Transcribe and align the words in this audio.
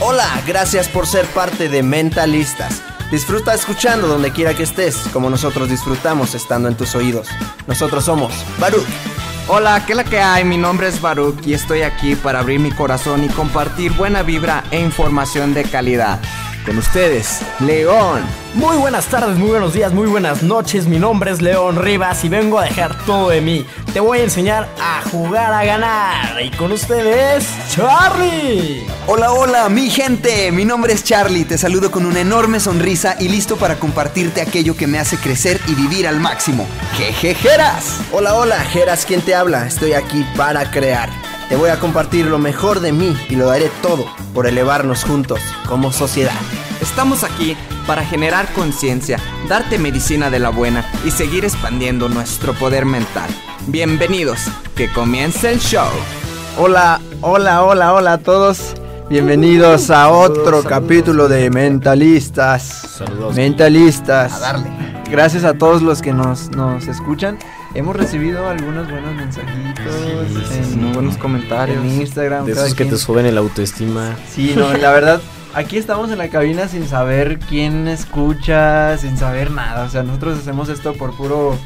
Hola, 0.00 0.42
gracias 0.46 0.88
por 0.88 1.06
ser 1.06 1.24
parte 1.26 1.68
de 1.68 1.82
Mentalistas. 1.82 2.82
Disfruta 3.12 3.54
escuchando 3.54 4.08
donde 4.08 4.32
quiera 4.32 4.52
que 4.52 4.64
estés, 4.64 4.96
como 5.12 5.30
nosotros 5.30 5.70
disfrutamos 5.70 6.34
estando 6.34 6.68
en 6.68 6.74
tus 6.74 6.96
oídos. 6.96 7.28
Nosotros 7.68 8.04
somos 8.04 8.34
Baruch. 8.58 8.84
Hola, 9.46 9.84
¿qué 9.86 9.94
la 9.94 10.02
que 10.02 10.18
hay? 10.18 10.44
Mi 10.44 10.56
nombre 10.56 10.88
es 10.88 11.00
Baruch 11.00 11.46
y 11.46 11.54
estoy 11.54 11.82
aquí 11.82 12.16
para 12.16 12.40
abrir 12.40 12.58
mi 12.58 12.72
corazón 12.72 13.22
y 13.22 13.28
compartir 13.28 13.92
buena 13.92 14.22
vibra 14.22 14.64
e 14.72 14.80
información 14.80 15.54
de 15.54 15.62
calidad. 15.62 16.18
Con 16.64 16.78
ustedes, 16.78 17.40
León. 17.60 18.22
Muy 18.54 18.78
buenas 18.78 19.06
tardes, 19.06 19.36
muy 19.36 19.50
buenos 19.50 19.74
días, 19.74 19.92
muy 19.92 20.06
buenas 20.06 20.42
noches. 20.42 20.86
Mi 20.86 20.98
nombre 20.98 21.30
es 21.30 21.42
León 21.42 21.76
Rivas 21.76 22.24
y 22.24 22.30
vengo 22.30 22.58
a 22.58 22.64
dejar 22.64 22.96
todo 23.04 23.28
de 23.28 23.42
mí. 23.42 23.66
Te 23.92 24.00
voy 24.00 24.20
a 24.20 24.24
enseñar 24.24 24.66
a 24.80 25.02
jugar 25.10 25.52
a 25.52 25.62
ganar. 25.64 26.40
Y 26.42 26.50
con 26.52 26.72
ustedes, 26.72 27.46
Charlie. 27.68 28.86
Hola, 29.06 29.32
hola, 29.32 29.68
mi 29.68 29.90
gente. 29.90 30.50
Mi 30.52 30.64
nombre 30.64 30.94
es 30.94 31.04
Charlie. 31.04 31.44
Te 31.44 31.58
saludo 31.58 31.90
con 31.90 32.06
una 32.06 32.20
enorme 32.20 32.58
sonrisa 32.60 33.16
y 33.20 33.28
listo 33.28 33.56
para 33.56 33.76
compartirte 33.76 34.40
aquello 34.40 34.74
que 34.74 34.86
me 34.86 34.98
hace 34.98 35.18
crecer 35.18 35.60
y 35.66 35.74
vivir 35.74 36.08
al 36.08 36.18
máximo. 36.18 36.66
Jejejeras. 36.96 38.00
Hola, 38.10 38.36
hola, 38.36 38.58
Geras, 38.60 39.04
¿quién 39.04 39.20
te 39.20 39.34
habla? 39.34 39.66
Estoy 39.66 39.92
aquí 39.92 40.24
para 40.34 40.70
crear. 40.70 41.10
Te 41.48 41.56
voy 41.56 41.68
a 41.68 41.78
compartir 41.78 42.26
lo 42.26 42.38
mejor 42.38 42.80
de 42.80 42.92
mí 42.92 43.14
y 43.28 43.36
lo 43.36 43.46
daré 43.46 43.70
todo 43.82 44.06
por 44.32 44.46
elevarnos 44.46 45.04
juntos 45.04 45.40
como 45.68 45.92
sociedad. 45.92 46.32
Estamos 46.80 47.22
aquí 47.22 47.54
para 47.86 48.02
generar 48.02 48.50
conciencia, 48.54 49.18
darte 49.46 49.78
medicina 49.78 50.30
de 50.30 50.38
la 50.38 50.48
buena 50.48 50.84
y 51.04 51.10
seguir 51.10 51.44
expandiendo 51.44 52.08
nuestro 52.08 52.54
poder 52.54 52.86
mental. 52.86 53.28
Bienvenidos, 53.66 54.40
que 54.74 54.90
comience 54.90 55.52
el 55.52 55.60
show. 55.60 55.88
Hola, 56.58 57.00
hola, 57.20 57.62
hola, 57.62 57.92
hola 57.92 58.12
a 58.14 58.18
todos. 58.18 58.74
Bienvenidos 59.10 59.90
a 59.90 60.08
otro 60.08 60.62
capítulo 60.62 61.28
de 61.28 61.50
Mentalistas. 61.50 62.62
Saludos. 62.62 63.36
Mentalistas. 63.36 64.32
A 64.32 64.38
darle. 64.40 64.70
Gracias 65.10 65.44
a 65.44 65.52
todos 65.52 65.82
los 65.82 66.00
que 66.00 66.14
nos, 66.14 66.50
nos 66.52 66.88
escuchan. 66.88 67.38
Hemos 67.74 67.96
recibido 67.96 68.48
algunos 68.48 68.88
buenos 68.90 69.14
mensajitos, 69.14 69.94
Sí, 70.48 70.54
en, 70.58 70.64
sí. 70.64 70.90
buenos 70.94 71.16
comentarios. 71.16 71.78
en 71.84 72.00
Instagram. 72.02 72.46
De 72.46 72.52
esos 72.52 72.68
que 72.74 72.84
quien. 72.84 72.90
te 72.90 72.96
suben 72.98 73.26
el 73.26 73.36
autoestima. 73.36 74.16
Sí, 74.30 74.54
no, 74.56 74.72
la 74.74 74.92
verdad, 74.92 75.20
aquí 75.54 75.76
estamos 75.76 76.10
en 76.10 76.18
la 76.18 76.28
cabina 76.28 76.68
sin 76.68 76.86
saber 76.86 77.40
quién 77.40 77.88
escucha, 77.88 78.96
sin 78.98 79.16
saber 79.16 79.50
nada. 79.50 79.84
O 79.86 79.88
sea, 79.88 80.04
nosotros 80.04 80.38
hacemos 80.38 80.68
esto 80.68 80.92
por 80.94 81.16
puro 81.16 81.58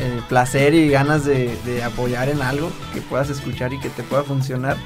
eh, 0.00 0.20
placer 0.28 0.74
y 0.74 0.88
ganas 0.88 1.24
de, 1.24 1.56
de 1.64 1.84
apoyar 1.84 2.28
en 2.28 2.42
algo 2.42 2.70
que 2.92 3.00
puedas 3.00 3.30
escuchar 3.30 3.72
y 3.72 3.78
que 3.78 3.88
te 3.88 4.02
pueda 4.02 4.24
funcionar. 4.24 4.76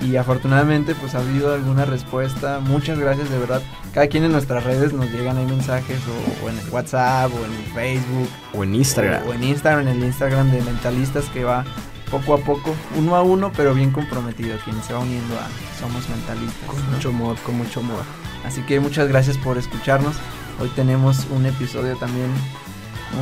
Y 0.00 0.16
afortunadamente, 0.16 0.94
pues 0.94 1.14
ha 1.14 1.20
habido 1.20 1.54
alguna 1.54 1.84
respuesta. 1.84 2.60
Muchas 2.60 2.98
gracias, 2.98 3.30
de 3.30 3.38
verdad. 3.38 3.62
Cada 3.92 4.06
quien 4.08 4.24
en 4.24 4.32
nuestras 4.32 4.64
redes 4.64 4.92
nos 4.92 5.10
llegan 5.10 5.38
ahí 5.38 5.46
mensajes, 5.46 5.98
o, 6.08 6.44
o 6.44 6.50
en 6.50 6.58
el 6.58 6.68
WhatsApp, 6.70 7.30
o 7.32 7.44
en 7.44 7.52
Facebook, 7.74 8.28
O 8.52 8.64
en 8.64 8.74
Instagram. 8.74 9.26
o 9.26 9.32
en 9.32 9.44
Instagram, 9.44 9.88
en 9.88 9.96
el 9.96 10.04
Instagram 10.04 10.50
de 10.50 10.60
Mentalistas 10.62 11.24
que 11.26 11.44
va 11.44 11.64
poco 12.10 12.34
a 12.34 12.38
poco, 12.38 12.74
uno 12.96 13.16
a 13.16 13.22
uno, 13.22 13.50
pero 13.56 13.74
bien 13.74 13.90
comprometido, 13.90 14.56
quien 14.64 14.80
se 14.82 14.92
va 14.92 15.00
uniendo 15.00 15.34
a 15.36 15.48
Somos 15.80 16.08
Mentalistas. 16.08 16.68
Con 16.68 16.84
¿no? 16.84 16.90
mucho 16.92 17.08
amor, 17.08 17.36
con 17.38 17.56
mucho 17.56 17.80
amor. 17.80 18.02
Así 18.44 18.60
que 18.62 18.78
muchas 18.80 19.08
gracias 19.08 19.38
por 19.38 19.56
escucharnos. 19.58 20.16
Hoy 20.60 20.68
tenemos 20.76 21.26
un 21.30 21.46
episodio 21.46 21.96
también 21.96 22.28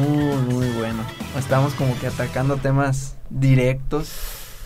muy, 0.00 0.54
muy 0.54 0.68
bueno. 0.70 1.02
Estamos 1.38 1.74
como 1.74 1.98
que 1.98 2.08
atacando 2.08 2.56
temas 2.56 3.16
directos. 3.30 4.10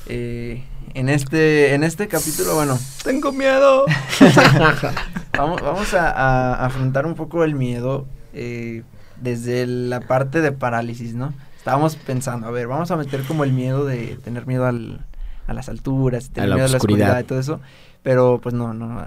Eh, 0.07 0.65
en 0.95 1.09
este, 1.09 1.75
en 1.75 1.85
este 1.85 2.09
capítulo, 2.09 2.55
bueno, 2.55 2.79
Tengo 3.05 3.33
miedo. 3.33 3.85
vamos, 5.37 5.61
vamos 5.63 5.95
a, 5.95 6.11
a 6.11 6.67
afrontar 6.67 7.07
un 7.07 7.15
poco 7.15 7.45
el 7.45 7.55
miedo 7.55 8.07
eh, 8.33 8.83
desde 9.21 9.67
la 9.67 10.01
parte 10.01 10.41
de 10.41 10.53
parálisis, 10.53 11.15
¿no? 11.15 11.33
Estábamos 11.59 11.97
pensando, 11.97 12.47
a 12.47 12.51
ver, 12.51 12.67
vamos 12.69 12.91
a 12.91 12.97
meter 12.97 13.23
como 13.25 13.45
el 13.45 13.53
miedo 13.53 13.85
de 13.85 14.19
tener 14.25 14.47
miedo 14.47 14.67
al- 14.67 15.05
a 15.47 15.53
las 15.53 15.69
alturas, 15.69 16.31
tener 16.31 16.49
la 16.51 16.57
miedo 16.57 16.67
a 16.67 16.71
la 16.71 16.77
oscuridad. 16.77 17.09
oscuridad 17.09 17.25
y 17.25 17.25
todo 17.27 17.39
eso, 17.41 17.61
pero 18.03 18.41
pues 18.43 18.55
no, 18.55 18.73
no, 18.75 19.07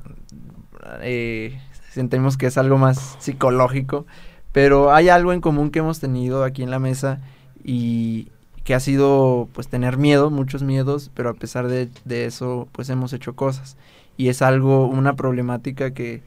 eh, 1.02 1.60
sentimos 1.92 2.38
que 2.38 2.48
es 2.48 2.58
algo 2.58 2.78
más 2.78 3.18
psicológico, 3.20 4.06
pero 4.52 4.94
hay 4.94 5.10
algo 5.10 5.34
en 5.34 5.42
común 5.42 5.70
que 5.72 5.80
hemos 5.80 6.00
tenido 6.00 6.44
aquí 6.44 6.64
en 6.64 6.72
la 6.72 6.80
mesa 6.80 7.20
y 7.64 8.30
que 8.64 8.76
ha 8.76 8.80
sido 8.80 9.48
pues 9.54 9.68
tener 9.68 9.98
miedo, 9.98 10.30
muchos 10.30 10.64
miedos, 10.64 11.12
pero 11.14 11.30
a 11.30 11.34
pesar 11.34 11.68
de, 11.68 11.90
eso 12.26 12.68
pues 12.72 12.90
hemos 12.90 13.14
hecho 13.14 13.36
cosas. 13.36 13.78
Y 14.18 14.30
es 14.30 14.42
algo, 14.42 14.86
una 14.88 15.16
problemática 15.16 15.92
que 15.92 16.22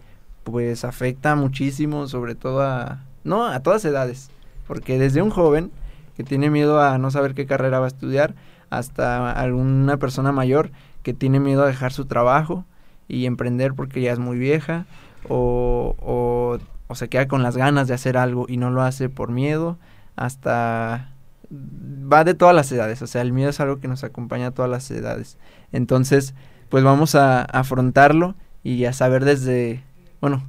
pues 0.45 0.85
afecta 0.85 1.37
muchísimo, 1.37 2.09
sobre 2.09 2.35
todo 2.35 2.63
a, 2.63 3.05
no, 3.25 3.47
a 3.47 3.61
todas 3.61 3.85
edades, 3.85 4.31
porque 4.67 4.99
desde 4.99 5.23
un 5.23 5.31
joven 5.31 5.71
que 6.17 6.25
tiene 6.25 6.51
miedo 6.51 6.81
a 6.81 6.99
no 6.99 7.11
saber 7.11 7.35
qué 7.35 7.47
carrera 7.47 7.79
va 7.79 7.87
a 7.87 7.89
estudiar, 7.89 8.35
hasta 8.71 9.31
alguna 9.31 9.99
persona 9.99 10.33
mayor 10.33 10.71
que 11.03 11.13
tiene 11.13 11.41
miedo 11.41 11.63
a 11.63 11.67
dejar 11.67 11.93
su 11.93 12.07
trabajo 12.07 12.65
y 13.07 13.27
emprender 13.27 13.75
porque 13.75 14.01
ya 14.01 14.13
es 14.13 14.19
muy 14.19 14.39
vieja, 14.39 14.87
o, 15.29 15.95
o, 16.01 16.59
o 16.89 16.95
se 16.95 17.09
queda 17.09 17.29
con 17.29 17.43
las 17.43 17.57
ganas 17.57 17.87
de 17.89 17.95
hacer 17.95 18.17
algo 18.17 18.47
y 18.49 18.57
no 18.57 18.71
lo 18.71 18.83
hace 18.83 19.09
por 19.09 19.31
miedo, 19.31 19.79
hasta 20.17 21.12
va 21.53 22.25
de 22.25 22.35
todas 22.35 22.55
las 22.55 22.71
edades, 22.73 23.03
o 23.03 23.07
sea, 23.07 23.23
el 23.23 23.33
miedo 23.33 23.51
es 23.51 23.61
algo 23.61 23.79
que 23.79 23.89
nos 23.89 24.05
acompaña 24.05 24.49
a 24.49 24.51
todas 24.53 24.71
las 24.71 24.91
edades. 24.91 25.39
Entonces, 25.71 26.35
pues 26.69 26.85
vamos 26.85 27.15
a 27.15 27.43
afrontarlo 27.43 28.35
y 28.63 28.85
a 28.85 28.93
saber 28.93 29.25
desde, 29.25 29.83
bueno, 30.21 30.49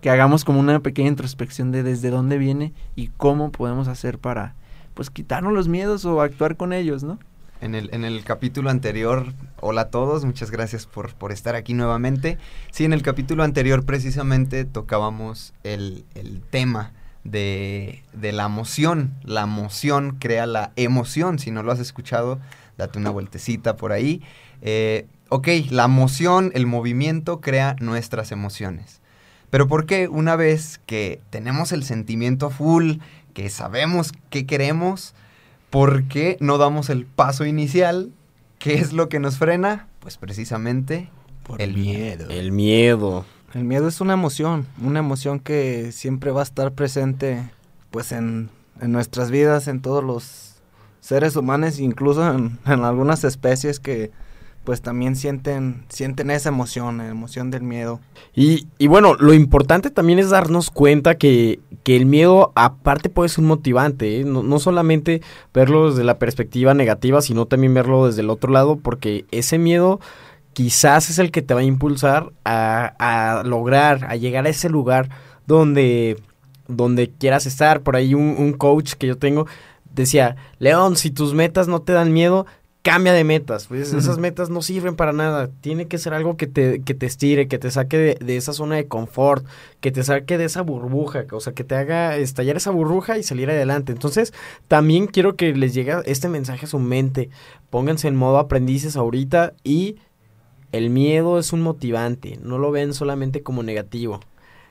que 0.00 0.10
hagamos 0.10 0.44
como 0.44 0.60
una 0.60 0.80
pequeña 0.80 1.08
introspección 1.08 1.72
de 1.72 1.82
desde 1.82 2.10
dónde 2.10 2.38
viene 2.38 2.72
y 2.94 3.08
cómo 3.08 3.52
podemos 3.52 3.88
hacer 3.88 4.18
para, 4.18 4.54
pues, 4.94 5.10
quitarnos 5.10 5.52
los 5.52 5.68
miedos 5.68 6.04
o 6.04 6.20
actuar 6.22 6.56
con 6.56 6.72
ellos, 6.72 7.02
¿no? 7.02 7.18
En 7.60 7.74
el, 7.74 7.90
en 7.92 8.04
el 8.04 8.22
capítulo 8.22 8.70
anterior, 8.70 9.32
hola 9.60 9.82
a 9.82 9.90
todos, 9.90 10.24
muchas 10.24 10.52
gracias 10.52 10.86
por, 10.86 11.14
por 11.14 11.32
estar 11.32 11.56
aquí 11.56 11.74
nuevamente. 11.74 12.38
Sí, 12.70 12.84
en 12.84 12.92
el 12.92 13.02
capítulo 13.02 13.42
anterior 13.42 13.84
precisamente 13.84 14.64
tocábamos 14.64 15.52
el, 15.64 16.04
el 16.14 16.40
tema 16.40 16.92
de, 17.24 18.02
de 18.12 18.32
la 18.32 18.46
emoción. 18.46 19.14
La 19.24 19.42
emoción 19.42 20.16
crea 20.18 20.46
la 20.46 20.72
emoción. 20.76 21.38
Si 21.38 21.50
no 21.50 21.62
lo 21.62 21.72
has 21.72 21.80
escuchado, 21.80 22.38
date 22.76 22.98
una 22.98 23.10
vueltecita 23.10 23.76
por 23.76 23.92
ahí. 23.92 24.22
Eh, 24.62 25.06
ok, 25.28 25.48
la 25.70 25.84
emoción, 25.84 26.50
el 26.54 26.66
movimiento 26.66 27.40
crea 27.40 27.76
nuestras 27.80 28.32
emociones. 28.32 29.00
Pero 29.50 29.66
¿por 29.66 29.86
qué 29.86 30.08
una 30.08 30.36
vez 30.36 30.80
que 30.86 31.20
tenemos 31.30 31.72
el 31.72 31.84
sentimiento 31.84 32.50
full, 32.50 32.96
que 33.34 33.48
sabemos 33.50 34.12
qué 34.30 34.46
queremos, 34.46 35.14
¿por 35.70 36.04
qué 36.04 36.36
no 36.40 36.58
damos 36.58 36.90
el 36.90 37.06
paso 37.06 37.46
inicial? 37.46 38.10
¿Qué 38.58 38.74
es 38.74 38.92
lo 38.92 39.08
que 39.08 39.20
nos 39.20 39.38
frena? 39.38 39.88
Pues 40.00 40.18
precisamente 40.18 41.08
el 41.58 41.74
miedo. 41.74 42.28
El 42.28 42.52
miedo. 42.52 43.24
El 43.54 43.64
miedo 43.64 43.88
es 43.88 44.00
una 44.00 44.12
emoción, 44.12 44.66
una 44.82 44.98
emoción 44.98 45.40
que 45.40 45.90
siempre 45.92 46.30
va 46.30 46.40
a 46.40 46.44
estar 46.44 46.72
presente 46.72 47.50
pues 47.90 48.12
en, 48.12 48.50
en 48.80 48.92
nuestras 48.92 49.30
vidas, 49.30 49.68
en 49.68 49.80
todos 49.80 50.04
los 50.04 50.56
seres 51.00 51.34
humanos, 51.34 51.80
incluso 51.80 52.30
en, 52.30 52.58
en 52.66 52.84
algunas 52.84 53.24
especies 53.24 53.80
que 53.80 54.10
pues 54.64 54.82
también 54.82 55.16
sienten, 55.16 55.84
sienten 55.88 56.30
esa 56.30 56.50
emoción, 56.50 56.98
la 56.98 57.08
emoción 57.08 57.50
del 57.50 57.62
miedo. 57.62 58.00
Y, 58.34 58.66
y 58.76 58.86
bueno, 58.86 59.14
lo 59.14 59.32
importante 59.32 59.88
también 59.88 60.18
es 60.18 60.28
darnos 60.28 60.70
cuenta 60.70 61.16
que, 61.16 61.60
que 61.84 61.96
el 61.96 62.04
miedo 62.04 62.52
aparte 62.54 63.08
puede 63.08 63.30
ser 63.30 63.40
un 63.40 63.48
motivante, 63.48 64.20
¿eh? 64.20 64.24
no, 64.24 64.42
no 64.42 64.58
solamente 64.58 65.22
verlo 65.54 65.88
desde 65.88 66.04
la 66.04 66.18
perspectiva 66.18 66.74
negativa, 66.74 67.22
sino 67.22 67.46
también 67.46 67.72
verlo 67.72 68.08
desde 68.08 68.20
el 68.20 68.28
otro 68.28 68.52
lado, 68.52 68.76
porque 68.76 69.24
ese 69.30 69.56
miedo 69.56 70.00
quizás 70.58 71.08
es 71.08 71.20
el 71.20 71.30
que 71.30 71.40
te 71.40 71.54
va 71.54 71.60
a 71.60 71.62
impulsar 71.62 72.32
a, 72.44 72.92
a 72.98 73.44
lograr, 73.44 74.06
a 74.06 74.16
llegar 74.16 74.44
a 74.44 74.48
ese 74.48 74.68
lugar 74.68 75.08
donde, 75.46 76.20
donde 76.66 77.12
quieras 77.12 77.46
estar. 77.46 77.82
Por 77.82 77.94
ahí 77.94 78.12
un, 78.12 78.34
un 78.36 78.54
coach 78.54 78.94
que 78.94 79.06
yo 79.06 79.16
tengo 79.16 79.46
decía, 79.94 80.34
León, 80.58 80.96
si 80.96 81.12
tus 81.12 81.32
metas 81.32 81.68
no 81.68 81.82
te 81.82 81.92
dan 81.92 82.12
miedo, 82.12 82.44
cambia 82.82 83.12
de 83.12 83.22
metas. 83.22 83.68
Pues 83.68 83.92
esas 83.92 84.18
metas 84.18 84.50
no 84.50 84.60
sirven 84.60 84.96
para 84.96 85.12
nada. 85.12 85.48
Tiene 85.60 85.86
que 85.86 85.96
ser 85.96 86.12
algo 86.12 86.36
que 86.36 86.48
te, 86.48 86.82
que 86.82 86.94
te 86.94 87.06
estire, 87.06 87.46
que 87.46 87.60
te 87.60 87.70
saque 87.70 87.96
de, 87.96 88.18
de, 88.20 88.36
esa 88.36 88.52
zona 88.52 88.74
de 88.74 88.88
confort, 88.88 89.46
que 89.78 89.92
te 89.92 90.02
saque 90.02 90.38
de 90.38 90.46
esa 90.46 90.62
burbuja, 90.62 91.24
o 91.30 91.38
sea, 91.38 91.52
que 91.52 91.62
te 91.62 91.76
haga 91.76 92.16
estallar 92.16 92.56
esa 92.56 92.72
burbuja 92.72 93.16
y 93.16 93.22
salir 93.22 93.48
adelante. 93.48 93.92
Entonces, 93.92 94.34
también 94.66 95.06
quiero 95.06 95.36
que 95.36 95.54
les 95.54 95.72
llegue 95.72 95.94
este 96.06 96.28
mensaje 96.28 96.66
a 96.66 96.68
su 96.68 96.80
mente. 96.80 97.30
Pónganse 97.70 98.08
en 98.08 98.16
modo 98.16 98.38
aprendices 98.38 98.96
ahorita 98.96 99.52
y 99.62 99.98
el 100.72 100.90
miedo 100.90 101.38
es 101.38 101.52
un 101.52 101.62
motivante. 101.62 102.38
No 102.42 102.58
lo 102.58 102.70
ven 102.70 102.94
solamente 102.94 103.42
como 103.42 103.62
negativo. 103.62 104.20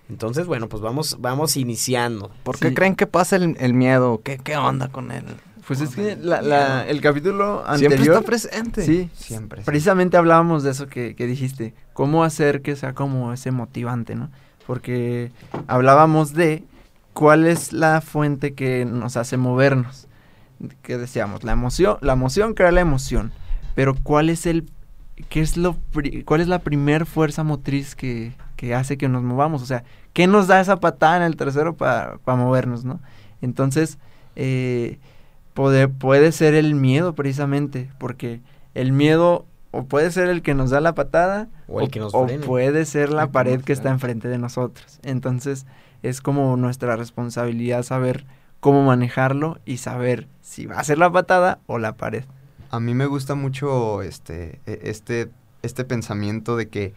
Entonces, 0.09 0.47
bueno, 0.47 0.69
pues 0.69 0.81
vamos, 0.81 1.17
vamos 1.19 1.57
iniciando. 1.57 2.31
¿Por 2.43 2.57
qué 2.57 2.69
sí. 2.69 2.75
creen 2.75 2.95
que 2.95 3.07
pasa 3.07 3.35
el, 3.35 3.57
el 3.59 3.73
miedo? 3.73 4.21
¿Qué, 4.23 4.37
¿Qué 4.37 4.55
onda 4.55 4.87
con 4.87 5.11
él? 5.11 5.25
Pues 5.67 5.81
es 5.81 5.95
que 5.95 6.15
la, 6.15 6.41
la, 6.41 6.87
el 6.87 7.01
capítulo 7.01 7.59
anterior... 7.67 7.91
Siempre 7.91 8.13
está 8.13 8.21
presente. 8.25 8.85
Sí, 8.85 9.09
Siempre. 9.13 9.63
Precisamente 9.63 10.15
hablábamos 10.15 10.63
de 10.63 10.71
eso 10.71 10.87
que, 10.87 11.13
que, 11.13 11.27
dijiste. 11.27 11.73
Cómo 11.91 12.23
hacer 12.23 12.61
que 12.61 12.77
sea 12.77 12.93
como 12.93 13.33
ese 13.33 13.51
motivante, 13.51 14.15
¿no? 14.15 14.29
Porque 14.65 15.31
hablábamos 15.67 16.33
de 16.33 16.63
cuál 17.11 17.45
es 17.45 17.73
la 17.73 17.99
fuente 17.99 18.53
que 18.53 18.85
nos 18.85 19.17
hace 19.17 19.35
movernos. 19.35 20.07
Que 20.83 20.97
decíamos, 20.97 21.43
la 21.43 21.51
emoción, 21.51 21.97
la 21.99 22.13
emoción 22.13 22.53
crea 22.53 22.71
la 22.71 22.81
emoción. 22.81 23.33
Pero 23.75 23.93
cuál 24.01 24.29
es 24.29 24.45
el... 24.45 24.69
¿Qué 25.29 25.41
es 25.41 25.57
lo 25.57 25.75
cuál 26.25 26.41
es 26.41 26.47
la 26.47 26.59
primer 26.59 27.05
fuerza 27.05 27.43
motriz 27.43 27.95
que, 27.95 28.33
que 28.55 28.75
hace 28.75 28.97
que 28.97 29.09
nos 29.09 29.23
movamos? 29.23 29.61
O 29.61 29.65
sea, 29.65 29.83
¿qué 30.13 30.27
nos 30.27 30.47
da 30.47 30.61
esa 30.61 30.79
patada 30.79 31.17
en 31.17 31.23
el 31.23 31.35
tercero 31.35 31.75
para 31.75 32.17
pa 32.17 32.35
movernos, 32.35 32.85
no? 32.85 32.99
Entonces, 33.41 33.97
eh, 34.35 34.99
Puede, 35.57 35.87
puede 35.87 36.31
ser 36.33 36.53
el 36.53 36.75
miedo 36.75 37.15
precisamente, 37.15 37.89
porque 37.97 38.41
el 38.75 38.91
miedo 38.91 39.47
o 39.71 39.85
puede 39.85 40.11
ser 40.11 40.29
el 40.29 40.43
que 40.43 40.53
nos 40.53 40.69
da 40.69 40.81
la 40.81 40.93
patada 40.93 41.47
o, 41.67 41.81
el 41.81 41.89
que 41.89 41.99
nos 41.99 42.13
o 42.13 42.27
puede 42.45 42.85
ser 42.85 43.11
la 43.11 43.31
pared 43.31 43.63
que 43.63 43.73
está 43.73 43.89
enfrente 43.89 44.27
de 44.27 44.37
nosotros. 44.37 44.99
Entonces 45.01 45.65
es 46.03 46.21
como 46.21 46.55
nuestra 46.57 46.95
responsabilidad 46.95 47.81
saber 47.81 48.27
cómo 48.59 48.83
manejarlo 48.83 49.57
y 49.65 49.77
saber 49.77 50.27
si 50.41 50.67
va 50.67 50.77
a 50.77 50.83
ser 50.83 50.99
la 50.99 51.11
patada 51.11 51.57
o 51.65 51.79
la 51.79 51.97
pared. 51.97 52.25
A 52.69 52.79
mí 52.79 52.93
me 52.93 53.05
gusta 53.05 53.35
mucho 53.35 54.01
este, 54.01 54.59
este, 54.65 55.29
este 55.61 55.85
pensamiento 55.85 56.55
de 56.55 56.69
que 56.69 56.93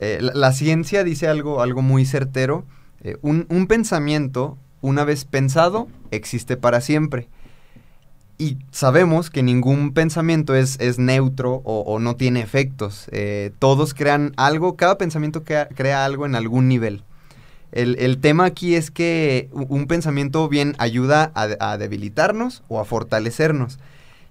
eh, 0.00 0.18
la, 0.20 0.52
ciencia 0.52 1.04
dice 1.04 1.28
algo, 1.28 1.62
algo 1.62 1.82
muy 1.82 2.04
certero. 2.04 2.64
Eh, 3.02 3.16
un, 3.22 3.46
un 3.48 3.66
pensamiento, 3.66 4.58
una 4.80 5.04
vez 5.04 5.24
pensado, 5.24 5.88
existe 6.10 6.56
para 6.56 6.80
siempre 6.80 7.28
y 8.38 8.58
sabemos 8.70 9.30
que 9.30 9.42
ningún 9.42 9.92
pensamiento 9.92 10.54
es, 10.54 10.78
es 10.80 10.98
neutro 10.98 11.62
o, 11.64 11.98
no 11.98 12.16
tiene 12.16 12.40
efectos. 12.40 13.06
Eh, 13.12 13.52
todos 13.58 13.94
crean 13.94 14.32
algo, 14.36 14.76
cada 14.76 14.98
pensamiento 14.98 15.44
crea, 15.44 16.04
algo 16.04 16.26
en 16.26 16.34
algún 16.34 16.68
nivel. 16.68 17.02
El, 17.70 17.96
el, 17.98 18.18
tema 18.18 18.44
aquí 18.44 18.74
es 18.74 18.90
que 18.90 19.48
un 19.52 19.86
pensamiento 19.86 20.48
bien 20.48 20.74
ayuda 20.78 21.32
a, 21.34 21.76
debilitarnos 21.76 22.62
o 22.68 22.80
a 22.80 22.84
fortalecernos. 22.84 23.78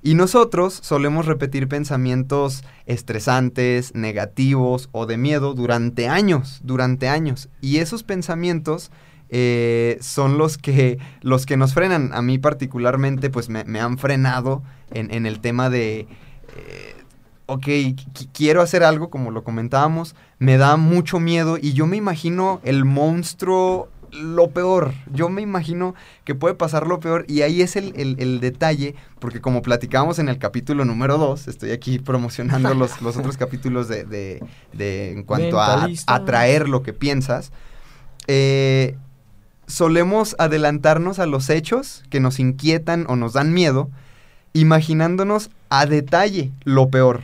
Y 0.05 0.15
nosotros 0.15 0.77
solemos 0.81 1.25
repetir 1.27 1.69
pensamientos 1.69 2.65
estresantes, 2.85 3.95
negativos 3.95 4.89
o 4.91 5.05
de 5.05 5.15
miedo 5.15 5.53
durante 5.53 6.09
años, 6.09 6.59
durante 6.61 7.07
años. 7.07 7.47
Y 7.61 7.77
esos 7.77 8.03
pensamientos 8.03 8.91
eh, 9.29 9.97
son 10.01 10.37
los 10.37 10.57
que, 10.57 10.99
los 11.21 11.45
que 11.45 11.55
nos 11.55 11.73
frenan. 11.73 12.11
A 12.13 12.21
mí 12.21 12.37
particularmente, 12.37 13.29
pues 13.29 13.47
me, 13.47 13.63
me 13.63 13.79
han 13.79 13.97
frenado 13.97 14.61
en, 14.91 15.09
en, 15.13 15.25
el 15.25 15.39
tema 15.39 15.69
de, 15.69 16.01
eh, 16.01 16.95
ok, 17.45 17.67
quiero 18.33 18.61
hacer 18.61 18.83
algo, 18.83 19.09
como 19.09 19.31
lo 19.31 19.45
comentábamos, 19.45 20.15
me 20.37 20.57
da 20.57 20.75
mucho 20.75 21.21
miedo 21.21 21.57
y 21.59 21.71
yo 21.71 21.87
me 21.87 21.95
imagino 21.95 22.59
el 22.65 22.83
monstruo 22.83 23.89
lo 24.13 24.51
peor. 24.51 24.93
Yo 25.11 25.29
me 25.29 25.41
imagino 25.41 25.95
que 26.23 26.35
puede 26.35 26.55
pasar 26.55 26.87
lo 26.87 26.99
peor 26.99 27.25
y 27.27 27.41
ahí 27.41 27.61
es 27.61 27.75
el, 27.75 27.93
el, 27.95 28.15
el 28.19 28.39
detalle, 28.39 28.95
porque 29.19 29.41
como 29.41 29.61
platicábamos 29.61 30.19
en 30.19 30.29
el 30.29 30.37
capítulo 30.37 30.85
número 30.85 31.17
2, 31.17 31.47
estoy 31.47 31.71
aquí 31.71 31.99
promocionando 31.99 32.73
los, 32.73 33.01
los 33.01 33.17
otros 33.17 33.37
capítulos 33.37 33.87
de, 33.87 34.03
de, 34.05 34.43
de 34.73 35.11
en 35.11 35.23
cuanto 35.23 35.57
Mentalista. 35.57 36.13
a 36.13 36.17
atraer 36.17 36.69
lo 36.69 36.83
que 36.83 36.93
piensas. 36.93 37.51
Eh, 38.27 38.95
solemos 39.67 40.35
adelantarnos 40.39 41.19
a 41.19 41.25
los 41.25 41.49
hechos 41.49 42.03
que 42.09 42.19
nos 42.19 42.39
inquietan 42.39 43.05
o 43.07 43.15
nos 43.15 43.33
dan 43.33 43.53
miedo, 43.53 43.89
imaginándonos 44.53 45.49
a 45.69 45.85
detalle 45.85 46.51
lo 46.63 46.89
peor. 46.89 47.23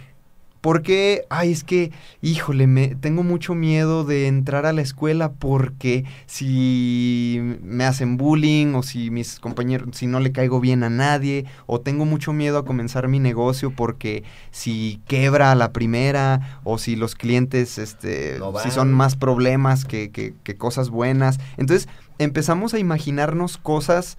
Porque, 0.61 1.25
ay, 1.29 1.51
es 1.51 1.63
que, 1.63 1.91
híjole, 2.21 2.67
me 2.67 2.89
tengo 2.95 3.23
mucho 3.23 3.55
miedo 3.55 4.03
de 4.03 4.27
entrar 4.27 4.65
a 4.65 4.73
la 4.73 4.81
escuela 4.81 5.31
porque 5.31 6.03
si 6.25 7.39
me 7.63 7.85
hacen 7.85 8.17
bullying 8.17 8.73
o 8.75 8.83
si 8.83 9.09
mis 9.09 9.39
compañeros, 9.39 9.89
si 9.93 10.05
no 10.05 10.19
le 10.19 10.33
caigo 10.33 10.59
bien 10.59 10.83
a 10.83 10.89
nadie, 10.89 11.45
o 11.65 11.79
tengo 11.79 12.03
mucho 12.03 12.33
miedo 12.33 12.57
a 12.57 12.65
comenzar 12.65 13.07
mi 13.07 13.19
negocio 13.19 13.71
porque 13.71 14.23
si 14.51 15.01
quebra 15.07 15.51
a 15.51 15.55
la 15.55 15.71
primera, 15.71 16.59
o 16.65 16.77
si 16.77 16.97
los 16.97 17.15
clientes, 17.15 17.77
este, 17.77 18.37
no 18.39 18.57
si 18.59 18.69
son 18.71 18.91
más 18.91 19.15
problemas 19.15 19.85
que, 19.85 20.11
que, 20.11 20.33
que 20.43 20.55
cosas 20.55 20.89
buenas. 20.89 21.39
Entonces, 21.55 21.87
empezamos 22.17 22.73
a 22.73 22.79
imaginarnos 22.79 23.57
cosas 23.57 24.17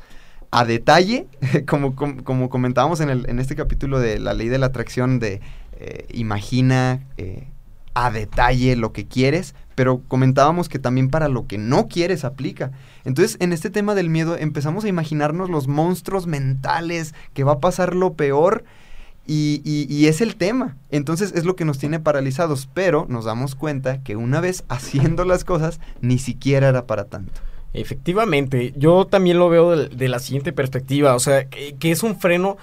a 0.50 0.64
detalle, 0.64 1.26
como, 1.68 1.94
como, 1.94 2.24
como 2.24 2.48
comentábamos 2.50 3.00
en, 3.00 3.10
el, 3.10 3.28
en, 3.28 3.38
este 3.38 3.54
capítulo 3.54 4.00
de 4.00 4.18
la 4.18 4.34
ley 4.34 4.48
de 4.48 4.58
la 4.58 4.66
atracción 4.66 5.18
de 5.20 5.40
eh, 5.80 6.06
imagina 6.12 7.06
eh, 7.16 7.48
a 7.94 8.10
detalle 8.10 8.76
lo 8.76 8.92
que 8.92 9.06
quieres, 9.06 9.54
pero 9.74 10.02
comentábamos 10.08 10.68
que 10.68 10.78
también 10.78 11.08
para 11.08 11.28
lo 11.28 11.46
que 11.46 11.56
no 11.56 11.88
quieres 11.88 12.24
aplica. 12.24 12.70
Entonces, 13.04 13.38
en 13.40 13.54
este 13.54 13.70
tema 13.70 13.94
del 13.94 14.10
miedo 14.10 14.36
empezamos 14.36 14.84
a 14.84 14.88
imaginarnos 14.88 15.48
los 15.48 15.68
monstruos 15.68 16.26
mentales, 16.26 17.14
que 17.32 17.44
va 17.44 17.52
a 17.52 17.60
pasar 17.60 17.94
lo 17.94 18.12
peor. 18.12 18.64
Y, 19.26 20.06
es 20.06 20.20
el 20.20 20.34
tema. 20.34 20.76
Entonces 20.90 21.32
es 21.36 21.44
lo 21.44 21.54
que 21.54 21.64
nos 21.64 21.78
tiene 21.78 22.00
paralizados. 22.00 22.68
Pero 22.74 23.06
nos 23.08 23.24
damos 23.24 23.54
cuenta 23.54 24.02
que 24.02 24.16
una 24.16 24.40
vez 24.40 24.64
haciendo 24.68 25.24
las 25.24 25.44
cosas, 25.44 25.80
ni 26.00 26.18
siquiera 26.18 26.68
era 26.68 26.86
para 26.86 27.04
tanto. 27.04 27.40
Efectivamente, 27.72 28.74
yo 28.76 29.06
también 29.06 29.38
lo 29.38 29.48
veo 29.48 29.76
de, 29.76 30.08
la 30.08 30.18
siguiente 30.18 30.52
perspectiva, 30.52 31.14
o 31.14 31.20
sea, 31.20 31.48
que, 31.48 31.90
es 31.90 32.02
un 32.02 32.18
freno, 32.18 32.56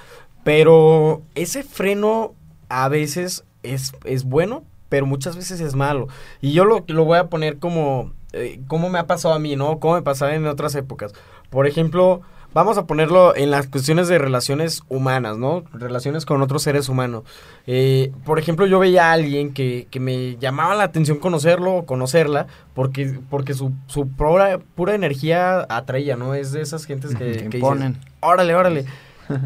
pero 0.43 1.21
ese 1.33 1.63
freno 1.63 2.35
a 2.69 2.87
veces 2.89 3.43
es, 3.63 3.93
es 4.03 4.23
bueno, 4.23 4.63
pero 4.89 5.05
muchas 5.05 5.35
veces 5.35 5.59
es 5.59 5.75
malo. 5.75 6.07
Y 6.41 6.53
yo 6.53 6.65
lo, 6.65 6.83
lo 6.87 7.05
voy 7.05 7.17
a 7.17 7.27
poner 7.27 7.59
como, 7.59 8.11
eh, 8.33 8.59
como 8.67 8.89
me 8.89 8.99
ha 8.99 9.07
pasado 9.07 9.33
a 9.33 9.39
mí, 9.39 9.55
¿no? 9.55 9.79
Como 9.79 9.95
me 9.95 10.01
pasaba 10.01 10.33
en 10.33 10.45
otras 10.47 10.75
épocas. 10.75 11.13
Por 11.49 11.67
ejemplo, 11.67 12.21
vamos 12.53 12.77
a 12.77 12.85
ponerlo 12.85 13.35
en 13.35 13.51
las 13.51 13.67
cuestiones 13.67 14.07
de 14.07 14.17
relaciones 14.17 14.81
humanas, 14.89 15.37
¿no? 15.37 15.63
Relaciones 15.73 16.25
con 16.25 16.41
otros 16.41 16.63
seres 16.63 16.89
humanos. 16.89 17.23
Eh, 17.65 18.11
por 18.25 18.39
ejemplo, 18.39 18.65
yo 18.65 18.79
veía 18.79 19.09
a 19.09 19.13
alguien 19.13 19.53
que, 19.53 19.87
que, 19.89 19.99
me 19.99 20.37
llamaba 20.37 20.75
la 20.75 20.83
atención 20.83 21.19
conocerlo 21.19 21.75
o 21.75 21.85
conocerla 21.85 22.47
porque, 22.73 23.19
porque 23.29 23.53
su, 23.53 23.73
su 23.87 24.07
pura, 24.07 24.59
pura, 24.75 24.95
energía 24.95 25.65
atraía, 25.69 26.15
¿no? 26.15 26.33
Es 26.33 26.51
de 26.51 26.61
esas 26.61 26.85
gentes 26.85 27.15
que, 27.15 27.47
que 27.49 27.57
imponen. 27.57 27.93
Dices, 27.93 28.11
órale, 28.21 28.55
órale. 28.55 28.85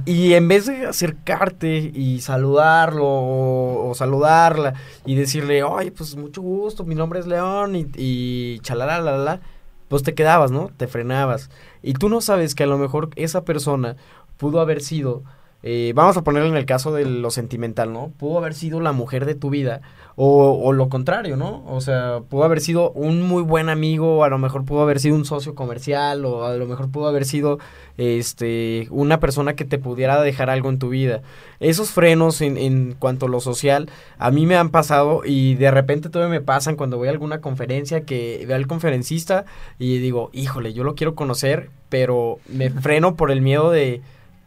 Y 0.05 0.33
en 0.33 0.47
vez 0.47 0.67
de 0.67 0.85
acercarte 0.85 1.91
y 1.93 2.21
saludarlo 2.21 3.05
o, 3.05 3.93
saludarla 3.95 4.73
y 5.05 5.15
decirle, 5.15 5.63
ay, 5.67 5.91
pues 5.91 6.15
mucho 6.15 6.41
gusto, 6.41 6.83
mi 6.83 6.95
nombre 6.95 7.19
es 7.19 7.27
León 7.27 7.75
y, 7.75 7.87
y 7.95 8.59
chalala, 8.59 9.01
la, 9.01 9.17
la, 9.17 9.41
pues 9.87 10.03
te 10.03 10.13
quedabas, 10.13 10.51
¿no? 10.51 10.69
Te 10.77 10.87
frenabas. 10.87 11.49
Y 11.81 11.93
tú 11.93 12.09
no 12.09 12.21
sabes 12.21 12.55
que 12.55 12.63
a 12.63 12.67
lo 12.67 12.77
mejor 12.77 13.09
esa 13.15 13.43
persona 13.43 13.97
pudo 14.37 14.59
haber 14.59 14.81
sido, 14.81 15.23
eh, 15.63 15.93
vamos 15.95 16.17
a 16.17 16.23
ponerlo 16.23 16.49
en 16.49 16.55
el 16.55 16.65
caso 16.65 16.91
de 16.91 17.05
lo 17.05 17.29
sentimental, 17.29 17.93
¿no? 17.93 18.11
Pudo 18.17 18.39
haber 18.39 18.55
sido 18.55 18.81
la 18.81 18.93
mujer 18.93 19.25
de 19.25 19.35
tu 19.35 19.49
vida 19.49 19.81
o, 20.15 20.59
o, 20.61 20.73
lo 20.73 20.89
contrario, 20.89 21.37
¿no? 21.37 21.63
O 21.67 21.81
sea, 21.81 22.21
pudo 22.27 22.43
haber 22.43 22.61
sido 22.61 22.91
un 22.91 23.21
muy 23.21 23.43
buen 23.43 23.69
amigo, 23.69 24.17
o 24.17 24.23
a 24.23 24.29
lo 24.29 24.37
mejor 24.37 24.65
pudo 24.65 24.81
haber 24.81 24.99
sido 24.99 25.15
un 25.15 25.25
socio 25.25 25.55
comercial, 25.55 26.25
o 26.25 26.45
a 26.45 26.55
lo 26.57 26.65
mejor 26.65 26.89
pudo 26.89 27.07
haber 27.07 27.25
sido 27.25 27.59
este 27.97 28.87
una 28.89 29.19
persona 29.19 29.55
que 29.55 29.65
te 29.65 29.77
pudiera 29.77 30.21
dejar 30.21 30.49
algo 30.49 30.69
en 30.69 30.79
tu 30.79 30.89
vida. 30.89 31.21
Esos 31.59 31.91
frenos 31.91 32.41
en, 32.41 32.57
en 32.57 32.95
cuanto 32.97 33.27
a 33.27 33.29
lo 33.29 33.39
social, 33.39 33.89
a 34.17 34.31
mí 34.31 34.45
me 34.45 34.55
han 34.55 34.69
pasado 34.69 35.21
y 35.25 35.55
de 35.55 35.71
repente 35.71 36.09
todavía 36.09 36.39
me 36.39 36.45
pasan 36.45 36.75
cuando 36.75 36.97
voy 36.97 37.07
a 37.07 37.11
alguna 37.11 37.39
conferencia 37.39 38.01
que 38.01 38.43
veo 38.47 38.55
al 38.55 38.67
conferencista 38.67 39.45
y 39.77 39.99
digo, 39.99 40.29
híjole, 40.33 40.73
yo 40.73 40.83
lo 40.83 40.95
quiero 40.95 41.15
conocer, 41.15 41.69
pero 41.89 42.39
me 42.47 42.69
freno 42.81 43.15
por 43.15 43.31
el 43.31 43.41
miedo 43.41 43.71
de 43.71 44.01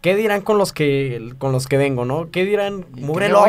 ¿qué 0.05 0.15
dirán 0.15 0.43
con 0.43 0.59
los 0.59 0.75
que 0.75 1.33
con 1.39 1.51
los 1.51 1.67
que 1.67 1.79
vengo, 1.79 2.05
no? 2.05 2.31
¿Qué 2.31 2.45
dirán? 2.45 2.85
Mugre 2.93 3.31
loco. 3.31 3.49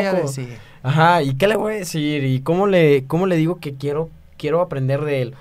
Ajá, 0.82 1.22
¿y 1.22 1.34
qué 1.34 1.48
le 1.48 1.56
voy 1.56 1.74
a 1.74 1.76
decir? 1.76 2.24
¿Y 2.24 2.40
cómo 2.40 2.66
le, 2.66 3.04
cómo 3.06 3.26
le 3.26 3.36
digo 3.36 3.60
que 3.60 3.74
quiero, 3.74 4.08
quiero 4.38 4.62
aprender 4.62 5.04
de 5.04 5.20
él? 5.20 5.34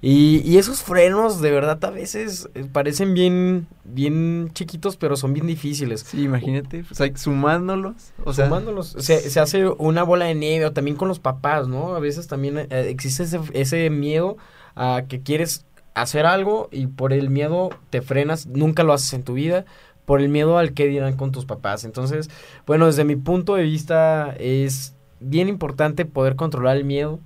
Y, 0.00 0.42
y 0.44 0.58
esos 0.58 0.84
frenos, 0.84 1.40
de 1.40 1.50
verdad, 1.50 1.84
a 1.84 1.90
veces 1.90 2.48
eh, 2.54 2.64
parecen 2.72 3.14
bien, 3.14 3.66
bien 3.82 4.50
chiquitos, 4.52 4.96
pero 4.96 5.16
son 5.16 5.32
bien 5.32 5.48
difíciles. 5.48 6.02
Sí, 6.02 6.22
imagínate, 6.22 6.84
o 6.88 6.94
sea, 6.94 7.10
sumándolos, 7.16 8.12
o 8.24 8.32
sea, 8.32 8.44
Sumándolos, 8.44 8.94
se, 8.96 9.28
se 9.28 9.40
hace 9.40 9.66
una 9.66 10.04
bola 10.04 10.26
de 10.26 10.36
nieve, 10.36 10.66
o 10.66 10.72
también 10.72 10.96
con 10.96 11.08
los 11.08 11.18
papás, 11.18 11.66
¿no? 11.66 11.96
A 11.96 11.98
veces 11.98 12.28
también 12.28 12.58
eh, 12.58 12.66
existe 12.70 13.24
ese, 13.24 13.40
ese 13.54 13.90
miedo 13.90 14.36
a 14.76 15.02
que 15.08 15.20
quieres 15.20 15.66
hacer 15.94 16.26
algo 16.26 16.68
y 16.70 16.86
por 16.86 17.12
el 17.12 17.30
miedo 17.30 17.70
te 17.90 18.02
frenas, 18.02 18.46
nunca 18.46 18.84
lo 18.84 18.92
haces 18.92 19.12
en 19.12 19.24
tu 19.24 19.34
vida, 19.34 19.64
por 20.04 20.20
el 20.20 20.28
miedo 20.28 20.58
al 20.58 20.72
que 20.72 20.86
dirán 20.86 21.16
con 21.16 21.32
tus 21.32 21.44
papás. 21.44 21.84
Entonces, 21.84 22.30
bueno, 22.66 22.86
desde 22.86 23.04
mi 23.04 23.16
punto 23.16 23.54
de 23.54 23.62
vista 23.62 24.34
es 24.38 24.94
bien 25.20 25.48
importante 25.48 26.04
poder 26.04 26.36
controlar 26.36 26.76
el 26.76 26.84
miedo. 26.84 27.20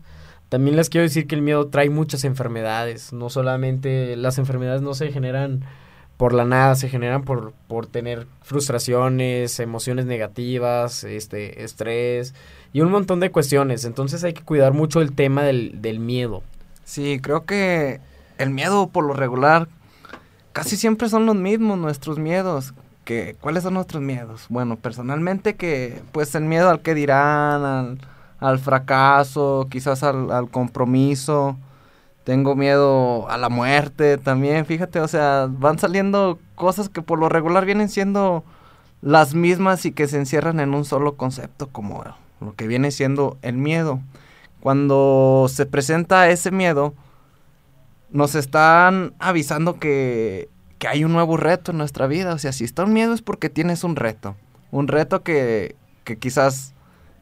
También 0.48 0.76
les 0.76 0.90
quiero 0.90 1.02
decir 1.02 1.26
que 1.26 1.34
el 1.34 1.42
miedo 1.42 1.68
trae 1.68 1.90
muchas 1.90 2.24
enfermedades, 2.24 3.12
no 3.12 3.30
solamente 3.30 4.16
las 4.16 4.38
enfermedades 4.38 4.82
no 4.82 4.94
se 4.94 5.10
generan 5.10 5.64
por 6.16 6.32
la 6.32 6.44
nada, 6.44 6.76
se 6.76 6.88
generan 6.88 7.24
por, 7.24 7.52
por 7.66 7.86
tener 7.86 8.26
frustraciones, 8.42 9.58
emociones 9.58 10.06
negativas, 10.06 11.02
este, 11.02 11.64
estrés 11.64 12.34
y 12.72 12.82
un 12.82 12.90
montón 12.90 13.20
de 13.20 13.30
cuestiones. 13.30 13.84
Entonces 13.84 14.22
hay 14.22 14.32
que 14.32 14.42
cuidar 14.42 14.72
mucho 14.74 15.00
el 15.00 15.12
tema 15.12 15.42
del, 15.42 15.82
del 15.82 15.98
miedo. 15.98 16.42
Sí, 16.84 17.18
creo 17.20 17.44
que 17.46 18.00
el 18.38 18.50
miedo 18.50 18.88
por 18.88 19.04
lo 19.04 19.14
regular 19.14 19.68
casi 20.54 20.76
siempre 20.78 21.10
son 21.10 21.26
los 21.26 21.36
mismos 21.36 21.76
nuestros 21.76 22.18
miedos. 22.18 22.72
Que, 23.04 23.36
¿Cuáles 23.42 23.64
son 23.64 23.74
nuestros 23.74 24.02
miedos? 24.02 24.46
Bueno, 24.48 24.76
personalmente 24.76 25.56
que 25.56 26.00
pues 26.12 26.34
el 26.34 26.44
miedo 26.44 26.70
al 26.70 26.80
que 26.80 26.94
dirán, 26.94 27.62
al, 27.62 27.98
al 28.38 28.58
fracaso, 28.58 29.66
quizás 29.68 30.02
al, 30.02 30.30
al 30.30 30.48
compromiso. 30.48 31.58
Tengo 32.22 32.56
miedo 32.56 33.28
a 33.28 33.36
la 33.36 33.50
muerte 33.50 34.16
también, 34.16 34.64
fíjate, 34.64 35.00
o 35.00 35.08
sea, 35.08 35.46
van 35.50 35.78
saliendo 35.78 36.38
cosas 36.54 36.88
que 36.88 37.02
por 37.02 37.18
lo 37.18 37.28
regular 37.28 37.66
vienen 37.66 37.90
siendo 37.90 38.44
las 39.02 39.34
mismas 39.34 39.84
y 39.84 39.92
que 39.92 40.06
se 40.08 40.16
encierran 40.16 40.60
en 40.60 40.72
un 40.72 40.86
solo 40.86 41.16
concepto 41.16 41.66
como 41.68 42.02
lo 42.40 42.54
que 42.54 42.66
viene 42.66 42.92
siendo 42.92 43.36
el 43.42 43.58
miedo. 43.58 44.00
Cuando 44.60 45.46
se 45.50 45.66
presenta 45.66 46.30
ese 46.30 46.50
miedo, 46.50 46.94
nos 48.14 48.34
están 48.34 49.12
avisando 49.18 49.78
que, 49.78 50.48
que 50.78 50.88
hay 50.88 51.04
un 51.04 51.12
nuevo 51.12 51.36
reto 51.36 51.72
en 51.72 51.78
nuestra 51.78 52.06
vida. 52.06 52.32
O 52.32 52.38
sea, 52.38 52.52
si 52.52 52.64
está 52.64 52.84
un 52.84 52.94
miedo 52.94 53.12
es 53.12 53.20
porque 53.20 53.50
tienes 53.50 53.84
un 53.84 53.96
reto. 53.96 54.34
Un 54.70 54.88
reto 54.88 55.22
que, 55.22 55.76
que 56.04 56.16
quizás 56.18 56.72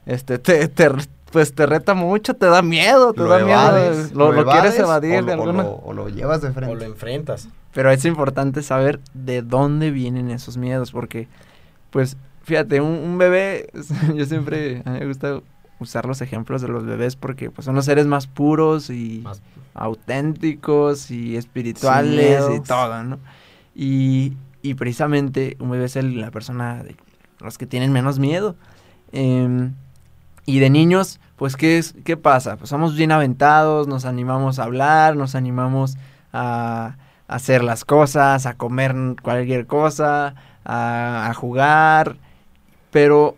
este, 0.06 0.38
te, 0.38 0.68
te, 0.68 0.88
pues 1.32 1.54
te 1.54 1.66
reta 1.66 1.94
mucho, 1.94 2.34
te 2.34 2.46
da 2.46 2.62
miedo, 2.62 3.12
te 3.14 3.20
Lo 3.22 3.28
da 3.30 3.40
evades, 3.40 4.12
miedo. 4.12 4.18
Lo, 4.18 4.32
lo 4.32 4.44
quieres 4.50 4.78
evadir 4.78 5.22
o 5.22 5.24
de 5.24 5.34
lo- 5.36 5.42
o 5.42 5.46
alguna 5.46 5.62
lo- 5.64 5.76
o 5.76 5.92
lo 5.92 6.08
llevas 6.08 6.40
de 6.42 6.48
O 6.48 6.50
lo 6.50 6.54
frente. 6.54 6.84
enfrentas. 6.84 7.48
pero 7.72 7.90
es 7.90 8.04
importante 8.04 8.62
saber 8.62 9.00
de 9.14 9.40
dónde 9.42 9.90
vienen 9.90 10.30
esos 10.30 10.56
miedos, 10.58 10.92
porque, 10.92 11.26
pues, 11.90 12.18
fíjate, 12.42 12.80
un, 12.82 12.92
un 12.92 13.16
bebé, 13.18 13.70
yo 14.14 14.26
siempre, 14.26 14.82
a 14.84 14.90
mí 14.90 15.00
me 15.00 15.06
gusta 15.06 15.40
usar 15.82 16.06
los 16.06 16.20
ejemplos 16.22 16.62
de 16.62 16.68
los 16.68 16.84
bebés 16.86 17.16
porque 17.16 17.50
pues, 17.50 17.64
son 17.66 17.74
los 17.74 17.84
seres 17.84 18.06
más 18.06 18.26
puros 18.26 18.88
y 18.90 19.20
Más- 19.24 19.42
auténticos 19.74 21.10
y 21.10 21.36
espirituales 21.36 22.44
y 22.56 22.60
todo, 22.60 23.02
¿no? 23.04 23.18
Y, 23.74 24.34
y 24.62 24.74
precisamente 24.74 25.56
un 25.60 25.70
bebé 25.70 25.84
es 25.86 25.96
el- 25.96 26.20
la 26.20 26.30
persona, 26.30 26.82
de 26.82 26.96
los 27.40 27.58
que 27.58 27.66
tienen 27.66 27.92
menos 27.92 28.18
miedo. 28.18 28.56
Em, 29.12 29.74
y 30.46 30.58
de 30.58 30.70
niños, 30.70 31.20
pues, 31.36 31.56
¿qué, 31.56 31.78
es, 31.78 31.94
¿qué 32.04 32.16
pasa? 32.16 32.56
Pues 32.56 32.70
somos 32.70 32.96
bien 32.96 33.12
aventados, 33.12 33.86
nos 33.88 34.04
animamos 34.04 34.58
a 34.58 34.64
hablar, 34.64 35.16
nos 35.16 35.34
animamos 35.34 35.96
a, 36.32 36.96
a 37.28 37.34
hacer 37.34 37.62
las 37.64 37.84
cosas, 37.84 38.46
a 38.46 38.54
comer 38.54 38.94
cualquier 39.22 39.66
cosa, 39.66 40.34
a, 40.64 41.28
a 41.30 41.34
jugar, 41.34 42.16
pero 42.90 43.36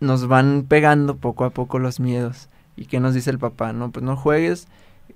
nos 0.00 0.26
van 0.26 0.64
pegando 0.68 1.16
poco 1.16 1.44
a 1.44 1.50
poco 1.50 1.78
los 1.78 2.00
miedos. 2.00 2.48
¿Y 2.76 2.86
qué 2.86 3.00
nos 3.00 3.14
dice 3.14 3.30
el 3.30 3.38
papá? 3.38 3.72
No, 3.72 3.90
pues 3.90 4.04
no 4.04 4.16
juegues 4.16 4.68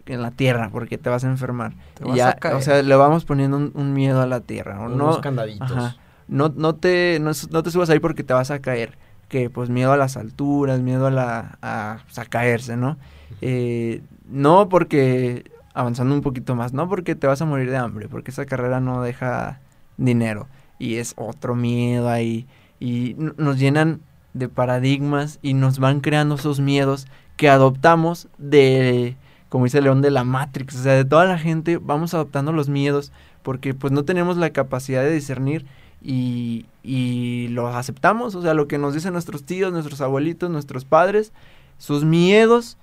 en 0.07 0.23
la 0.23 0.31
tierra 0.31 0.71
porque 0.73 0.99
te 0.99 1.11
vas 1.11 1.25
a 1.25 1.29
enfermar. 1.29 1.75
Te 1.95 2.05
vas 2.05 2.17
ya, 2.17 2.31
a 2.31 2.33
caer. 2.35 2.57
o 2.57 2.61
sea, 2.61 2.83
le 2.83 2.97
vamos 2.97 3.25
poniendo 3.25 3.57
un, 3.57 3.71
un 3.75 3.93
miedo 3.93 4.21
a 4.21 4.27
la 4.27 4.41
tierra. 4.41 4.81
O 4.81 4.87
unos 4.87 5.17
no, 5.17 5.21
candaditos. 5.21 5.71
Ajá. 5.71 5.97
No, 6.29 6.53
no, 6.57 6.75
te, 6.75 7.19
no, 7.21 7.33
no 7.51 7.63
te 7.63 7.71
subas 7.71 7.91
ahí 7.91 8.01
porque 8.01 8.25
te 8.25 8.33
vas 8.33 8.51
a 8.51 8.61
caer. 8.61 8.97
Que 9.29 9.49
pues 9.49 9.71
miedo 9.71 9.93
a 9.93 9.97
las 9.97 10.17
alturas, 10.17 10.81
miedo 10.81 11.07
a, 11.07 11.11
la, 11.11 11.59
a, 11.63 11.99
pues, 12.05 12.19
a 12.19 12.25
caerse, 12.25 12.77
¿no? 12.77 12.99
Eh, 13.41 14.03
no 14.29 14.69
porque, 14.69 15.51
avanzando 15.75 16.15
un 16.15 16.21
poquito 16.21 16.55
más, 16.55 16.73
no 16.73 16.89
porque 16.89 17.15
te 17.15 17.27
vas 17.27 17.41
a 17.41 17.45
morir 17.45 17.71
de 17.71 17.77
hambre, 17.77 18.09
porque 18.09 18.31
esa 18.31 18.45
carrera 18.45 18.81
no 18.81 19.03
deja 19.03 19.61
dinero. 19.97 20.49
Y 20.79 20.97
es 20.97 21.15
otro 21.17 21.55
miedo 21.55 22.09
ahí. 22.09 22.47
Y 22.79 23.15
nos 23.37 23.59
llenan 23.59 24.01
de 24.35 24.49
paradigmas 24.49 25.39
y 25.43 25.55
nos 25.55 25.79
van 25.79 26.01
creando 26.01 26.37
esos 26.37 26.61
miedos 26.61 27.07
que 27.37 27.49
adoptamos 27.49 28.29
de, 28.39 29.17
como 29.49 29.65
dice 29.65 29.83
León, 29.83 30.03
de 30.03 30.11
la 30.11 30.25
Matrix. 30.25 30.77
O 30.77 30.83
sea, 30.83 30.95
de 30.95 31.05
toda 31.05 31.25
la 31.25 31.39
gente 31.39 31.79
vamos 31.79 32.15
adoptando 32.15 32.53
los 32.53 32.69
miedos 32.69 33.13
porque 33.43 33.75
pues 33.75 33.93
no 33.93 34.05
tenemos 34.05 34.37
la 34.37 34.51
capacidad 34.51 35.03
de 35.03 35.13
discernir 35.13 35.67
y, 36.01 36.67
y 36.83 37.49
lo 37.49 37.69
aceptamos. 37.69 38.35
O 38.35 38.43
sea, 38.43 38.55
lo 38.55 38.69
que 38.69 38.79
nos 38.79 38.95
dicen 38.95 39.13
nuestros 39.13 39.45
tíos, 39.45 39.73
nuestros 39.73 40.01
abuelitos, 40.01 40.51
nuestros 40.51 40.85
padres, 40.85 41.33
sus 41.79 42.05
miedos 42.05 42.77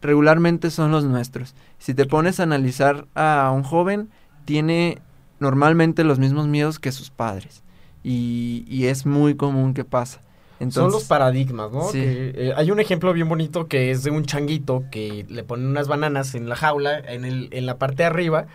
regularmente 0.00 0.70
son 0.70 0.90
los 0.90 1.04
nuestros. 1.04 1.54
Si 1.78 1.94
te 1.94 2.06
pones 2.06 2.40
a 2.40 2.44
analizar 2.44 3.06
a 3.14 3.50
un 3.54 3.62
joven, 3.62 4.08
tiene 4.44 4.98
normalmente 5.38 6.04
los 6.04 6.18
mismos 6.18 6.48
miedos 6.48 6.78
que 6.78 6.92
sus 6.92 7.10
padres. 7.10 7.62
Y, 8.02 8.64
y 8.66 8.86
es 8.86 9.04
muy 9.04 9.34
común 9.34 9.74
que 9.74 9.84
pasa. 9.84 10.20
Entonces, 10.60 10.82
Son 10.82 10.92
los 10.92 11.04
paradigmas, 11.04 11.72
¿no? 11.72 11.84
Sí. 11.88 11.98
Que, 12.00 12.32
eh, 12.36 12.52
hay 12.56 12.70
un 12.70 12.80
ejemplo 12.80 13.12
bien 13.14 13.28
bonito 13.28 13.66
que 13.66 13.90
es 13.90 14.02
de 14.04 14.10
un 14.10 14.24
changuito 14.26 14.84
que 14.92 15.24
le 15.28 15.42
ponen 15.42 15.66
unas 15.66 15.88
bananas 15.88 16.34
en 16.34 16.48
la 16.48 16.54
jaula, 16.56 16.98
en, 16.98 17.24
el, 17.24 17.48
en 17.52 17.66
la 17.66 17.78
parte 17.78 18.02
de 18.02 18.08
arriba. 18.08 18.46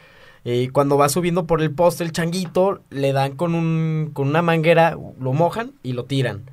eh, 0.45 0.69
cuando 0.71 0.97
va 0.97 1.09
subiendo 1.09 1.47
por 1.47 1.61
el 1.63 1.71
poste 1.71 2.03
el 2.03 2.11
changuito, 2.11 2.81
le 2.91 3.11
dan 3.13 3.35
con, 3.35 3.55
un, 3.55 4.11
con 4.13 4.27
una 4.27 4.43
manguera, 4.43 4.95
lo 5.19 5.33
mojan 5.33 5.73
y 5.81 5.93
lo 5.93 6.05
tiran. 6.05 6.49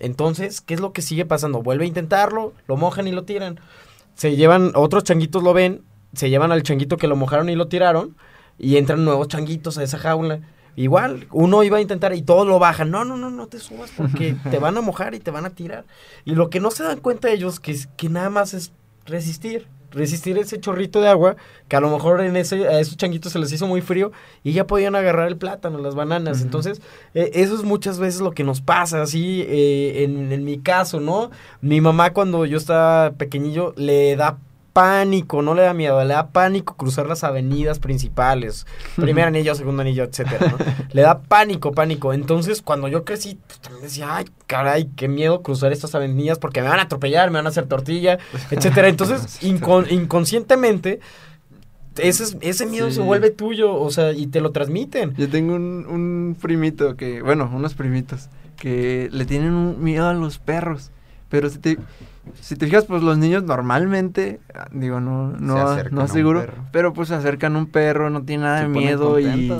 Entonces, 0.00 0.60
¿qué 0.60 0.74
es 0.74 0.80
lo 0.80 0.92
que 0.92 1.00
sigue 1.02 1.24
pasando? 1.24 1.62
Vuelve 1.62 1.84
a 1.84 1.88
intentarlo, 1.88 2.52
lo 2.66 2.76
mojan 2.76 3.06
y 3.06 3.12
lo 3.12 3.22
tiran. 3.24 3.60
Se 4.14 4.34
llevan, 4.36 4.72
otros 4.74 5.04
changuitos 5.04 5.42
lo 5.44 5.52
ven, 5.54 5.82
se 6.14 6.28
llevan 6.30 6.50
al 6.52 6.64
changuito 6.64 6.96
que 6.96 7.06
lo 7.06 7.16
mojaron 7.16 7.48
y 7.48 7.54
lo 7.54 7.68
tiraron, 7.68 8.16
y 8.58 8.76
entran 8.78 9.04
nuevos 9.04 9.28
changuitos 9.28 9.78
a 9.78 9.84
esa 9.84 9.98
jaula. 9.98 10.40
Igual, 10.76 11.26
uno 11.32 11.62
iba 11.64 11.78
a 11.78 11.80
intentar 11.80 12.14
y 12.14 12.22
todos 12.22 12.46
lo 12.46 12.58
bajan. 12.58 12.90
No, 12.90 13.04
no, 13.04 13.16
no, 13.16 13.30
no 13.30 13.46
te 13.46 13.58
subas 13.58 13.90
porque 13.96 14.36
te 14.50 14.58
van 14.58 14.76
a 14.76 14.82
mojar 14.82 15.14
y 15.14 15.20
te 15.20 15.30
van 15.30 15.46
a 15.46 15.50
tirar. 15.50 15.84
Y 16.24 16.34
lo 16.34 16.50
que 16.50 16.60
no 16.60 16.70
se 16.70 16.84
dan 16.84 17.00
cuenta 17.00 17.30
ellos 17.30 17.58
que 17.58 17.72
es 17.72 17.88
que 17.96 18.08
nada 18.08 18.30
más 18.30 18.54
es 18.54 18.72
resistir. 19.06 19.66
Resistir 19.92 20.36
ese 20.36 20.60
chorrito 20.60 21.00
de 21.00 21.08
agua 21.08 21.36
que 21.68 21.76
a 21.76 21.80
lo 21.80 21.90
mejor 21.90 22.20
en 22.20 22.36
ese, 22.36 22.68
a 22.68 22.80
esos 22.80 22.98
changuitos 22.98 23.32
se 23.32 23.38
les 23.38 23.50
hizo 23.52 23.66
muy 23.66 23.80
frío 23.80 24.12
y 24.44 24.52
ya 24.52 24.66
podían 24.66 24.94
agarrar 24.94 25.28
el 25.28 25.38
plátano, 25.38 25.78
las 25.78 25.94
bananas. 25.94 26.42
Entonces, 26.42 26.82
eh, 27.14 27.30
eso 27.34 27.54
es 27.54 27.62
muchas 27.62 27.98
veces 27.98 28.20
lo 28.20 28.32
que 28.32 28.44
nos 28.44 28.60
pasa, 28.60 29.00
así 29.00 29.46
eh, 29.48 30.04
en, 30.04 30.32
en 30.32 30.44
mi 30.44 30.58
caso, 30.58 31.00
¿no? 31.00 31.30
Mi 31.62 31.80
mamá 31.80 32.12
cuando 32.12 32.44
yo 32.44 32.58
estaba 32.58 33.12
pequeñillo 33.12 33.72
le 33.76 34.16
da 34.16 34.38
pánico, 34.76 35.40
no 35.40 35.54
le 35.54 35.62
da 35.62 35.72
miedo, 35.72 36.04
le 36.04 36.12
da 36.12 36.28
pánico 36.28 36.76
cruzar 36.76 37.06
las 37.06 37.24
avenidas 37.24 37.78
principales, 37.78 38.66
primer 38.96 39.24
anillo, 39.24 39.54
segundo 39.54 39.80
anillo, 39.80 40.04
etcétera, 40.04 40.48
¿no? 40.50 40.58
Le 40.92 41.00
da 41.00 41.20
pánico, 41.22 41.72
pánico. 41.72 42.12
Entonces, 42.12 42.60
cuando 42.60 42.86
yo 42.86 43.02
crecí, 43.02 43.38
pues, 43.46 43.58
también 43.60 43.84
decía, 43.84 44.14
ay, 44.16 44.26
caray, 44.46 44.90
qué 44.94 45.08
miedo 45.08 45.40
cruzar 45.42 45.72
estas 45.72 45.94
avenidas 45.94 46.38
porque 46.38 46.60
me 46.60 46.68
van 46.68 46.78
a 46.78 46.82
atropellar, 46.82 47.30
me 47.30 47.38
van 47.38 47.46
a 47.46 47.48
hacer 47.48 47.64
tortilla, 47.64 48.18
etcétera. 48.50 48.88
Entonces, 48.88 49.42
incon- 49.42 49.90
inconscientemente, 49.90 51.00
ese, 51.96 52.24
es- 52.24 52.36
ese 52.42 52.66
miedo 52.66 52.90
Sí. 52.90 52.96
se 52.96 53.00
vuelve 53.00 53.30
tuyo, 53.30 53.72
o 53.74 53.90
sea, 53.90 54.12
y 54.12 54.26
te 54.26 54.42
lo 54.42 54.50
transmiten. 54.52 55.14
Yo 55.16 55.30
tengo 55.30 55.54
un, 55.54 55.86
un 55.88 56.36
primito 56.38 56.96
que, 56.96 57.22
bueno, 57.22 57.50
unos 57.50 57.72
primitos 57.72 58.28
que 58.58 59.08
le 59.10 59.24
tienen 59.24 59.54
un 59.54 59.82
miedo 59.82 60.06
a 60.06 60.12
los 60.12 60.38
perros. 60.38 60.90
Pero 61.28 61.50
si 61.50 61.58
te, 61.58 61.78
si 62.40 62.56
te 62.56 62.66
fijas, 62.66 62.84
pues 62.84 63.02
los 63.02 63.18
niños 63.18 63.42
normalmente, 63.42 64.40
ah, 64.54 64.68
digo, 64.70 65.00
no, 65.00 65.28
no, 65.30 65.56
acercan 65.56 65.94
no 65.94 66.08
seguro, 66.08 66.46
pero 66.70 66.92
pues 66.92 67.08
se 67.08 67.14
acercan 67.14 67.56
a 67.56 67.58
un 67.58 67.66
perro, 67.66 68.10
no 68.10 68.22
tiene 68.22 68.44
nada 68.44 68.58
Se 68.58 68.64
de 68.64 68.68
miedo 68.68 69.18
y, 69.18 69.52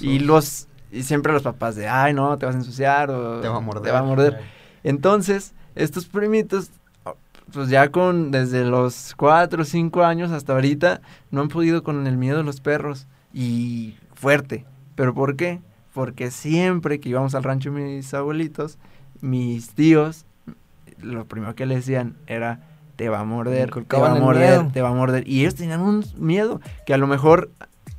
y 0.00 0.18
los 0.20 0.68
y 0.92 1.04
siempre 1.04 1.32
los 1.32 1.42
papás 1.42 1.76
de, 1.76 1.88
ay, 1.88 2.14
no, 2.14 2.36
te 2.38 2.46
vas 2.46 2.54
a 2.54 2.58
ensuciar 2.58 3.10
o 3.10 3.40
Te 3.40 3.48
va 3.48 3.58
a 3.58 3.60
morder". 3.60 3.82
Te 3.82 3.90
va 3.90 4.00
a 4.00 4.02
morder. 4.02 4.40
Entonces, 4.82 5.54
estos 5.74 6.06
primitos, 6.06 6.70
oh, 7.04 7.16
pues 7.52 7.68
ya 7.68 7.90
con 7.90 8.30
desde 8.30 8.64
los 8.64 9.14
4 9.16 9.62
o 9.62 9.64
5 9.64 10.02
años 10.02 10.32
hasta 10.32 10.52
ahorita, 10.52 11.00
no 11.30 11.42
han 11.42 11.48
podido 11.48 11.82
con 11.82 12.06
el 12.06 12.16
miedo 12.16 12.38
de 12.38 12.44
los 12.44 12.60
perros. 12.60 13.06
Y 13.32 13.94
fuerte. 14.14 14.64
¿Pero 14.96 15.14
por 15.14 15.36
qué? 15.36 15.60
Porque 15.94 16.32
siempre 16.32 16.98
que 16.98 17.08
íbamos 17.08 17.34
al 17.36 17.44
rancho 17.44 17.70
de 17.70 17.80
mis 17.80 18.12
abuelitos, 18.12 18.78
mis 19.20 19.70
tíos, 19.74 20.26
lo 21.02 21.26
primero 21.26 21.54
que 21.54 21.66
le 21.66 21.76
decían 21.76 22.16
era, 22.26 22.60
te 22.96 23.08
va 23.08 23.20
a 23.20 23.24
morder, 23.24 23.70
te 23.70 23.96
va 23.96 24.12
a 24.12 24.14
morder, 24.14 24.58
miedo. 24.58 24.70
te 24.72 24.82
va 24.82 24.88
a 24.90 24.94
morder. 24.94 25.26
Y 25.26 25.40
ellos 25.40 25.54
tenían 25.54 25.80
un 25.80 26.04
miedo 26.16 26.60
que 26.86 26.94
a 26.94 26.98
lo 26.98 27.06
mejor 27.06 27.50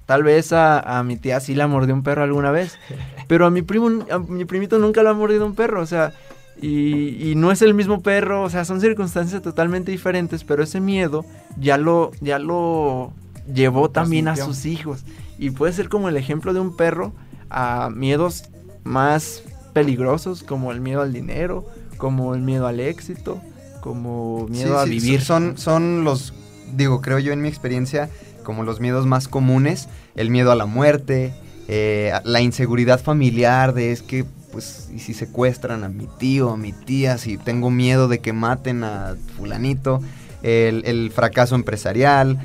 tal 0.05 0.24
vez 0.24 0.53
a, 0.53 0.79
a 0.79 1.03
mi 1.03 1.17
tía 1.17 1.39
sí 1.39 1.55
la 1.55 1.67
mordió 1.67 1.93
un 1.93 2.03
perro 2.03 2.24
alguna 2.24 2.51
vez, 2.51 2.77
pero 3.27 3.46
a 3.46 3.50
mi 3.50 3.62
primo, 3.62 4.05
a 4.12 4.20
mi 4.20 4.46
primito 4.46 4.79
nunca 4.79 5.03
lo 5.03 5.10
ha 5.10 5.13
mordido 5.13 5.46
un 5.46 5.55
perro, 5.55 5.81
o 5.81 5.86
sea, 5.86 6.13
y, 6.62 7.31
y 7.31 7.36
no 7.36 7.51
es 7.51 7.62
el 7.62 7.74
mismo 7.74 8.01
perro, 8.01 8.43
o 8.43 8.50
sea, 8.50 8.65
son 8.65 8.81
circunstancias 8.81 9.41
totalmente 9.41 9.91
diferentes, 9.91 10.43
pero 10.43 10.63
ese 10.63 10.79
miedo 10.79 11.25
ya 11.58 11.77
lo, 11.77 12.12
ya 12.22 12.39
lo 12.39 13.13
llevó 13.51 13.89
también 13.89 14.27
a 14.27 14.36
sus 14.36 14.65
hijos. 14.65 15.03
Y 15.39 15.50
puede 15.50 15.74
ser 15.74 15.89
como 15.89 16.10
el 16.10 16.17
ejemplo 16.17 16.53
de 16.53 16.60
un 16.60 16.75
perro 16.75 17.13
a 17.50 17.89
miedos 17.89 18.50
más 18.84 19.43
peligrosos, 19.74 20.43
como 20.43 20.72
el 20.72 20.81
miedo 20.81 21.01
al 21.01 21.13
dinero, 21.13 21.65
como 22.01 22.34
el 22.34 22.41
miedo 22.41 22.65
al 22.65 22.79
éxito, 22.79 23.39
como 23.79 24.48
miedo 24.48 24.79
a 24.79 24.86
Sí, 24.86 24.89
vivir. 24.89 25.22
Son, 25.22 25.55
son 25.60 26.03
los, 26.03 26.34
digo, 26.75 27.00
creo 27.00 27.20
yo 27.20 27.31
en 27.31 27.43
mi 27.43 27.48
experiencia, 27.48 28.10
como 28.43 28.63
los 28.63 28.79
miedos 28.79 29.05
más 29.05 29.27
comunes. 29.27 29.88
El 30.15 30.31
miedo 30.31 30.51
a 30.51 30.55
la 30.55 30.65
muerte, 30.65 31.31
eh, 31.67 32.12
la 32.24 32.41
inseguridad 32.41 33.00
familiar 33.00 33.75
de 33.75 33.91
es 33.91 34.01
que, 34.01 34.25
pues, 34.51 34.89
y 34.91 34.98
si 34.98 35.13
secuestran 35.13 35.84
a 35.84 35.89
mi 35.89 36.08
tío, 36.17 36.50
a 36.50 36.58
mi 36.58 36.74
tía, 36.74 37.20
si 37.20 37.38
tengo 37.38 37.70
miedo 37.70 38.08
de 38.08 38.17
que 38.17 38.34
maten 38.34 38.84
a 38.84 39.15
fulanito. 39.38 40.01
El, 40.41 40.81
el 40.86 41.12
fracaso 41.12 41.53
empresarial, 41.53 42.39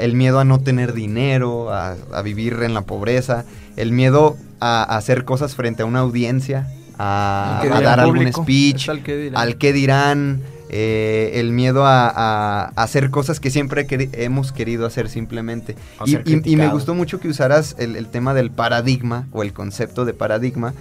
el 0.00 0.14
miedo 0.14 0.38
a 0.40 0.44
no 0.46 0.60
tener 0.60 0.94
dinero, 0.94 1.70
a, 1.70 1.96
a 2.14 2.22
vivir 2.22 2.62
en 2.62 2.72
la 2.72 2.80
pobreza, 2.80 3.44
el 3.76 3.92
miedo 3.92 4.38
a, 4.58 4.82
a 4.82 4.96
hacer 4.96 5.26
cosas 5.26 5.54
frente 5.54 5.82
a 5.82 5.84
una 5.84 5.98
audiencia, 5.98 6.66
a, 6.98 7.60
dar 7.80 8.00
algún 8.00 8.16
público. 8.18 8.42
speech, 8.42 8.88
al 8.88 9.02
que 9.02 9.30
al 9.34 9.58
dirán, 9.72 10.40
eh, 10.68 11.32
el 11.34 11.52
miedo 11.52 11.84
a, 11.84 12.08
a- 12.08 12.72
a 12.74 12.82
hacer 12.82 13.10
cosas 13.10 13.40
que 13.40 13.50
siempre 13.50 13.86
queri- 13.86 14.08
hemos 14.12 14.52
querido 14.52 14.86
hacer 14.86 15.08
simplemente. 15.08 15.76
Y, 16.06 16.12
ser 16.12 16.22
y- 16.26 16.52
y 16.52 16.56
me 16.56 16.68
gustó 16.68 16.94
mucho 16.94 17.20
que 17.20 17.28
usaras 17.28 17.76
el, 17.78 17.96
el 17.96 18.06
tema 18.06 18.32
del 18.34 18.50
paradigma 18.50 19.26
o 19.32 19.42
el 19.42 19.52
concepto 19.52 20.04
de 20.04 20.14
paradigma, 20.14 20.72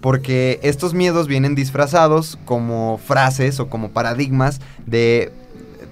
porque 0.00 0.60
estos 0.62 0.92
miedos 0.94 1.26
vienen 1.28 1.54
disfrazados 1.54 2.38
como 2.44 2.98
frases 3.04 3.58
o 3.58 3.68
como 3.68 3.90
paradigmas 3.90 4.60
de, 4.86 5.32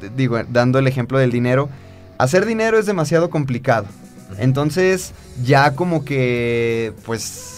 de- 0.00 0.10
digo, 0.16 0.38
dando 0.50 0.78
el 0.78 0.86
ejemplo 0.86 1.18
del 1.18 1.30
dinero, 1.30 1.68
hacer 2.18 2.44
dinero 2.44 2.78
es 2.78 2.86
demasiado 2.86 3.30
complicado. 3.30 3.86
Entonces, 4.38 5.12
ya 5.44 5.74
como 5.74 6.04
que, 6.04 6.92
pues, 7.04 7.55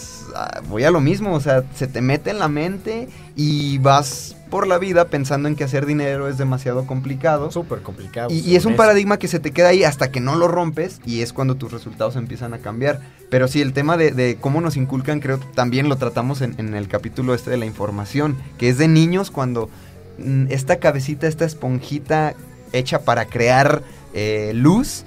voy 0.67 0.83
a 0.83 0.91
lo 0.91 1.01
mismo, 1.01 1.33
o 1.33 1.39
sea, 1.39 1.63
se 1.75 1.87
te 1.87 2.01
mete 2.01 2.29
en 2.29 2.39
la 2.39 2.47
mente 2.47 3.07
y 3.35 3.77
vas 3.79 4.35
por 4.49 4.67
la 4.67 4.77
vida 4.77 5.05
pensando 5.09 5.47
en 5.47 5.55
que 5.55 5.63
hacer 5.63 5.85
dinero 5.85 6.27
es 6.27 6.37
demasiado 6.37 6.87
complicado. 6.87 7.51
Súper 7.51 7.81
complicado. 7.81 8.29
Y, 8.31 8.39
y 8.39 8.55
es 8.55 8.65
un 8.65 8.75
paradigma 8.75 9.17
que 9.17 9.27
se 9.27 9.39
te 9.39 9.51
queda 9.51 9.69
ahí 9.69 9.83
hasta 9.83 10.11
que 10.11 10.19
no 10.19 10.35
lo 10.35 10.47
rompes 10.47 10.99
y 11.05 11.21
es 11.21 11.33
cuando 11.33 11.55
tus 11.55 11.71
resultados 11.71 12.15
empiezan 12.15 12.53
a 12.53 12.59
cambiar. 12.59 12.99
Pero 13.29 13.47
sí, 13.47 13.61
el 13.61 13.73
tema 13.73 13.95
de, 13.95 14.11
de 14.11 14.37
cómo 14.39 14.59
nos 14.61 14.75
inculcan, 14.75 15.19
creo 15.19 15.39
también 15.53 15.87
lo 15.87 15.97
tratamos 15.97 16.41
en, 16.41 16.55
en 16.57 16.73
el 16.73 16.87
capítulo 16.87 17.33
este 17.33 17.51
de 17.51 17.57
la 17.57 17.65
información, 17.65 18.37
que 18.57 18.69
es 18.69 18.77
de 18.77 18.87
niños 18.87 19.29
cuando 19.29 19.69
mm, 20.17 20.47
esta 20.49 20.77
cabecita, 20.77 21.27
esta 21.27 21.45
esponjita 21.45 22.33
hecha 22.73 23.01
para 23.01 23.25
crear 23.25 23.83
eh, 24.13 24.51
luz, 24.55 25.03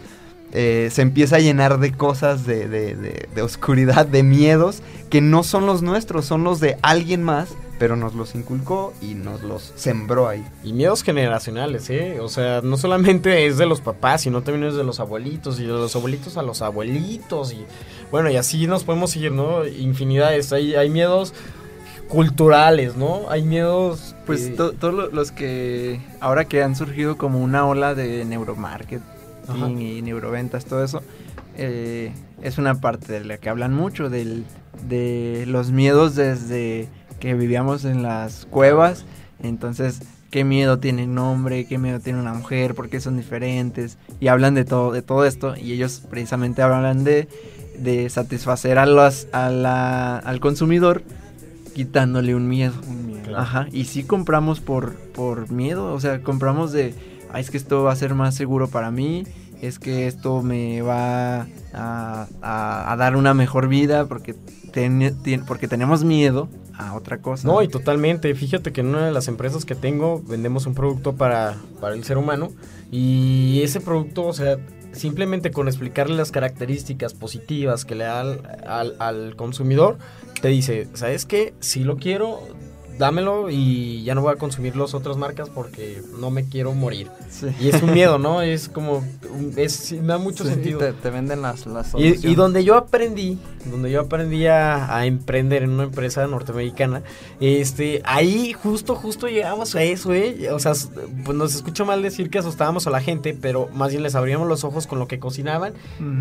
eh, 0.52 0.88
se 0.92 1.02
empieza 1.02 1.36
a 1.36 1.40
llenar 1.40 1.78
de 1.80 1.92
cosas, 1.92 2.44
de, 2.46 2.68
de- 2.68 2.94
de- 2.94 3.28
de 3.34 3.42
oscuridad, 3.42 4.06
de 4.06 4.22
miedos, 4.22 4.82
que 5.10 5.20
no 5.20 5.42
son 5.42 5.66
los 5.66 5.82
nuestros, 5.82 6.24
son 6.26 6.44
los 6.44 6.60
de 6.60 6.76
alguien 6.82 7.22
más, 7.22 7.48
pero 7.78 7.96
nos 7.96 8.14
los 8.14 8.34
inculcó 8.36 8.92
y 9.02 9.14
nos 9.14 9.42
los 9.42 9.72
sembró 9.74 10.28
ahí. 10.28 10.44
Y 10.62 10.72
miedos 10.72 11.02
generacionales, 11.02 11.90
¿eh? 11.90 12.20
O 12.20 12.28
sea, 12.28 12.60
no 12.62 12.76
solamente 12.76 13.46
es 13.46 13.58
de 13.58 13.66
los 13.66 13.80
papás, 13.80 14.20
sino 14.20 14.42
también 14.42 14.68
es 14.68 14.76
de 14.76 14.84
los 14.84 15.00
abuelitos 15.00 15.58
y 15.58 15.62
de 15.64 15.68
los 15.72 15.96
abuelitos 15.96 16.36
a 16.36 16.42
los 16.42 16.62
abuelitos. 16.62 17.52
Y 17.52 17.64
bueno, 18.12 18.30
y 18.30 18.36
así 18.36 18.66
nos 18.68 18.84
podemos 18.84 19.10
seguir, 19.10 19.32
¿no? 19.32 19.66
Infinidades. 19.66 20.52
Hay, 20.52 20.76
hay 20.76 20.90
miedos 20.90 21.34
culturales, 22.08 22.96
¿no? 22.96 23.22
Hay 23.30 23.42
miedos... 23.42 24.14
Pues 24.26 24.42
eh, 24.46 24.50
to- 24.50 24.72
todos 24.72 24.94
lo- 24.94 25.10
los 25.10 25.32
que 25.32 26.00
ahora 26.20 26.44
que 26.44 26.62
han 26.62 26.76
surgido 26.76 27.16
como 27.16 27.40
una 27.40 27.66
ola 27.66 27.94
de 27.94 28.24
neuromarketing 28.24 29.02
Ajá. 29.54 29.70
y 29.70 30.02
neuroventas, 30.02 30.64
todo 30.64 30.82
eso, 30.84 31.02
eh, 31.56 32.12
es 32.42 32.58
una 32.58 32.80
parte 32.80 33.12
de 33.12 33.24
la 33.24 33.38
que 33.38 33.48
hablan 33.48 33.72
mucho, 33.74 34.08
del, 34.10 34.44
de 34.88 35.44
los 35.46 35.70
miedos 35.70 36.14
desde 36.14 36.88
que 37.20 37.34
vivíamos 37.34 37.84
en 37.84 38.02
las 38.02 38.46
cuevas. 38.46 39.04
Entonces, 39.42 40.00
qué 40.30 40.44
miedo 40.44 40.78
tiene 40.78 41.04
un 41.04 41.18
hombre, 41.18 41.66
qué 41.66 41.78
miedo 41.78 42.00
tiene 42.00 42.20
una 42.20 42.34
mujer, 42.34 42.74
por 42.74 42.88
qué 42.88 43.00
son 43.00 43.16
diferentes. 43.16 43.98
Y 44.20 44.28
hablan 44.28 44.54
de 44.54 44.64
todo, 44.64 44.92
de 44.92 45.02
todo 45.02 45.24
esto. 45.26 45.56
Y 45.56 45.72
ellos 45.72 46.02
precisamente 46.10 46.62
hablan 46.62 47.04
de, 47.04 47.28
de 47.78 48.08
satisfacer 48.08 48.78
a 48.78 48.86
los, 48.86 49.26
a 49.32 49.50
la- 49.50 50.18
al 50.18 50.40
consumidor 50.40 51.02
quitándole 51.74 52.34
un 52.34 52.48
miedo. 52.48 52.74
Claro. 53.24 53.38
Ajá, 53.38 53.66
y 53.72 53.84
sí 53.84 54.02
compramos 54.04 54.60
por, 54.60 54.94
por 54.94 55.50
miedo, 55.50 55.92
o 55.94 56.00
sea, 56.00 56.20
compramos 56.22 56.72
de, 56.72 56.92
"Ah, 57.32 57.40
es 57.40 57.50
que 57.50 57.56
esto 57.56 57.82
va 57.82 57.92
a 57.92 57.96
ser 57.96 58.14
más 58.14 58.34
seguro 58.34 58.68
para 58.68 58.90
mí, 58.90 59.24
es 59.62 59.78
que 59.78 60.06
esto 60.06 60.42
me 60.42 60.82
va 60.82 61.42
a, 61.72 62.26
a- 62.42 62.92
a 62.92 62.96
dar 62.96 63.16
una 63.16 63.32
mejor 63.34 63.68
vida 63.68 64.06
porque, 64.06 64.34
ten- 64.72 65.00
tien- 65.22 65.44
porque 65.46 65.68
tenemos 65.68 66.04
miedo 66.04 66.48
a 66.76 66.94
otra 66.94 67.18
cosa. 67.18 67.46
No, 67.48 67.62
y 67.62 67.68
totalmente. 67.68 68.34
Fíjate 68.34 68.72
que 68.72 68.80
en 68.80 68.88
una 68.88 69.06
de 69.06 69.12
las 69.12 69.28
empresas 69.28 69.64
que 69.64 69.74
tengo 69.74 70.20
vendemos 70.26 70.66
un 70.66 70.74
producto 70.74 71.14
para, 71.14 71.56
para 71.80 71.94
el 71.94 72.04
ser 72.04 72.18
humano 72.18 72.50
y 72.90 73.60
ese 73.62 73.80
producto, 73.80 74.26
o 74.26 74.32
sea, 74.32 74.58
simplemente 74.92 75.50
con 75.52 75.68
explicarle 75.68 76.16
las 76.16 76.30
características 76.32 77.14
positivas 77.14 77.84
que 77.84 77.94
le 77.94 78.04
da 78.04 78.20
al, 78.20 78.42
al- 78.66 78.96
al 78.98 79.36
consumidor, 79.36 79.96
te 80.40 80.48
dice, 80.48 80.88
¿sabes 80.94 81.24
qué? 81.24 81.54
Si 81.60 81.84
lo 81.84 81.96
quiero, 81.96 82.40
dámelo 83.02 83.50
y 83.50 84.02
ya 84.04 84.14
no 84.14 84.22
voy 84.22 84.32
a 84.32 84.36
consumir 84.36 84.76
las 84.76 84.94
otras 84.94 85.16
marcas 85.16 85.50
porque 85.50 86.00
no 86.20 86.30
me 86.30 86.44
quiero 86.48 86.72
morir. 86.72 87.08
Sí. 87.30 87.48
Y 87.60 87.68
es 87.68 87.82
un 87.82 87.92
miedo, 87.94 88.18
¿no? 88.18 88.42
Es 88.42 88.68
como, 88.68 89.04
es, 89.56 89.92
me 89.92 90.06
da 90.08 90.18
mucho 90.18 90.44
Sí, 90.44 90.50
sentido. 90.50 90.78
Te, 90.78 90.92
te 90.92 91.10
venden 91.10 91.42
las, 91.42 91.66
las 91.66 91.92
Y, 91.96 92.34
donde 92.34 92.62
yo 92.64 92.76
aprendí, 92.76 93.38
donde 93.66 93.90
yo 93.90 94.00
aprendí 94.00 94.46
a, 94.46 94.96
a 94.96 95.06
emprender 95.06 95.64
en 95.64 95.70
una 95.70 95.84
empresa 95.84 96.26
norteamericana, 96.26 97.02
este, 97.40 98.00
ahí 98.04 98.52
justo, 98.52 98.94
justo 98.94 99.26
llegamos 99.26 99.74
a 99.74 99.82
eso, 99.82 100.14
¿eh? 100.14 100.50
O 100.52 100.58
sea, 100.60 100.72
pues 101.24 101.36
nos 101.36 101.54
escucha 101.54 101.84
mal 101.84 102.02
decir 102.02 102.30
que 102.30 102.38
asustábamos 102.38 102.86
a 102.86 102.90
la 102.90 103.00
gente, 103.00 103.36
pero 103.38 103.68
más 103.74 103.90
bien 103.90 104.02
les 104.04 104.14
abríamos 104.14 104.46
los 104.48 104.62
ojos 104.64 104.86
con 104.86 104.98
lo 105.00 105.08
que 105.08 105.18
cocinaban. 105.18 105.74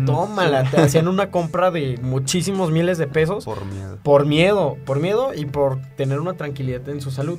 Tómala, 0.06 0.68
te 0.70 0.80
hacían 0.80 1.06
una 1.06 1.30
compra 1.30 1.70
de 1.70 1.98
muchísimos 2.02 2.70
miles 2.70 2.98
de 2.98 3.06
pesos 3.06 3.44
Por 3.44 3.64
miedo. 3.66 3.98
por 4.02 4.26
miedo, 4.26 4.76
por 4.84 4.98
miedo 5.00 5.32
y 5.34 5.46
por 5.46 5.80
tener 5.96 6.18
una 6.18 6.34
tranquilidad 6.34 6.71
en 6.74 7.00
su 7.00 7.10
salud. 7.10 7.38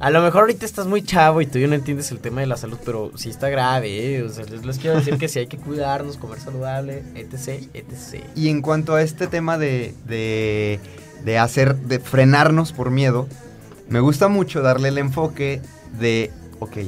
A 0.00 0.10
lo 0.10 0.20
mejor 0.22 0.42
ahorita 0.42 0.66
estás 0.66 0.86
muy 0.86 1.02
chavo 1.02 1.40
y 1.40 1.46
tú 1.46 1.58
ya 1.58 1.68
no 1.68 1.74
entiendes 1.74 2.10
el 2.10 2.18
tema 2.18 2.40
de 2.40 2.46
la 2.48 2.56
salud, 2.56 2.78
pero 2.84 3.12
sí 3.14 3.30
está 3.30 3.48
grave, 3.48 4.16
¿eh? 4.16 4.22
O 4.22 4.28
sea, 4.28 4.44
les, 4.44 4.64
les 4.66 4.78
quiero 4.78 4.96
decir 4.96 5.16
que 5.18 5.28
sí 5.28 5.38
hay 5.38 5.46
que 5.46 5.56
cuidarnos, 5.56 6.16
comer 6.16 6.40
saludable, 6.40 7.04
etc, 7.14 7.62
etc. 7.74 8.24
Y 8.34 8.48
en 8.48 8.60
cuanto 8.60 8.94
a 8.96 9.02
este 9.02 9.28
tema 9.28 9.56
de, 9.56 9.94
de, 10.06 10.80
de 11.24 11.38
hacer, 11.38 11.76
de 11.76 12.00
frenarnos 12.00 12.72
por 12.72 12.90
miedo, 12.90 13.28
me 13.88 14.00
gusta 14.00 14.28
mucho 14.28 14.62
darle 14.62 14.88
el 14.88 14.98
enfoque 14.98 15.62
de, 15.98 16.32
ok, 16.58 16.78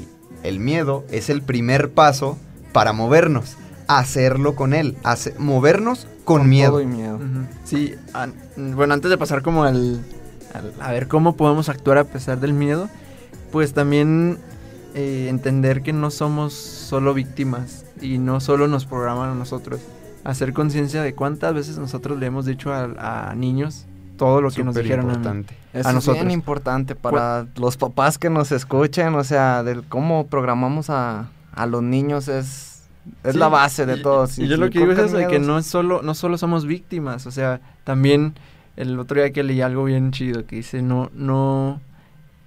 el 0.42 0.58
miedo 0.58 1.04
es 1.10 1.30
el 1.30 1.42
primer 1.42 1.92
paso 1.92 2.36
para 2.72 2.92
movernos, 2.92 3.56
hacerlo 3.86 4.56
con 4.56 4.74
él, 4.74 4.96
hace- 5.04 5.34
movernos 5.38 6.08
con, 6.24 6.48
miedo. 6.48 6.72
Todo 6.72 6.80
y 6.82 6.86
miedo. 6.86 7.20
Sí, 7.64 7.94
an- 8.12 8.34
bueno, 8.56 8.94
antes 8.94 9.10
de 9.10 9.16
pasar 9.16 9.42
como 9.42 9.62
al, 9.62 10.00
al- 10.56 10.72
a 10.80 10.92
ver 10.92 11.08
cómo 11.08 11.36
podemos 11.36 11.68
actuar 11.68 11.98
a 11.98 12.04
pesar 12.04 12.40
del 12.40 12.52
miedo, 12.52 12.88
pues 13.52 13.72
también 13.74 14.38
eh, 14.94 15.26
entender 15.28 15.82
que 15.82 15.92
no 15.92 16.10
somos 16.10 16.52
solo 16.54 17.14
víctimas 17.14 17.84
y 18.00 18.18
no 18.18 18.40
solo 18.40 18.66
nos 18.68 18.86
programan 18.86 19.30
a 19.30 19.34
nosotros. 19.34 19.80
Hacer 20.24 20.52
conciencia 20.52 21.02
de 21.02 21.14
cuántas 21.14 21.54
veces 21.54 21.78
nosotros 21.78 22.18
le 22.18 22.26
hemos 22.26 22.46
dicho 22.46 22.72
a, 22.72 23.30
a 23.30 23.34
niños 23.34 23.86
todo 24.16 24.40
lo 24.40 24.50
que 24.50 24.64
nos 24.64 24.74
Súper 24.74 24.84
dijeron 24.84 25.10
a 25.10 25.14
importante. 25.14 25.54
Eso 25.74 25.86
a 25.88 25.90
es 25.90 25.94
nosotros. 25.94 26.24
bien 26.24 26.30
importante 26.32 26.94
para 26.94 27.46
los 27.56 27.76
papás 27.76 28.16
que 28.18 28.30
nos 28.30 28.50
escuchen, 28.50 29.14
o 29.14 29.22
sea, 29.24 29.62
del 29.62 29.84
cómo 29.84 30.26
programamos 30.26 30.88
a, 30.88 31.28
a 31.54 31.66
los 31.66 31.82
niños 31.82 32.26
es, 32.28 32.82
es 33.22 33.34
Sí, 33.34 33.38
la 33.38 33.48
base 33.48 33.84
de 33.84 33.98
y- 33.98 34.02
todo. 34.02 34.24
Y, 34.24 34.28
Si- 34.28 34.48
yo 34.48 34.54
si 34.54 34.60
lo 34.60 34.70
que 34.70 34.78
digo 34.80 34.92
es 34.92 34.98
eso, 34.98 35.16
de 35.18 35.26
que 35.28 35.38
no 35.38 35.58
es 35.58 35.66
solo, 35.66 36.00
no 36.02 36.14
solo 36.14 36.38
somos 36.38 36.64
víctimas, 36.64 37.26
o 37.26 37.30
sea, 37.30 37.60
también 37.84 38.34
el 38.76 38.98
otro 38.98 39.20
día 39.20 39.32
que 39.32 39.42
leí 39.42 39.60
algo 39.60 39.84
bien 39.84 40.10
chido 40.12 40.46
que 40.46 40.56
dice, 40.56 40.82
no, 40.82 41.10
no, 41.14 41.80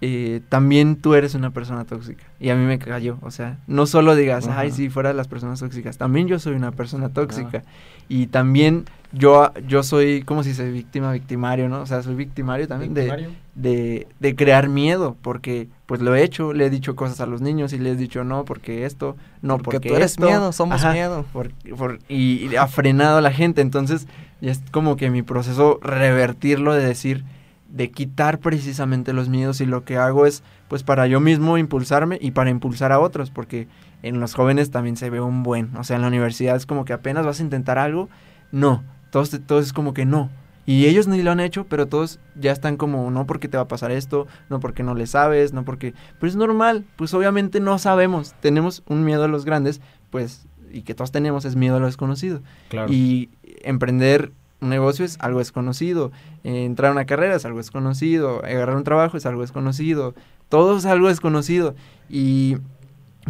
eh, 0.02 0.42
también 0.50 0.96
tú 0.96 1.14
eres 1.16 1.36
una 1.36 1.52
persona 1.52 1.84
tóxica. 1.86 2.24
Y 2.40 2.50
a 2.50 2.56
mí 2.56 2.66
me 2.66 2.80
cayó, 2.80 3.18
o 3.22 3.32
sea, 3.32 3.58
no 3.68 3.86
solo 3.86 4.16
digas, 4.16 4.48
ay, 4.48 4.72
sí, 4.72 4.90
fuera 4.90 5.10
de 5.10 5.16
las 5.16 5.28
personas 5.28 5.60
tóxicas, 5.60 5.98
también 5.98 6.28
yo 6.28 6.40
soy 6.40 6.54
una 6.56 6.72
persona 6.72 7.10
tóxica. 7.10 7.64
Y 8.08 8.28
también 8.28 8.86
yo, 9.12 9.52
yo 9.68 9.84
soy, 9.84 10.24
¿cómo 10.24 10.44
se 10.44 10.50
dice? 10.50 10.72
Víctima, 10.72 11.12
victimario, 11.12 11.68
¿no? 11.68 11.82
O 11.82 11.86
sea, 11.86 12.02
soy 12.02 12.16
victimario 12.16 12.68
también 12.68 12.94
de, 12.94 13.30
de, 13.56 14.08
de 14.20 14.36
crear 14.36 14.70
miedo, 14.70 15.18
porque 15.22 15.68
pues 15.86 16.02
lo 16.02 16.16
he 16.16 16.24
hecho, 16.24 16.54
le 16.54 16.68
he 16.68 16.70
dicho 16.70 16.96
cosas 16.96 17.20
a 17.20 17.26
los 17.26 17.42
niños 17.42 17.74
y 17.74 17.80
les 17.80 17.96
he 17.96 17.98
dicho 17.98 18.24
no, 18.24 18.46
porque 18.46 18.86
esto, 18.86 19.16
no, 19.42 19.58
porque, 19.58 19.78
porque 19.78 19.90
tú 19.90 19.96
eres 19.96 20.12
esto". 20.12 20.26
miedo, 20.26 20.52
somos 20.54 20.82
Ajá, 20.82 20.94
miedo. 20.94 21.26
por- 21.34 21.52
por- 21.78 22.00
y, 22.08 22.48
y 22.52 22.56
ha 22.56 22.68
frenado 22.68 23.18
a 23.18 23.22
la 23.22 23.32
gente. 23.32 23.62
Entonces, 23.62 24.08
ya 24.42 24.52
es 24.52 24.62
como 24.72 24.96
que 24.96 25.10
mi 25.10 25.22
proceso 25.22 25.80
revertirlo 25.82 26.74
de 26.74 26.86
decir, 26.86 27.24
de 27.70 27.92
quitar 27.92 28.40
precisamente 28.40 29.14
los 29.14 29.30
miedos 29.30 29.62
y 29.62 29.66
lo 29.66 29.84
que 29.84 29.98
hago 29.98 30.26
es, 30.26 30.44
pues 30.68 30.84
para 30.84 31.08
yo 31.08 31.20
mismo 31.20 31.58
impulsarme 31.58 32.18
y 32.22 32.32
para 32.32 32.50
impulsar 32.50 32.92
a 32.92 33.00
otros, 33.00 33.30
porque 33.30 33.68
en 34.02 34.20
los 34.20 34.34
jóvenes 34.34 34.72
también 34.72 34.98
se 34.98 35.10
ve 35.10 35.22
un 35.22 35.44
buen, 35.44 35.76
o 35.78 35.84
sea, 35.84 35.98
en 35.98 36.02
la 36.02 36.08
universidad 36.08 36.56
es 36.56 36.66
como 36.66 36.86
que 36.86 36.94
apenas 36.94 37.26
vas 37.26 37.40
a 37.40 37.44
intentar 37.44 37.78
algo, 37.78 38.10
no, 38.52 38.84
todos, 39.12 39.38
todos 39.46 39.66
es 39.66 39.74
como 39.74 39.94
que 39.94 40.06
no. 40.06 40.30
Y 40.66 40.86
ellos 40.86 41.08
ni 41.08 41.24
lo 41.24 41.32
han 41.32 41.40
hecho, 41.40 41.66
pero 41.66 41.88
todos 41.88 42.20
ya 42.36 42.52
están 42.52 42.78
como, 42.78 43.10
no 43.10 43.26
porque 43.26 43.48
te 43.48 43.58
va 43.58 43.64
a 43.64 43.68
pasar 43.68 43.90
esto, 43.92 44.28
no 44.50 44.60
porque 44.60 44.84
no 44.84 44.94
le 44.94 45.08
sabes, 45.08 45.52
no 45.52 45.66
porque... 45.66 45.96
Pero 46.20 46.30
es 46.30 46.36
normal, 46.36 46.86
pues 46.96 47.12
obviamente 47.16 47.60
no 47.60 47.80
sabemos, 47.80 48.36
tenemos 48.40 48.84
un 48.88 49.04
miedo 49.04 49.24
a 49.24 49.28
los 49.28 49.46
grandes, 49.46 49.82
pues, 50.12 50.46
y 50.72 50.82
que 50.84 50.96
todos 50.96 51.12
tenemos 51.12 51.46
es 51.46 51.56
miedo 51.56 51.78
a 51.78 51.80
lo 51.80 51.86
desconocido. 51.86 52.42
Claro. 52.70 52.92
Y 52.92 53.30
emprender 53.64 54.32
un 54.62 54.70
negocio 54.70 55.06
es 55.06 55.18
algo 55.22 55.40
desconocido, 55.40 56.12
eh, 56.44 56.66
entrar 56.66 56.90
a 56.90 56.94
una 56.94 57.06
carrera 57.06 57.36
es 57.36 57.46
algo 57.46 57.60
desconocido, 57.60 58.44
agarrar 58.44 58.76
un 58.76 58.84
trabajo 58.84 59.18
es 59.18 59.26
algo 59.26 59.42
desconocido, 59.42 60.16
todo 60.50 60.78
es 60.78 60.86
algo 60.86 61.08
desconocido. 61.08 61.76
Y 62.10 62.58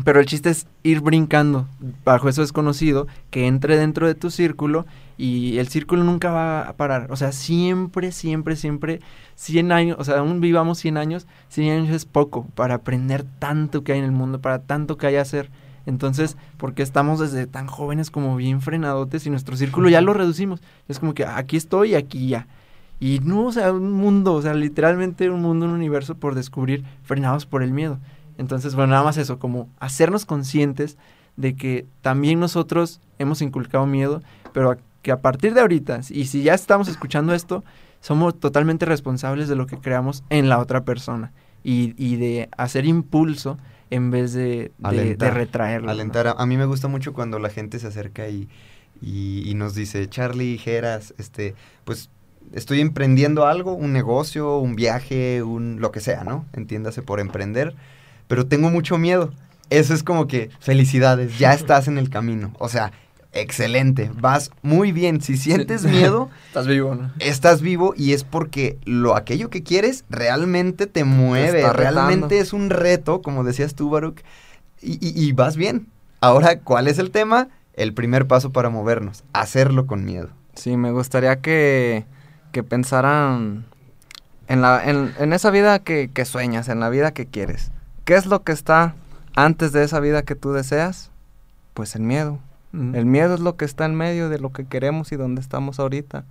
pero 0.04 0.20
el 0.20 0.26
chiste 0.26 0.50
es 0.50 0.68
ir 0.84 1.02
brincando 1.02 1.68
bajo 2.06 2.30
eso 2.30 2.42
desconocido, 2.42 3.08
que 3.32 3.48
entre 3.48 3.78
dentro 3.78 4.08
de 4.08 4.16
tu 4.16 4.32
círculo 4.32 4.86
y 5.18 5.58
el 5.58 5.68
círculo 5.68 6.04
nunca 6.04 6.32
va 6.32 6.62
a 6.62 6.74
parar. 6.74 7.08
O 7.12 7.16
sea, 7.16 7.32
siempre, 7.32 8.12
siempre, 8.12 8.56
siempre, 8.56 9.02
100 9.36 9.72
años, 9.72 9.98
o 10.00 10.04
sea, 10.04 10.20
aún 10.20 10.40
vivamos 10.42 10.78
100 10.80 10.98
años, 10.98 11.28
100 11.50 11.72
años 11.72 11.96
es 11.96 12.06
poco 12.06 12.46
para 12.56 12.76
aprender 12.76 13.26
tanto 13.40 13.84
que 13.84 13.94
hay 13.94 14.00
en 14.00 14.06
el 14.06 14.12
mundo, 14.12 14.40
para 14.40 14.60
tanto 14.60 14.98
que 14.98 15.08
hay 15.08 15.18
a 15.18 15.22
hacer. 15.22 15.50
Entonces, 15.90 16.38
porque 16.58 16.84
estamos 16.84 17.20
desde 17.20 17.48
tan 17.48 17.66
jóvenes 17.66 18.12
como 18.12 18.36
bien 18.36 18.62
frenadotes 18.62 19.26
y 19.26 19.32
nuestro 19.32 19.58
círculo 19.58 19.90
ya 19.90 20.02
lo 20.02 20.14
reducimos. 20.14 20.62
Es 20.88 21.00
como 21.00 21.16
que 21.16 21.26
aquí 21.26 21.58
estoy 21.58 21.92
y 21.92 21.96
aquí 21.96 22.28
ya. 22.28 22.48
Y 23.00 23.20
no, 23.24 23.48
o 23.48 23.52
sea, 23.52 23.74
un 23.74 23.92
mundo, 23.94 24.34
o 24.36 24.42
sea, 24.42 24.54
literalmente 24.54 25.30
un 25.32 25.42
mundo, 25.42 25.66
un 25.66 25.72
universo 25.72 26.16
por 26.16 26.36
descubrir 26.36 26.84
frenados 27.02 27.48
por 27.48 27.64
el 27.64 27.72
miedo. 27.72 27.98
Entonces, 28.38 28.76
bueno, 28.76 28.92
nada 28.92 29.04
más 29.04 29.18
eso, 29.18 29.40
como 29.40 29.68
hacernos 29.80 30.26
conscientes 30.26 30.98
de 31.38 31.56
que 31.56 31.88
también 32.02 32.40
nosotros 32.40 33.02
hemos 33.18 33.42
inculcado 33.42 33.88
miedo, 33.88 34.22
pero 34.54 34.78
que 35.02 35.12
a 35.12 35.22
partir 35.22 35.56
de 35.56 35.62
ahorita, 35.62 36.02
y 36.10 36.26
si 36.26 36.44
ya 36.44 36.54
estamos 36.54 36.88
escuchando 36.88 37.34
esto, 37.34 37.64
somos 38.00 38.40
totalmente 38.40 38.86
responsables 38.86 39.48
de 39.48 39.56
lo 39.56 39.66
que 39.66 39.80
creamos 39.80 40.24
en 40.30 40.50
la 40.50 40.60
otra 40.60 40.86
persona 40.86 41.32
y, 41.64 41.96
y 41.98 42.18
de 42.18 42.50
hacer 42.58 42.86
impulso 42.86 43.58
en 43.90 44.12
vez 44.12 44.34
de, 44.34 44.44
de, 44.44 44.72
Alentar, 44.84 45.34
de 45.34 45.40
retraerlo. 45.40 45.88
¿no? 45.88 45.92
Alentar. 45.92 46.28
A, 46.28 46.32
a 46.32 46.46
mí 46.46 46.58
me 46.58 46.66
gusta 46.66 46.88
mucho 46.88 47.14
cuando 47.14 47.40
la 47.40 47.50
gente 47.50 47.80
se 47.80 47.88
acerca 47.88 48.28
y, 48.28 48.48
y, 49.02 49.50
y 49.50 49.54
nos 49.56 49.76
dice, 49.76 50.08
Charlie, 50.10 50.58
Geras, 50.58 51.14
este, 51.18 51.56
pues 51.86 52.10
estoy 52.54 52.82
emprendiendo 52.82 53.46
algo, 53.46 53.74
un 53.74 53.94
negocio, 53.94 54.58
un 54.58 54.76
viaje, 54.76 55.44
un 55.44 55.80
lo 55.80 55.92
que 55.92 56.00
sea, 56.00 56.24
¿no? 56.24 56.46
Entiéndase 56.54 57.02
por 57.02 57.20
emprender, 57.20 57.76
pero 58.28 58.48
tengo 58.48 58.70
mucho 58.70 58.98
miedo. 58.98 59.32
Eso 59.70 59.94
es 59.94 60.04
como 60.04 60.28
que, 60.28 60.50
felicidades, 60.60 61.38
ya 61.38 61.54
estás 61.56 61.88
en 61.88 61.98
el 61.98 62.10
camino. 62.10 62.54
O 62.60 62.70
sea, 62.70 62.92
excelente, 63.34 64.12
vas 64.14 64.52
muy 64.62 64.92
bien. 64.92 65.22
Si 65.22 65.38
sientes 65.38 65.84
miedo, 65.86 66.30
Estás 66.48 66.68
vivo, 66.68 66.96
¿no? 66.96 67.12
estás 67.20 67.62
vivo 67.62 67.94
y 67.96 68.14
es 68.14 68.24
porque 68.24 68.78
lo 68.86 69.16
aquello 69.16 69.50
que 69.50 69.62
quieres 69.64 70.04
realmente 70.10 70.88
te 70.88 71.04
mueve, 71.04 71.72
realmente 71.74 72.40
es 72.40 72.54
un 72.54 72.70
reto, 72.70 73.22
como 73.22 73.44
decías 73.44 73.76
tú, 73.76 73.90
Baruch, 73.90 74.22
y, 74.82 74.94
y- 75.06 75.14
y 75.28 75.32
vas 75.34 75.56
bien. 75.58 75.88
Ahora, 76.22 76.60
¿cuál 76.60 76.88
es 76.88 76.98
el 77.00 77.12
tema? 77.12 77.50
El 77.74 77.94
primer 77.94 78.28
paso 78.28 78.52
para 78.52 78.70
movernos, 78.70 79.24
hacerlo 79.34 79.86
con 79.88 80.04
miedo. 80.06 80.30
Sí, 80.56 80.76
me 80.76 80.92
gustaría 80.92 81.40
que, 81.40 82.06
que 82.52 82.64
pensaran 82.64 83.66
en, 84.48 84.62
la, 84.62 84.84
en, 84.90 85.14
en 85.20 85.32
esa 85.34 85.52
vida 85.52 85.80
que, 85.80 86.10
que 86.14 86.26
sueñas, 86.26 86.68
en 86.68 86.80
la 86.80 86.90
vida 86.90 87.12
que 87.14 87.26
quieres. 87.28 87.72
¿Qué 88.06 88.16
es 88.16 88.26
lo 88.26 88.44
que 88.44 88.52
está 88.52 88.96
antes 89.36 89.72
de 89.72 89.84
esa 89.84 90.00
vida 90.00 90.24
que 90.24 90.36
tú 90.36 90.52
deseas? 90.52 91.12
Pues 91.74 91.96
el 91.96 92.02
miedo. 92.02 92.40
El 92.72 93.06
miedo 93.06 93.34
es 93.34 93.40
lo 93.40 93.58
que 93.58 93.66
está 93.66 93.86
en 93.86 93.96
medio 93.96 94.30
de 94.30 94.38
lo 94.38 94.52
que 94.52 94.66
queremos 94.66 95.12
y 95.12 95.16
donde 95.16 95.42
estamos 95.42 95.80
ahorita. 95.80 96.26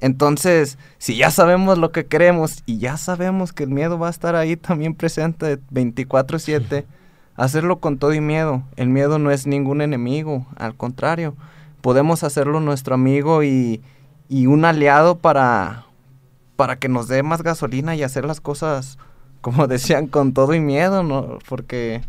Entonces, 0.00 0.78
si 0.98 1.16
ya 1.16 1.30
sabemos 1.30 1.78
lo 1.78 1.90
que 1.90 2.06
queremos 2.06 2.62
y 2.66 2.78
ya 2.78 2.96
sabemos 2.96 3.52
que 3.52 3.64
el 3.64 3.70
miedo 3.70 3.98
va 3.98 4.08
a 4.08 4.10
estar 4.10 4.36
ahí 4.36 4.56
también 4.56 4.94
presente 4.94 5.58
24/7, 5.72 6.84
hacerlo 7.36 7.80
con 7.80 7.98
todo 7.98 8.14
y 8.14 8.20
miedo. 8.20 8.62
El 8.76 8.88
miedo 8.88 9.18
no 9.18 9.30
es 9.30 9.46
ningún 9.46 9.80
enemigo, 9.80 10.46
al 10.56 10.76
contrario, 10.76 11.34
podemos 11.80 12.22
hacerlo 12.22 12.60
nuestro 12.60 12.94
amigo 12.94 13.42
y, 13.42 13.82
y 14.28 14.46
un 14.46 14.64
aliado 14.64 15.18
para, 15.18 15.86
para 16.56 16.76
que 16.76 16.88
nos 16.88 17.08
dé 17.08 17.22
más 17.22 17.42
gasolina 17.42 17.96
y 17.96 18.02
hacer 18.02 18.24
las 18.24 18.40
cosas, 18.40 18.98
como 19.40 19.66
decían, 19.68 20.06
con 20.06 20.32
todo 20.32 20.54
y 20.54 20.60
miedo, 20.60 21.02
¿no? 21.02 21.38
Porque 21.48 22.02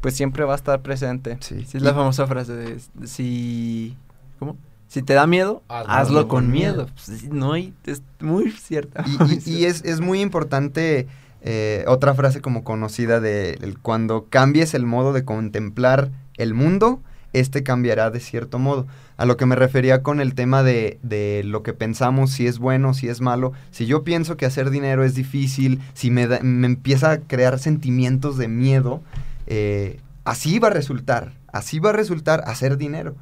pues 0.00 0.14
siempre 0.14 0.44
va 0.44 0.52
a 0.54 0.56
estar 0.56 0.80
presente. 0.82 1.36
Sí, 1.40 1.64
Sí, 1.66 1.76
es 1.78 1.82
la 1.82 1.94
famosa 1.94 2.26
frase 2.26 2.54
de, 2.54 2.78
si... 3.06 3.96
¿Cómo? 4.38 4.56
Si 4.88 5.02
te 5.02 5.12
da 5.14 5.26
miedo, 5.26 5.62
Hazlo 5.68 5.92
hazlo, 5.92 6.28
con 6.28 6.44
con 6.44 6.50
miedo. 6.52 6.84
miedo. 6.84 6.88
Pues, 7.06 7.24
no 7.30 7.52
hay... 7.52 7.74
Es 7.84 8.02
muy 8.20 8.50
cierta. 8.52 9.04
Y, 9.06 9.34
y- 9.50 9.56
y 9.58 9.64
es, 9.66 9.84
es 9.84 10.00
muy 10.00 10.20
importante 10.20 11.06
eh, 11.42 11.84
otra 11.88 12.14
frase 12.14 12.40
como 12.40 12.64
conocida 12.64 13.20
de 13.20 13.52
el- 13.60 13.78
cuando 13.78 14.26
cambies 14.30 14.74
el 14.74 14.86
modo 14.86 15.12
de 15.12 15.24
contemplar 15.24 16.10
el 16.36 16.54
mundo, 16.54 17.00
este 17.34 17.62
cambiará 17.62 18.10
de 18.10 18.20
cierto 18.20 18.58
modo. 18.58 18.86
A 19.18 19.26
lo 19.26 19.36
que 19.36 19.44
me 19.46 19.56
refería 19.56 20.02
con 20.02 20.20
el 20.20 20.34
tema 20.34 20.62
de, 20.62 20.98
de 21.02 21.42
lo 21.44 21.62
que 21.62 21.72
pensamos, 21.74 22.30
si 22.30 22.46
es 22.46 22.58
bueno, 22.58 22.94
si 22.94 23.08
es 23.08 23.20
malo. 23.20 23.52
Si 23.72 23.84
yo 23.86 24.04
pienso 24.04 24.36
que 24.36 24.46
hacer 24.46 24.70
dinero 24.70 25.04
es 25.04 25.14
difícil, 25.14 25.80
si 25.92 26.10
me, 26.10 26.26
da- 26.28 26.40
me 26.42 26.66
empieza 26.66 27.10
a 27.10 27.18
crear 27.18 27.58
sentimientos 27.58 28.38
de 28.38 28.48
miedo, 28.48 29.02
eh, 29.48 30.00
así 30.24 30.58
va 30.58 30.68
a 30.68 30.72
resultar, 30.72 31.32
así 31.50 31.78
va 31.78 31.90
a 31.90 31.94
resultar 31.94 32.42
hacer 32.46 32.76
dinero. 32.76 33.16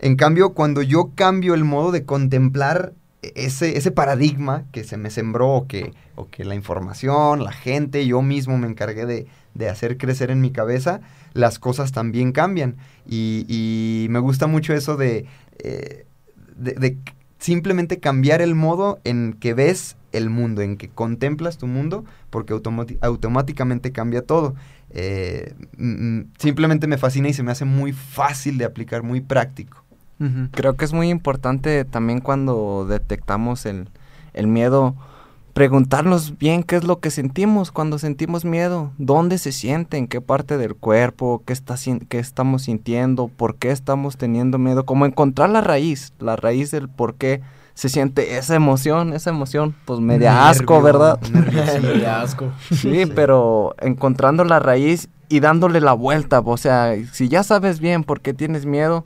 En 0.00 0.16
cambio, 0.16 0.52
cuando 0.52 0.82
yo 0.82 1.12
cambio 1.14 1.54
el 1.54 1.64
modo 1.64 1.92
de 1.92 2.04
contemplar 2.04 2.92
ese, 3.22 3.78
ese 3.78 3.92
paradigma 3.92 4.64
que 4.72 4.82
se 4.82 4.96
me 4.96 5.10
sembró 5.10 5.50
o 5.54 5.66
que, 5.66 5.94
o 6.16 6.28
que 6.28 6.44
la 6.44 6.56
información, 6.56 7.44
la 7.44 7.52
gente, 7.52 8.04
yo 8.04 8.20
mismo 8.20 8.58
me 8.58 8.66
encargué 8.66 9.06
de, 9.06 9.28
de 9.54 9.68
hacer 9.68 9.96
crecer 9.96 10.32
en 10.32 10.40
mi 10.40 10.50
cabeza, 10.50 11.00
las 11.32 11.60
cosas 11.60 11.92
también 11.92 12.32
cambian. 12.32 12.76
Y, 13.08 14.08
me 14.10 14.18
gusta 14.18 14.48
mucho 14.48 14.74
eso 14.74 14.96
de, 14.96 15.26
eh, 15.60 16.04
de, 16.56 16.72
de 16.72 16.98
simplemente 17.38 18.00
cambiar 18.00 18.42
el 18.42 18.56
modo 18.56 18.98
en 19.04 19.34
que 19.34 19.54
ves 19.54 19.96
el 20.12 20.30
mundo, 20.30 20.62
en 20.62 20.76
que 20.76 20.88
contemplas 20.88 21.58
tu 21.58 21.66
mundo, 21.66 22.04
porque 22.30 22.54
automáticamente 23.00 23.92
cambia 23.92 24.22
todo. 24.22 24.54
Eh, 24.90 25.54
mm, 25.76 26.18
mm, 26.18 26.32
simplemente 26.38 26.86
me 26.86 26.98
fascina 26.98 27.28
y 27.28 27.34
se 27.34 27.42
me 27.42 27.52
hace 27.52 27.64
muy 27.64 27.92
fácil 27.92 28.58
de 28.58 28.64
aplicar, 28.64 29.02
muy 29.02 29.20
práctico. 29.20 29.82
Creo 30.52 30.74
que 30.74 30.86
es 30.86 30.94
muy 30.94 31.10
importante 31.10 31.84
también 31.84 32.20
cuando 32.20 32.86
detectamos 32.88 33.66
el, 33.66 33.90
el 34.32 34.46
miedo, 34.46 34.94
preguntarnos 35.52 36.38
bien 36.38 36.62
qué 36.62 36.76
es 36.76 36.84
lo 36.84 37.00
que 37.00 37.10
sentimos. 37.10 37.70
Cuando 37.70 37.98
sentimos 37.98 38.44
miedo, 38.44 38.92
dónde 38.96 39.36
se 39.36 39.52
siente, 39.52 39.98
en 39.98 40.08
qué 40.08 40.22
parte 40.22 40.56
del 40.56 40.76
cuerpo, 40.76 41.42
qué, 41.44 41.52
está, 41.52 41.76
qué 42.08 42.18
estamos 42.18 42.62
sintiendo, 42.62 43.28
por 43.28 43.56
qué 43.56 43.70
estamos 43.70 44.16
teniendo 44.16 44.58
miedo, 44.58 44.86
como 44.86 45.04
encontrar 45.04 45.50
la 45.50 45.60
raíz, 45.60 46.14
la 46.20 46.36
raíz 46.36 46.70
del 46.70 46.88
por 46.88 47.16
qué 47.16 47.42
se 47.74 47.88
siente 47.88 48.38
esa 48.38 48.54
emoción, 48.54 49.12
esa 49.12 49.30
emoción, 49.30 49.74
pues 49.84 50.00
media 50.00 50.48
asco, 50.48 50.80
¿verdad? 50.80 51.18
Qué 51.20 52.06
asco. 52.08 52.52
Sí, 52.70 53.04
pero 53.06 53.74
encontrando 53.80 54.44
la 54.44 54.60
raíz 54.60 55.08
y 55.28 55.40
dándole 55.40 55.80
la 55.80 55.92
vuelta, 55.92 56.40
o 56.40 56.56
sea, 56.56 56.94
si 57.12 57.28
ya 57.28 57.42
sabes 57.42 57.80
bien 57.80 58.04
por 58.04 58.20
qué 58.20 58.32
tienes 58.32 58.64
miedo, 58.64 59.04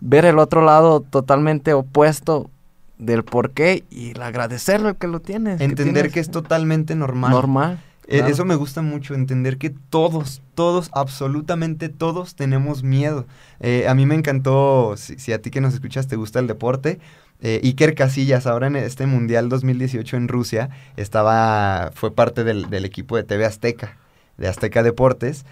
ver 0.00 0.24
el 0.24 0.38
otro 0.38 0.64
lado 0.64 1.00
totalmente 1.00 1.74
opuesto 1.74 2.50
del 2.98 3.24
por 3.24 3.50
qué 3.50 3.84
y 3.90 4.10
el 4.10 4.22
agradecerlo 4.22 4.88
el 4.88 4.96
que 4.96 5.08
lo 5.08 5.20
tienes. 5.20 5.60
Entender 5.60 6.06
que, 6.06 6.12
tienes 6.12 6.28
es 6.28 6.30
totalmente 6.30 6.94
normal. 6.94 7.30
normal. 7.30 7.80
Claro. 8.08 8.28
Eso 8.28 8.44
me 8.44 8.54
gusta 8.54 8.82
mucho, 8.82 9.14
entender 9.14 9.58
que 9.58 9.70
todos, 9.70 10.40
todos, 10.54 10.90
absolutamente 10.92 11.88
todos 11.88 12.36
tenemos 12.36 12.84
miedo. 12.84 13.26
Eh, 13.58 13.88
a 13.88 13.94
mí 13.94 14.06
me 14.06 14.14
encantó, 14.14 14.94
si, 14.96 15.18
si 15.18 15.32
a 15.32 15.42
ti 15.42 15.50
que 15.50 15.60
nos 15.60 15.74
escuchas 15.74 16.06
te 16.06 16.14
gusta 16.14 16.38
el 16.38 16.46
deporte, 16.46 17.00
eh, 17.40 17.60
Iker 17.64 17.94
Casillas, 17.94 18.46
ahora 18.46 18.66
en 18.66 18.76
este 18.76 19.06
Mundial 19.06 19.48
2018 19.48 20.16
en 20.16 20.28
Rusia, 20.28 20.70
estaba, 20.96 21.90
fue 21.94 22.14
parte 22.14 22.44
del, 22.44 22.70
del 22.70 22.84
equipo 22.84 23.16
de 23.16 23.24
TV 23.24 23.44
Azteca, 23.44 23.96
de 24.38 24.48
Azteca 24.48 24.82
Deportes, 24.82 25.44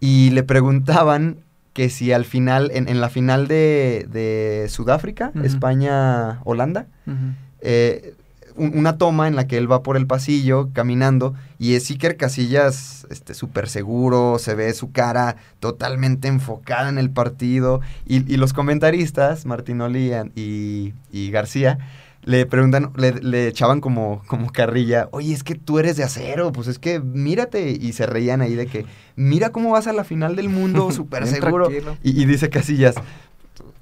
y 0.00 0.30
le 0.30 0.42
preguntaban 0.42 1.38
que 1.72 1.88
si 1.88 2.12
al 2.12 2.24
final, 2.24 2.70
en, 2.74 2.88
en 2.88 3.00
la 3.00 3.08
final 3.08 3.46
de, 3.48 4.06
de 4.10 4.66
Sudáfrica, 4.68 5.30
Ujú. 5.34 5.44
España-Holanda, 5.44 6.86
Ujú. 7.06 7.16
eh, 7.60 8.14
un- 8.60 8.76
una 8.78 8.96
toma 8.98 9.26
en 9.28 9.36
la 9.36 9.46
que 9.46 9.56
él 9.58 9.70
va 9.70 9.82
por 9.82 9.96
el 9.96 10.06
pasillo 10.06 10.68
caminando 10.72 11.34
y 11.58 11.74
es 11.74 11.90
Iker 11.90 12.16
Casillas 12.16 13.06
este 13.10 13.34
súper 13.34 13.68
seguro, 13.68 14.38
se 14.38 14.54
ve 14.54 14.72
su 14.74 14.92
cara 14.92 15.36
totalmente 15.58 16.28
enfocada 16.28 16.88
en 16.88 16.98
el 16.98 17.10
partido 17.10 17.80
y, 18.06 18.32
y 18.32 18.36
los 18.36 18.52
comentaristas, 18.52 19.46
Martinoli 19.46 20.12
y, 20.36 20.94
y 21.12 21.30
García, 21.30 21.78
le 22.22 22.44
preguntan, 22.44 22.90
le, 22.96 23.12
le 23.14 23.48
echaban 23.48 23.80
como, 23.80 24.22
como 24.26 24.50
carrilla, 24.52 25.08
oye, 25.10 25.32
es 25.32 25.42
que 25.42 25.54
tú 25.54 25.78
eres 25.78 25.96
de 25.96 26.04
acero, 26.04 26.52
pues 26.52 26.68
es 26.68 26.78
que 26.78 27.00
mírate, 27.00 27.70
y 27.70 27.92
se 27.94 28.04
reían 28.04 28.42
ahí 28.42 28.54
de 28.54 28.66
que, 28.66 28.84
mira 29.16 29.50
cómo 29.52 29.70
vas 29.70 29.86
a 29.86 29.92
la 29.94 30.04
final 30.04 30.36
del 30.36 30.50
mundo, 30.50 30.90
súper 30.92 31.26
seguro. 31.26 31.68
y 32.02 32.24
dice 32.26 32.50
Casillas, 32.50 32.94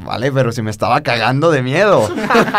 vale, 0.05 0.31
pero 0.33 0.53
si 0.53 0.63
me 0.63 0.71
estaba 0.71 1.01
cagando 1.03 1.51
de 1.51 1.63
miedo. 1.63 2.09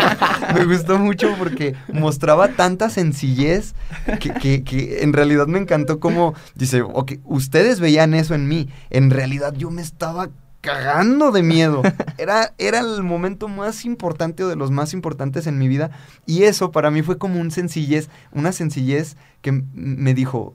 me 0.54 0.64
gustó 0.64 0.98
mucho 0.98 1.34
porque 1.38 1.74
mostraba 1.92 2.48
tanta 2.48 2.90
sencillez 2.90 3.74
que, 4.20 4.32
que- 4.32 4.62
que 4.64 5.02
en 5.02 5.12
realidad 5.12 5.46
me 5.46 5.58
encantó 5.58 6.00
como, 6.00 6.34
dice, 6.54 6.82
ok, 6.82 7.12
ustedes 7.24 7.80
veían 7.80 8.14
eso 8.14 8.34
en 8.34 8.48
mí, 8.48 8.68
en 8.90 9.10
realidad 9.10 9.54
yo 9.54 9.70
me 9.70 9.82
estaba 9.82 10.28
cagando 10.60 11.32
de 11.32 11.42
miedo. 11.42 11.80
Era, 12.18 12.52
era 12.58 12.80
el 12.80 13.02
momento 13.02 13.48
más 13.48 13.86
importante 13.86 14.44
o 14.44 14.48
de 14.48 14.56
los 14.56 14.70
más 14.70 14.92
importantes 14.92 15.46
en 15.46 15.56
mi 15.58 15.68
vida. 15.68 15.90
Y 16.26 16.42
eso 16.42 16.70
para 16.70 16.90
mí 16.90 17.00
fue 17.00 17.16
como 17.16 17.40
un 17.40 17.50
sencillez, 17.50 18.10
una 18.32 18.52
sencillez 18.52 19.16
que 19.40 19.52
me 19.72 20.12
dijo, 20.12 20.54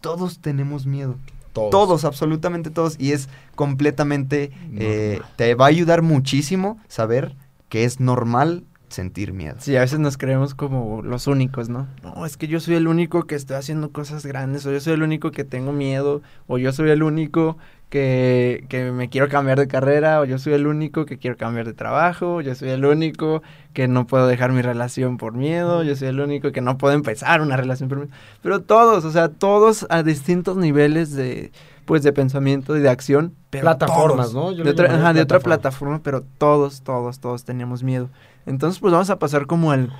todos 0.00 0.38
tenemos 0.40 0.86
miedo. 0.86 1.16
Todos. 1.52 2.04
absolutamente 2.04 2.70
todos. 2.70 2.96
Y 2.98 3.12
es 3.12 3.28
completamente, 3.54 4.52
eh, 4.76 5.20
te 5.36 5.54
va 5.54 5.66
a 5.66 5.68
ayudar 5.68 6.02
muchísimo 6.02 6.78
saber 6.88 7.34
que 7.68 7.84
es 7.84 8.00
normal 8.00 8.64
sentir 8.88 9.32
miedo. 9.32 9.56
Sí, 9.58 9.76
a 9.76 9.80
veces 9.80 9.98
nos 9.98 10.16
creemos 10.16 10.54
como 10.54 11.02
los 11.02 11.26
únicos, 11.26 11.68
¿no? 11.68 11.86
No, 12.02 12.26
es 12.26 12.36
que 12.36 12.48
yo 12.48 12.60
soy 12.60 12.74
el 12.74 12.88
único 12.88 13.22
que 13.22 13.36
estoy 13.36 13.56
haciendo 13.56 13.90
cosas 13.92 14.26
grandes, 14.26 14.66
o 14.66 14.72
yo 14.72 14.80
soy 14.80 14.94
el 14.94 15.02
único 15.02 15.30
que 15.30 15.44
tengo 15.44 15.72
miedo, 15.72 16.22
o 16.46 16.58
yo 16.58 16.72
soy 16.72 16.90
el 16.90 17.02
único 17.02 17.56
que, 17.90 18.64
que 18.68 18.92
me 18.92 19.10
quiero 19.10 19.28
cambiar 19.28 19.58
de 19.58 19.66
carrera, 19.66 20.20
o 20.20 20.24
yo 20.24 20.38
soy 20.38 20.54
el 20.54 20.66
único 20.66 21.04
que 21.04 21.18
quiero 21.18 21.36
cambiar 21.36 21.66
de 21.66 21.74
trabajo, 21.74 22.40
yo 22.40 22.54
soy 22.54 22.70
el 22.70 22.84
único 22.84 23.42
que 23.74 23.88
no 23.88 24.06
puedo 24.06 24.26
dejar 24.26 24.52
mi 24.52 24.62
relación 24.62 25.18
por 25.18 25.34
miedo, 25.34 25.82
yo 25.82 25.96
soy 25.96 26.08
el 26.08 26.20
único 26.20 26.52
que 26.52 26.60
no 26.60 26.78
puedo 26.78 26.94
empezar 26.94 27.42
una 27.42 27.56
relación 27.56 27.88
por 27.88 27.98
miedo. 27.98 28.12
Pero 28.42 28.62
todos, 28.62 29.04
o 29.04 29.10
sea, 29.10 29.28
todos 29.28 29.86
a 29.90 30.02
distintos 30.02 30.56
niveles 30.56 31.14
de, 31.14 31.52
pues, 31.84 32.02
de 32.02 32.12
pensamiento 32.12 32.76
y 32.76 32.80
de 32.80 32.88
acción. 32.88 33.34
Pero 33.50 33.62
Plataformas, 33.62 34.32
todos. 34.32 34.52
¿no? 34.52 34.52
Yo 34.52 34.64
de 34.64 34.70
otra, 34.70 34.94
ajá, 34.94 35.12
de 35.12 35.22
otra 35.22 35.40
plataforma. 35.40 36.00
pero 36.02 36.22
todos, 36.38 36.82
todos, 36.82 37.18
todos 37.18 37.44
teníamos 37.44 37.82
miedo. 37.82 38.08
Entonces, 38.46 38.80
pues 38.80 38.92
vamos 38.92 39.10
a 39.10 39.18
pasar 39.18 39.46
como 39.46 39.72
al, 39.72 39.92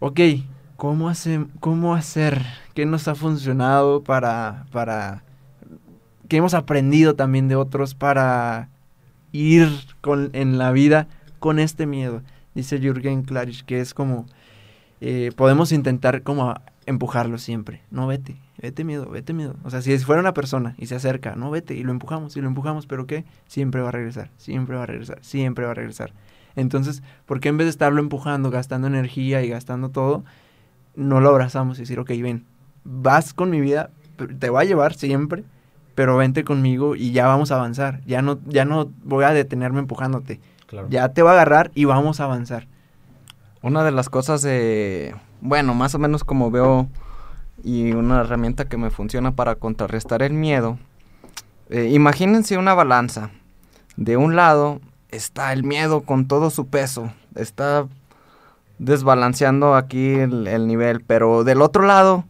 ok, 0.00 0.20
¿cómo, 0.76 1.08
hace, 1.08 1.46
cómo 1.60 1.94
hacer? 1.94 2.42
¿Qué 2.74 2.86
nos 2.86 3.06
ha 3.06 3.14
funcionado 3.14 4.02
para, 4.02 4.66
para, 4.72 5.22
qué 6.28 6.38
hemos 6.38 6.54
aprendido 6.54 7.14
también 7.14 7.48
de 7.48 7.56
otros 7.56 7.94
para 7.94 8.68
ir 9.32 9.68
con, 10.00 10.30
en 10.32 10.58
la 10.58 10.72
vida 10.72 11.08
con 11.38 11.58
este 11.58 11.86
miedo? 11.86 12.22
Dice 12.54 12.78
Jürgen 12.78 13.22
Klarich, 13.22 13.64
que 13.64 13.80
es 13.80 13.94
como, 13.94 14.26
eh, 15.00 15.32
podemos 15.36 15.72
intentar 15.72 16.22
como 16.22 16.54
empujarlo 16.86 17.38
siempre. 17.38 17.82
No, 17.90 18.06
vete, 18.06 18.36
vete 18.60 18.84
miedo, 18.84 19.08
vete 19.10 19.32
miedo. 19.32 19.56
O 19.64 19.70
sea, 19.70 19.82
si 19.82 19.96
fuera 19.98 20.20
una 20.20 20.34
persona 20.34 20.74
y 20.78 20.86
se 20.86 20.94
acerca, 20.94 21.34
no, 21.34 21.50
vete, 21.50 21.74
y 21.74 21.82
lo 21.82 21.90
empujamos, 21.90 22.36
y 22.36 22.40
lo 22.40 22.48
empujamos, 22.48 22.86
pero 22.86 23.06
¿qué? 23.06 23.24
Siempre 23.46 23.80
va 23.80 23.88
a 23.88 23.92
regresar, 23.92 24.30
siempre 24.36 24.76
va 24.76 24.84
a 24.84 24.86
regresar, 24.86 25.18
siempre 25.22 25.64
va 25.64 25.72
a 25.72 25.74
regresar. 25.74 26.12
Entonces, 26.56 27.02
¿por 27.26 27.40
qué 27.40 27.48
en 27.48 27.56
vez 27.56 27.66
de 27.66 27.70
estarlo 27.70 28.00
empujando, 28.00 28.50
gastando 28.50 28.86
energía 28.86 29.42
y 29.42 29.48
gastando 29.48 29.88
todo, 29.88 30.24
no 30.94 31.20
lo 31.20 31.30
abrazamos 31.30 31.78
y 31.78 31.82
decir, 31.82 31.98
ok, 31.98 32.10
ven, 32.22 32.44
vas 32.84 33.34
con 33.34 33.50
mi 33.50 33.60
vida, 33.60 33.90
te 34.38 34.50
va 34.50 34.60
a 34.60 34.64
llevar 34.64 34.94
siempre, 34.94 35.44
pero 35.94 36.16
vente 36.16 36.44
conmigo 36.44 36.96
y 36.96 37.12
ya 37.12 37.26
vamos 37.26 37.50
a 37.50 37.56
avanzar. 37.56 38.00
Ya 38.06 38.22
no, 38.22 38.38
ya 38.46 38.64
no 38.64 38.90
voy 39.04 39.24
a 39.24 39.30
detenerme 39.30 39.80
empujándote. 39.80 40.40
Claro. 40.66 40.88
Ya 40.90 41.08
te 41.10 41.22
va 41.22 41.30
a 41.30 41.34
agarrar 41.34 41.70
y 41.74 41.84
vamos 41.84 42.20
a 42.20 42.24
avanzar. 42.24 42.66
Una 43.62 43.84
de 43.84 43.92
las 43.92 44.08
cosas 44.08 44.42
de, 44.42 45.14
bueno, 45.40 45.74
más 45.74 45.94
o 45.94 45.98
menos 45.98 46.24
como 46.24 46.50
veo 46.50 46.88
y 47.62 47.92
una 47.92 48.20
herramienta 48.20 48.66
que 48.66 48.76
me 48.76 48.90
funciona 48.90 49.32
para 49.32 49.54
contrarrestar 49.54 50.22
el 50.22 50.34
miedo. 50.34 50.78
eh, 51.70 51.90
imagínense 51.92 52.58
una 52.58 52.74
balanza. 52.74 53.30
De 53.96 54.16
un 54.16 54.36
lado 54.36 54.80
está 55.10 55.52
el 55.52 55.64
miedo 55.64 56.02
con 56.02 56.26
todo 56.26 56.50
su 56.50 56.66
peso. 56.66 57.12
Está 57.36 57.86
desbalanceando 58.78 59.76
aquí 59.76 60.14
el, 60.14 60.46
el 60.46 60.66
nivel. 60.66 61.00
Pero 61.00 61.44
del 61.44 61.62
otro 61.62 61.86
lado 61.86 62.24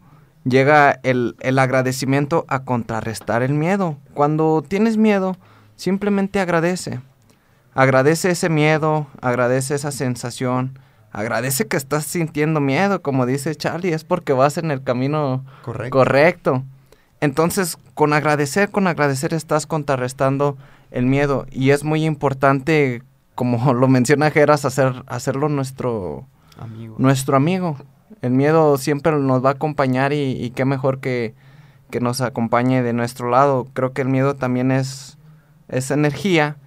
llega 0.45 0.99
el, 1.03 1.35
el 1.41 1.59
agradecimiento 1.59 2.45
a 2.47 2.63
contrarrestar 2.63 3.43
el 3.43 3.53
miedo. 3.53 3.97
Cuando 4.13 4.63
tienes 4.65 4.95
miedo, 4.97 5.35
simplemente 5.75 6.39
agradece. 6.39 7.01
Agradece 7.73 8.31
ese 8.31 8.47
miedo, 8.47 9.07
agradece 9.21 9.75
esa 9.75 9.91
sensación, 9.91 10.79
agradece 11.11 11.67
que 11.67 11.75
estás 11.75 12.05
sintiendo 12.05 12.61
miedo, 12.61 13.01
como 13.01 13.25
dice 13.25 13.53
Charlie, 13.55 13.91
es 13.91 14.05
porque 14.05 14.31
vas 14.31 14.57
en 14.57 14.71
el 14.71 14.81
camino 14.81 15.43
Correcto. 15.63 15.97
correcto. 15.97 16.63
Entonces, 17.19 17.77
con 17.93 18.13
agradecer, 18.13 18.69
con 18.69 18.87
agradecer 18.87 19.33
estás 19.33 19.65
contrarrestando 19.67 20.57
el 20.91 21.05
miedo 21.05 21.47
y 21.51 21.71
es 21.71 21.83
muy 21.83 22.05
importante, 22.05 23.03
como 23.33 23.57
lo 23.73 23.89
menciona 23.89 24.31
Geras, 24.31 24.63
hacer, 24.63 25.03
hacerlo 25.07 25.49
nuestro, 25.49 26.27
Amigo. 26.57 26.95
nuestro 26.97 27.35
amigo. 27.35 27.77
El 28.25 28.31
miedo 28.33 28.77
siempre 28.77 29.11
nos 29.13 29.43
va 29.45 29.49
a 29.49 29.53
acompañar 29.53 30.11
y, 30.13 30.31
y 30.43 30.49
qué 30.51 30.65
mejor 30.65 30.99
que, 30.99 31.33
que 31.91 31.99
nos 31.99 32.21
acompañe 32.21 32.81
de 32.81 32.93
nuestro 32.93 33.29
lado. 33.29 33.67
Creo 33.73 33.93
que 33.93 34.01
el 34.01 34.09
miedo 34.09 34.35
también 34.35 34.71
es, 34.71 35.17
es 35.67 35.91
energía 35.91 36.57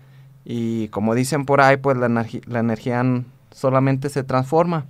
y 0.44 0.88
como 0.88 1.14
dicen 1.14 1.44
por 1.44 1.61
ahí, 1.61 1.77
pues 1.77 1.97
la, 1.97 2.09
la 2.09 2.59
energía 2.61 3.05
solamente 3.51 4.09
se 4.09 4.23
transforma. 4.23 4.87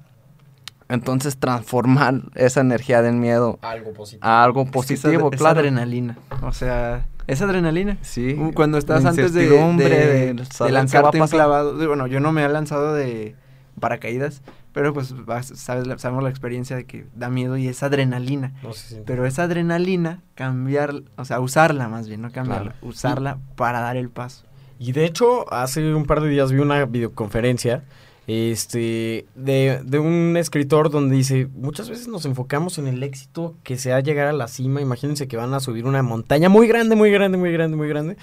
Entonces 0.88 1.36
transformar 1.38 2.22
esa 2.34 2.60
energía 2.60 3.02
del 3.02 3.14
miedo 3.16 3.58
Algo 3.62 3.92
positivo. 3.92 4.26
a 4.26 4.42
algo 4.44 4.62
Es 4.62 4.66
que 4.66 4.94
esa- 4.94 5.02
positivo, 5.08 5.28
esa 5.32 5.38
claro. 5.38 5.60
adrenalina. 5.60 6.16
O 6.42 6.52
sea, 6.52 7.06
es 7.26 7.42
adrenalina. 7.42 7.98
Sí. 8.02 8.34
Uh, 8.34 8.52
Cuando 8.52 8.78
estás 8.78 9.04
antes 9.04 9.32
de, 9.34 9.48
de- 9.48 10.34
de 10.34 10.70
lanzarte 10.70 11.20
un 11.20 11.28
clavado. 11.28 11.76
de- 11.76 11.86
Bueno, 11.86 12.06
yo 12.06 12.20
no 12.20 12.32
me 12.32 12.44
he 12.44 12.48
lanzado 12.48 12.94
de 12.94 13.34
paracaídas, 13.80 14.42
pero 14.78 14.94
pues 14.94 15.12
vas- 15.26 15.50
sabes, 15.56 15.88
la- 15.88 15.98
sabemos 15.98 16.22
la 16.22 16.30
experiencia 16.30 16.76
de 16.76 16.84
que 16.84 17.04
da 17.16 17.28
miedo 17.30 17.56
y 17.56 17.66
es 17.66 17.82
adrenalina. 17.82 18.52
No 18.62 18.70
Pero 19.06 19.26
esa 19.26 19.42
adrenalina, 19.42 20.22
cambiar, 20.36 21.02
o 21.16 21.24
sea, 21.24 21.40
usarla 21.40 21.88
más 21.88 22.06
bien, 22.06 22.20
no 22.22 22.30
cambiarla, 22.30 22.70
Claro. 22.74 22.86
usarla 22.88 23.38
para 23.56 23.80
dar 23.80 23.96
el 23.96 24.08
paso. 24.08 24.44
Y 24.78 24.92
de 24.92 25.04
hecho, 25.04 25.52
hace 25.52 25.92
un 25.92 26.04
par 26.04 26.20
de 26.20 26.28
días 26.28 26.52
vi 26.52 26.60
una 26.60 26.84
videoconferencia 26.84 27.82
este, 28.28 29.26
de, 29.34 29.80
de 29.84 29.98
un 29.98 30.36
escritor 30.36 30.90
donde 30.90 31.16
dice, 31.16 31.48
muchas 31.56 31.90
veces 31.90 32.06
nos 32.06 32.24
enfocamos 32.24 32.78
en 32.78 32.86
el 32.86 33.02
éxito 33.02 33.56
que 33.64 33.76
sea 33.78 33.98
llegar 33.98 34.28
a 34.28 34.32
la 34.32 34.46
cima. 34.46 34.80
Imagínense 34.80 35.26
que 35.26 35.36
van 35.36 35.52
a 35.54 35.60
subir 35.60 35.86
una 35.86 36.02
montaña 36.04 36.48
muy 36.48 36.68
grande, 36.68 36.94
muy 36.94 37.10
grande, 37.10 37.36
muy 37.36 37.50
grande, 37.52 37.76
muy 37.76 37.88
grande. 37.88 38.16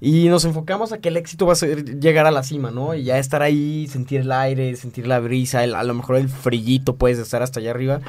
Y 0.00 0.28
nos 0.28 0.44
enfocamos 0.46 0.92
a 0.92 0.98
que 0.98 1.10
el 1.10 1.16
éxito 1.18 1.44
va 1.46 1.52
a 1.52 1.56
ser 1.56 2.00
llegar 2.00 2.26
a 2.26 2.30
la 2.30 2.42
cima, 2.42 2.70
¿no? 2.70 2.94
Y 2.94 3.04
ya 3.04 3.18
estar 3.18 3.42
ahí, 3.42 3.86
sentir 3.86 4.20
el 4.22 4.32
aire, 4.32 4.74
sentir 4.76 5.06
la 5.06 5.20
brisa, 5.20 5.62
el- 5.62 5.74
a 5.74 5.82
lo 5.84 5.92
mejor 5.94 6.16
el 6.16 6.28
frillito 6.30 6.96
puedes 6.96 7.18
estar 7.18 7.42
hasta 7.42 7.60
allá 7.60 7.70
arriba. 7.72 8.00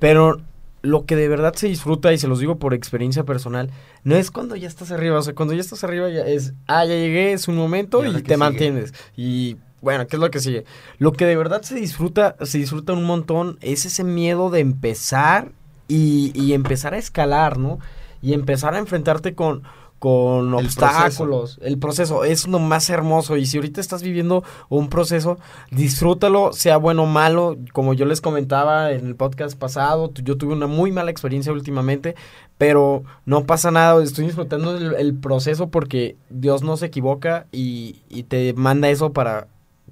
Pero 0.00 0.40
lo 0.82 1.04
que 1.06 1.16
de 1.16 1.28
verdad 1.28 1.54
se 1.54 1.68
disfruta, 1.68 2.12
y 2.12 2.18
se 2.18 2.28
los 2.28 2.40
digo 2.40 2.58
por 2.58 2.74
experiencia 2.74 3.24
personal, 3.24 3.70
no 4.04 4.16
es 4.16 4.30
cuando 4.30 4.56
ya 4.56 4.66
estás 4.68 4.90
arriba. 4.90 5.18
O 5.18 5.22
sea, 5.22 5.34
cuando 5.34 5.54
ya 5.54 5.60
estás 5.60 5.84
arriba 5.84 6.08
ya 6.08 6.22
es, 6.26 6.54
ah, 6.66 6.84
ya 6.84 6.94
llegué, 6.94 7.32
es 7.32 7.46
un 7.48 7.56
momento 7.56 8.04
¿Y 8.04 8.12
te 8.14 8.18
sigue? 8.20 8.36
mantienes. 8.36 8.92
Y 9.16 9.56
bueno, 9.80 10.06
¿qué 10.08 10.16
es 10.16 10.20
lo 10.20 10.30
que 10.32 10.40
sigue? 10.40 10.64
Lo 10.98 11.12
que 11.12 11.24
de 11.24 11.36
verdad 11.36 11.62
se 11.62 11.76
disfruta, 11.76 12.34
se 12.42 12.58
disfruta 12.58 12.92
un 12.94 13.04
montón 13.04 13.58
es 13.60 13.84
ese 13.86 14.02
miedo 14.02 14.50
de 14.50 14.58
empezar 14.60 15.52
y, 15.86 16.32
y 16.34 16.52
empezar 16.52 16.94
a 16.94 16.98
escalar, 16.98 17.58
¿no? 17.58 17.78
Y 18.22 18.32
empezar 18.32 18.74
a 18.74 18.78
enfrentarte 18.78 19.34
con, 19.34 19.62
con 19.98 20.48
El 20.48 20.54
obstáculos. 20.54 21.58
El 21.62 21.78
proceso 21.78 22.24
es 22.24 22.46
lo 22.46 22.58
más 22.58 22.88
hermoso. 22.90 23.36
Y 23.36 23.46
si 23.46 23.58
ahorita 23.58 23.80
estás 23.80 24.02
viviendo 24.02 24.44
un 24.68 24.88
proceso, 24.88 25.38
disfrútalo, 25.70 26.52
sea 26.52 26.76
bueno 26.76 27.04
o 27.04 27.06
malo. 27.06 27.56
Como 27.72 27.94
yo 27.94 28.04
les 28.04 28.20
comentaba 28.20 28.92
en 28.92 29.06
el 29.06 29.16
podcast 29.16 29.58
pasado, 29.58 30.12
yo 30.14 30.36
tuve 30.36 30.52
una 30.52 30.66
muy 30.66 30.92
mala 30.92 31.10
experiencia 31.10 31.52
últimamente, 31.52 32.14
pero 32.56 33.02
no 33.26 33.44
pasa 33.44 33.70
nada. 33.70 34.02
Estoy 34.02 34.26
disfrutando 34.26 34.76
el, 34.76 34.94
el 34.94 35.14
proceso 35.14 35.68
porque 35.68 36.16
Dios 36.30 36.62
no 36.62 36.76
se 36.76 36.86
equivoca 36.86 37.46
y, 37.52 38.02
y 38.08 38.24
te 38.24 38.52
manda 38.54 38.90
eso 38.90 39.12
para, 39.12 39.48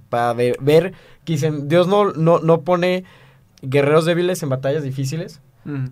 para 0.08 0.32
ver, 0.32 0.56
ver 0.60 0.92
que 1.24 1.32
dicen, 1.34 1.68
Dios 1.68 1.88
no, 1.88 2.12
no, 2.12 2.38
no 2.38 2.60
pone 2.62 3.04
guerreros 3.62 4.04
débiles 4.04 4.42
en 4.42 4.50
batallas 4.50 4.82
difíciles 4.82 5.40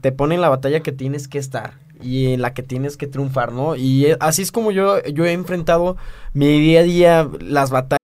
te 0.01 0.13
pone 0.13 0.37
en 0.37 0.41
la 0.41 0.49
batalla 0.49 0.81
que 0.81 0.93
tienes 0.93 1.27
que 1.27 1.39
estar 1.39 1.75
y 2.05 2.33
en 2.35 2.43
la 2.43 2.55
que 2.55 2.63
tienes 2.63 2.97
que 2.97 3.07
triunfar, 3.07 3.53
¿no? 3.53 3.77
Y 3.77 4.07
eh, 4.07 4.17
así 4.21 4.43
es 4.43 4.53
como 4.53 4.71
yo, 4.71 5.03
yo 5.05 5.25
he 5.25 5.33
enfrentado 5.33 5.97
mi 6.35 6.61
día 6.61 6.81
a 6.81 6.83
día 6.83 7.31
las 7.41 7.71
batallas. 7.71 8.04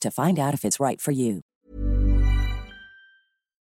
to 0.00 0.10
find 0.10 0.38
out 0.38 0.54
if 0.54 0.64
it's 0.64 0.80
right 0.80 1.00
for 1.00 1.12
you. 1.12 1.42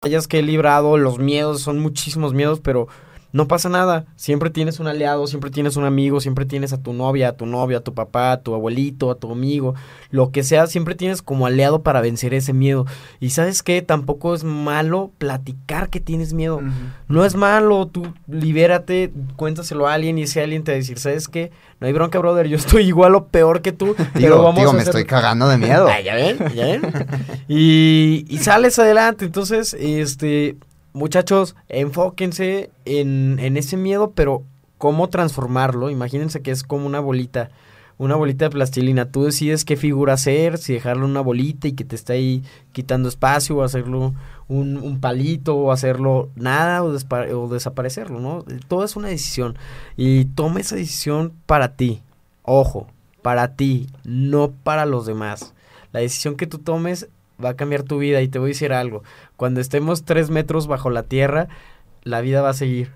Hayas 0.03 0.27
que 0.29 0.41
he 0.41 0.43
librado, 0.43 0.99
los 0.99 1.19
miedos, 1.19 1.63
son 1.63 1.79
muchísimos 1.79 2.35
miedos, 2.35 2.61
pero 2.61 2.89
no 3.35 3.49
pasa 3.49 3.69
nada. 3.69 4.07
Siempre 4.15 4.49
tienes 4.49 4.79
un 4.79 4.87
aliado, 4.87 5.27
siempre 5.27 5.51
tienes 5.51 5.77
un 5.77 5.85
amigo, 5.85 6.21
siempre 6.21 6.47
tienes 6.47 6.73
a 6.73 6.81
tu 6.81 6.93
novia, 6.93 7.31
a 7.31 7.33
tu 7.37 7.47
novia, 7.47 7.79
a 7.79 7.81
tu 7.81 7.93
papá, 7.93 8.31
a 8.31 8.41
tu 8.41 8.55
abuelito, 8.55 9.11
a 9.11 9.17
tu 9.17 9.33
amigo, 9.33 9.75
lo 10.11 10.31
que 10.31 10.45
sea, 10.45 10.69
siempre 10.69 10.95
tienes 10.95 11.21
como 11.21 11.45
aliado 11.45 11.83
para 11.83 12.01
vencer 12.01 12.33
ese 12.33 12.53
miedo. 12.53 12.87
Y 13.19 13.31
sabes 13.31 13.65
qué, 13.65 13.83
tampoco 13.83 14.35
es 14.37 14.45
malo 14.45 15.11
platicar 15.19 15.91
que 15.91 15.99
tienes 15.99 16.33
miedo. 16.33 16.61
No 17.09 17.25
es 17.25 17.35
malo, 17.35 17.89
tú 17.89 18.07
libérate, 18.29 19.13
cuéntaselo 19.35 19.89
a 19.89 19.95
alguien 19.95 20.17
y 20.17 20.23
ese 20.23 20.41
alguien 20.41 20.63
te 20.63 20.71
va 20.71 20.77
a 20.77 20.79
decir, 20.79 21.01
¿sabes 21.01 21.27
qué? 21.27 21.51
No 21.81 21.89
hay 21.89 21.93
bronca, 21.93 22.21
brother, 22.21 22.47
yo 22.47 22.57
estoy 22.57 22.85
igual 22.87 23.17
o 23.17 23.27
peor 23.27 23.63
que 23.63 23.73
tú. 23.73 23.87
Digo, 23.97 24.09
pero 24.15 24.43
vamos 24.45 24.59
digo, 24.61 24.71
a 24.71 24.75
me 24.75 24.79
hacer- 24.83 24.91
estoy 24.91 25.05
cagando 25.07 25.49
de 25.49 25.59
miedo. 25.59 25.89
Ah, 25.95 26.01
ya 26.01 26.15
ven, 26.15 26.39
ya 26.55 26.67
ven. 26.67 26.83
y, 27.49 28.25
y 28.29 28.39
sales 28.39 28.79
adelante. 28.79 29.25
Entonces, 29.25 29.75
este, 29.75 30.57
muchachos, 30.95 31.55
enfóquense 31.69 32.71
en, 32.87 33.39
en 33.41 33.59
ese 33.59 33.77
miedo, 33.77 34.13
pero 34.15 34.45
cómo 34.79 35.09
transformarlo. 35.09 35.91
Imagínense 35.91 36.41
que 36.41 36.51
es 36.51 36.63
como 36.63 36.87
una 36.87 37.01
bolita, 37.01 37.51
una 37.99 38.17
bolita 38.17 38.47
de 38.47 38.51
plastilina. 38.51 39.11
Tú 39.11 39.25
decides 39.25 39.65
qué 39.65 39.77
figura 39.77 40.15
hacer, 40.15 40.57
si 40.57 40.73
dejarlo 40.73 41.05
una 41.05 41.21
bolita 41.21 41.69
y 41.69 41.73
que 41.73 41.85
te 41.85 41.97
está 41.97 42.15
ahí 42.15 42.43
quitando 42.73 43.09
espacio, 43.09 43.57
o 43.57 43.63
hacerlo 43.63 44.15
un, 44.49 44.79
un 44.79 45.01
palito, 45.01 45.57
o 45.57 45.73
hacerlo 45.73 46.31
nada, 46.37 46.83
o, 46.83 46.89
o 46.89 47.49
desaparecerlo, 47.49 48.21
¿no? 48.21 48.45
Todo 48.69 48.85
es 48.85 48.97
una 48.97 49.09
decisión. 49.09 49.59
Y 49.97 50.27
toma 50.27 50.61
esa 50.61 50.77
decisión 50.77 51.33
para 51.47 51.77
ti. 51.77 52.03
Ojo, 52.43 52.87
para 53.21 53.57
ti, 53.57 53.89
no 54.05 54.53
para 54.53 54.87
los 54.87 55.07
demás. 55.07 55.55
La 55.93 56.01
decisión 56.01 56.37
que 56.37 56.47
tú 56.47 56.59
tomes 56.59 57.09
va 57.43 57.51
a 57.51 57.57
cambiar 57.57 57.83
tu 57.83 57.99
vida 57.99 58.21
y 58.23 58.29
te 58.29 58.39
voy 58.39 58.49
a 58.49 58.53
decir 58.53 58.73
algo. 58.73 59.03
Cuando 59.37 59.61
estemos 59.61 60.05
tres 60.05 60.31
metros 60.31 60.67
bajo 60.67 60.91
la 60.91 61.03
tierra, 61.05 61.49
la 62.03 62.21
vida 62.21 62.43
va 62.43 62.51
a 62.51 62.55
seguir. 62.55 62.93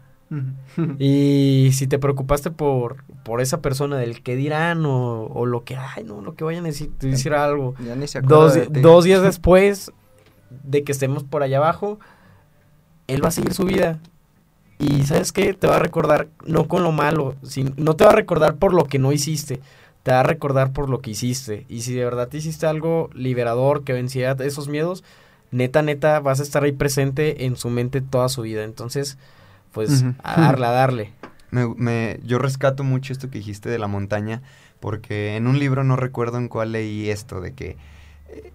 Y 0.99 1.71
si 1.73 1.87
te 1.87 1.99
preocupaste 1.99 2.51
por, 2.51 3.03
por 3.25 3.41
esa 3.41 3.61
persona 3.63 3.97
del 3.97 4.23
que 4.23 4.37
dirán 4.37 4.85
o, 4.85 5.25
o 5.27 5.47
lo 5.47 5.65
que, 5.65 5.77
ay, 5.77 6.05
no, 6.05 6.21
lo 6.21 6.35
que 6.35 6.45
vayan 6.45 6.65
a 6.65 6.69
decir, 6.69 6.91
te 6.99 7.09
decir 7.09 7.33
algo. 7.33 7.75
Ya 7.85 7.97
ni 7.97 8.07
se 8.07 8.21
Dos, 8.21 8.55
de 8.55 8.67
dos 8.83 9.05
días 9.05 9.23
después 9.23 9.91
de 10.51 10.85
que 10.85 10.93
estemos 10.93 11.25
por 11.25 11.43
allá 11.43 11.57
abajo, 11.59 11.99
él 13.07 13.25
va 13.25 13.29
a 13.29 13.33
seguir 13.33 13.55
su 13.55 13.65
vida. 13.65 13.99
Y 14.79 15.03
sabes 15.05 15.33
qué, 15.33 15.55
te 15.55 15.67
va 15.67 15.77
a 15.77 15.81
recordar 15.81 16.29
no 16.47 16.69
con 16.69 16.83
lo 16.83 16.93
malo, 16.93 17.35
sin- 17.43 17.75
no 17.77 17.97
te 17.97 18.05
va 18.05 18.11
a 18.11 18.15
recordar 18.17 18.57
por 18.57 18.73
lo 18.75 18.85
que 18.85 18.99
no 19.01 19.13
hiciste, 19.13 19.61
te 20.05 20.13
va 20.13 20.21
a 20.21 20.25
recordar 20.25 20.73
por 20.73 20.89
lo 20.89 21.01
que 21.01 21.11
hiciste. 21.11 21.65
Y 21.69 21.81
si 21.81 21.95
de 21.95 22.05
verdad 22.05 22.29
te 22.29 22.37
hiciste 22.37 22.67
algo 22.67 23.11
liberador 23.13 23.83
que 23.83 23.93
vencía 23.93 24.33
esos 24.39 24.69
miedos, 24.69 25.03
neta, 25.51 25.83
neta, 25.83 26.21
vas 26.21 26.41
a 26.41 26.43
estar 26.43 26.63
ahí 26.65 26.73
presente 26.73 27.45
en 27.47 27.57
su 27.57 27.71
mente 27.71 28.01
toda 28.01 28.29
su 28.29 28.43
vida. 28.43 28.65
Entonces, 28.65 29.19
pues 29.73 30.03
Ujú. 30.03 30.15
a 30.23 30.41
darle, 30.41 30.67
a 30.67 30.71
darle. 30.71 31.13
Me, 31.51 31.67
me- 31.77 32.21
yo 32.25 32.39
rescato 32.39 32.85
mucho 32.85 33.13
esto 33.13 33.31
que 33.31 33.39
dijiste 33.39 33.71
de 33.71 33.79
la 33.79 33.87
montaña, 33.87 34.43
porque 34.81 35.37
en 35.37 35.47
un 35.47 35.59
libro 35.59 35.83
no 35.83 35.97
recuerdo 35.97 36.37
en 36.37 36.49
cuál 36.49 36.73
leí 36.73 37.09
esto, 37.09 37.41
de 37.41 37.55
que 37.55 37.79
eh, 38.29 38.53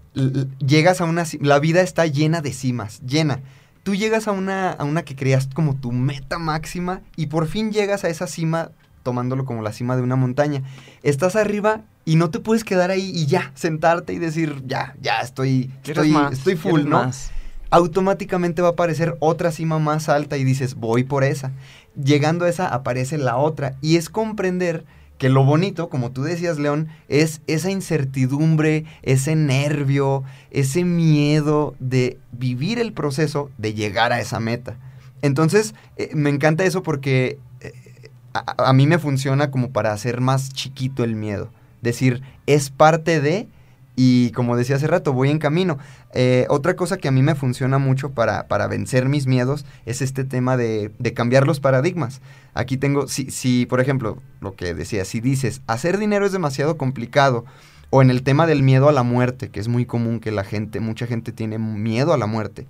llegas 0.60 1.02
a 1.02 1.06
una... 1.06 1.24
La 1.42 1.58
vida 1.58 1.82
está 1.82 2.06
llena 2.06 2.42
de 2.42 2.54
cimas, 2.54 3.02
llena. 3.02 3.40
Tú 3.82 3.96
llegas 3.96 4.28
a 4.28 4.32
una, 4.32 4.72
a 4.72 4.84
una 4.84 5.02
que 5.02 5.16
creías 5.16 5.48
como 5.54 5.76
tu 5.76 5.92
meta 5.92 6.38
máxima 6.38 7.02
y 7.16 7.26
por 7.28 7.48
fin 7.48 7.72
llegas 7.72 8.04
a 8.04 8.10
esa 8.10 8.28
cima 8.28 8.70
tomándolo 9.02 9.44
como 9.44 9.64
la 9.64 9.74
cima 9.74 9.96
de 9.96 10.04
una 10.04 10.16
montaña. 10.16 10.62
Estás 11.02 11.36
arriba 11.36 11.82
y 12.06 12.16
no 12.16 12.30
te 12.30 12.40
puedes 12.40 12.64
quedar 12.64 12.92
ahí 12.92 13.12
y 13.14 13.26
ya, 13.26 13.52
sentarte 13.56 14.14
y 14.14 14.20
decir, 14.20 14.64
ya, 14.66 14.96
ya, 15.02 15.20
estoy, 15.22 15.72
¿Quieres 15.84 16.04
estoy, 16.04 16.12
más? 16.12 16.34
estoy 16.34 16.56
full, 16.56 16.72
¿Quieres 16.72 16.90
¿no? 16.90 17.04
más? 17.06 17.32
automáticamente 17.74 18.62
va 18.62 18.68
a 18.68 18.72
aparecer 18.74 19.16
otra 19.20 19.52
cima 19.52 19.80
más 19.80 20.08
alta 20.08 20.38
y 20.38 20.44
dices, 20.44 20.76
voy 20.76 21.04
por 21.04 21.24
esa. 21.24 21.52
Llegando 21.96 22.46
a 22.46 22.50
esa, 22.50 22.68
aparece 22.68 23.18
la 23.18 23.38
otra. 23.38 23.78
Y 23.82 23.96
es 23.98 24.10
comprender 24.10 24.86
que 25.18 25.28
lo 25.28 25.44
bonito, 25.44 25.90
como 25.90 26.12
tú 26.12 26.22
decías, 26.22 26.60
León, 26.60 26.90
es 27.08 27.42
esa 27.48 27.72
incertidumbre, 27.72 28.86
ese 29.02 29.36
nervio, 29.36 30.24
ese 30.52 30.84
miedo 30.84 31.74
de 31.80 32.20
vivir 32.32 32.78
el 32.78 32.94
proceso 32.94 33.50
de 33.58 33.74
llegar 33.74 34.14
a 34.14 34.20
esa 34.20 34.40
meta. 34.40 34.78
Entonces, 35.24 35.74
eh, 35.98 36.12
me 36.14 36.30
encanta 36.30 36.66
eso 36.66 36.84
porque 36.84 37.40
eh, 37.62 37.74
a, 38.36 38.70
a 38.70 38.74
mí 38.74 38.86
me 38.86 39.00
funciona 39.00 39.50
como 39.50 39.72
para 39.72 39.94
hacer 39.94 40.22
más 40.22 40.54
chiquito 40.54 41.04
el 41.04 41.16
miedo. 41.16 41.50
Decir, 41.84 42.24
es 42.48 42.72
parte 42.72 43.22
de, 43.22 43.48
y 43.96 44.32
como 44.32 44.58
decía 44.58 44.78
hace 44.78 44.88
rato, 44.88 45.14
voy 45.14 45.30
en 45.30 45.38
camino. 45.38 45.78
Eh, 46.16 46.48
otra 46.50 46.76
cosa 46.76 46.98
que 46.98 47.08
a 47.08 47.12
mí 47.12 47.22
me 47.22 47.36
funciona 47.36 47.78
mucho 47.78 48.10
para, 48.10 48.48
para 48.48 48.68
vencer 48.68 49.08
mis 49.08 49.28
miedos 49.28 49.66
es 49.86 50.02
este 50.02 50.24
tema 50.24 50.58
de, 50.58 50.92
de 50.98 51.14
cambiar 51.14 51.46
los 51.46 51.60
paradigmas. 51.60 52.22
Aquí 52.56 52.78
tengo, 52.78 53.08
si, 53.08 53.30
si, 53.30 53.68
por 53.68 53.82
ejemplo, 53.82 54.18
lo 54.42 54.56
que 54.56 54.74
decía, 54.74 55.06
si 55.06 55.20
dices, 55.20 55.62
hacer 55.68 56.00
dinero 56.00 56.26
es 56.26 56.32
demasiado 56.32 56.78
complicado, 56.78 57.46
o 57.90 58.02
en 58.02 58.10
el 58.10 58.24
tema 58.24 58.48
del 58.48 58.64
miedo 58.64 58.90
a 58.90 58.92
la 58.92 59.04
muerte, 59.04 59.50
que 59.50 59.60
es 59.60 59.68
muy 59.68 59.86
común 59.86 60.20
que 60.20 60.32
la 60.32 60.44
gente, 60.44 60.80
mucha 60.80 61.06
gente 61.06 61.32
tiene 61.32 61.60
miedo 61.60 62.12
a 62.12 62.18
la 62.18 62.26
muerte. 62.26 62.66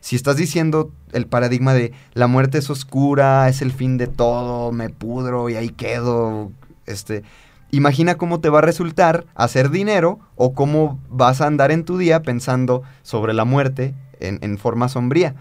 Si 0.00 0.16
estás 0.16 0.36
diciendo 0.36 0.90
el 1.12 1.26
paradigma 1.26 1.74
de 1.74 1.92
la 2.12 2.26
muerte 2.26 2.58
es 2.58 2.68
oscura, 2.70 3.48
es 3.48 3.62
el 3.62 3.70
fin 3.70 3.98
de 3.98 4.08
todo, 4.08 4.72
me 4.72 4.90
pudro 4.90 5.48
y 5.48 5.54
ahí 5.54 5.68
quedo, 5.68 6.50
este, 6.86 7.22
imagina 7.76 8.16
cómo 8.16 8.40
te 8.40 8.48
va 8.50 8.58
a 8.58 8.62
resultar 8.62 9.26
hacer 9.34 9.70
dinero 9.70 10.18
o 10.36 10.52
cómo 10.54 10.98
vas 11.08 11.40
a 11.40 11.46
andar 11.46 11.70
en 11.72 11.84
tu 11.84 11.98
día 11.98 12.22
pensando 12.22 12.82
sobre 13.02 13.32
la 13.34 13.44
muerte 13.44 13.94
en, 14.20 14.38
en 14.42 14.58
forma 14.58 14.88
sombría. 14.88 15.34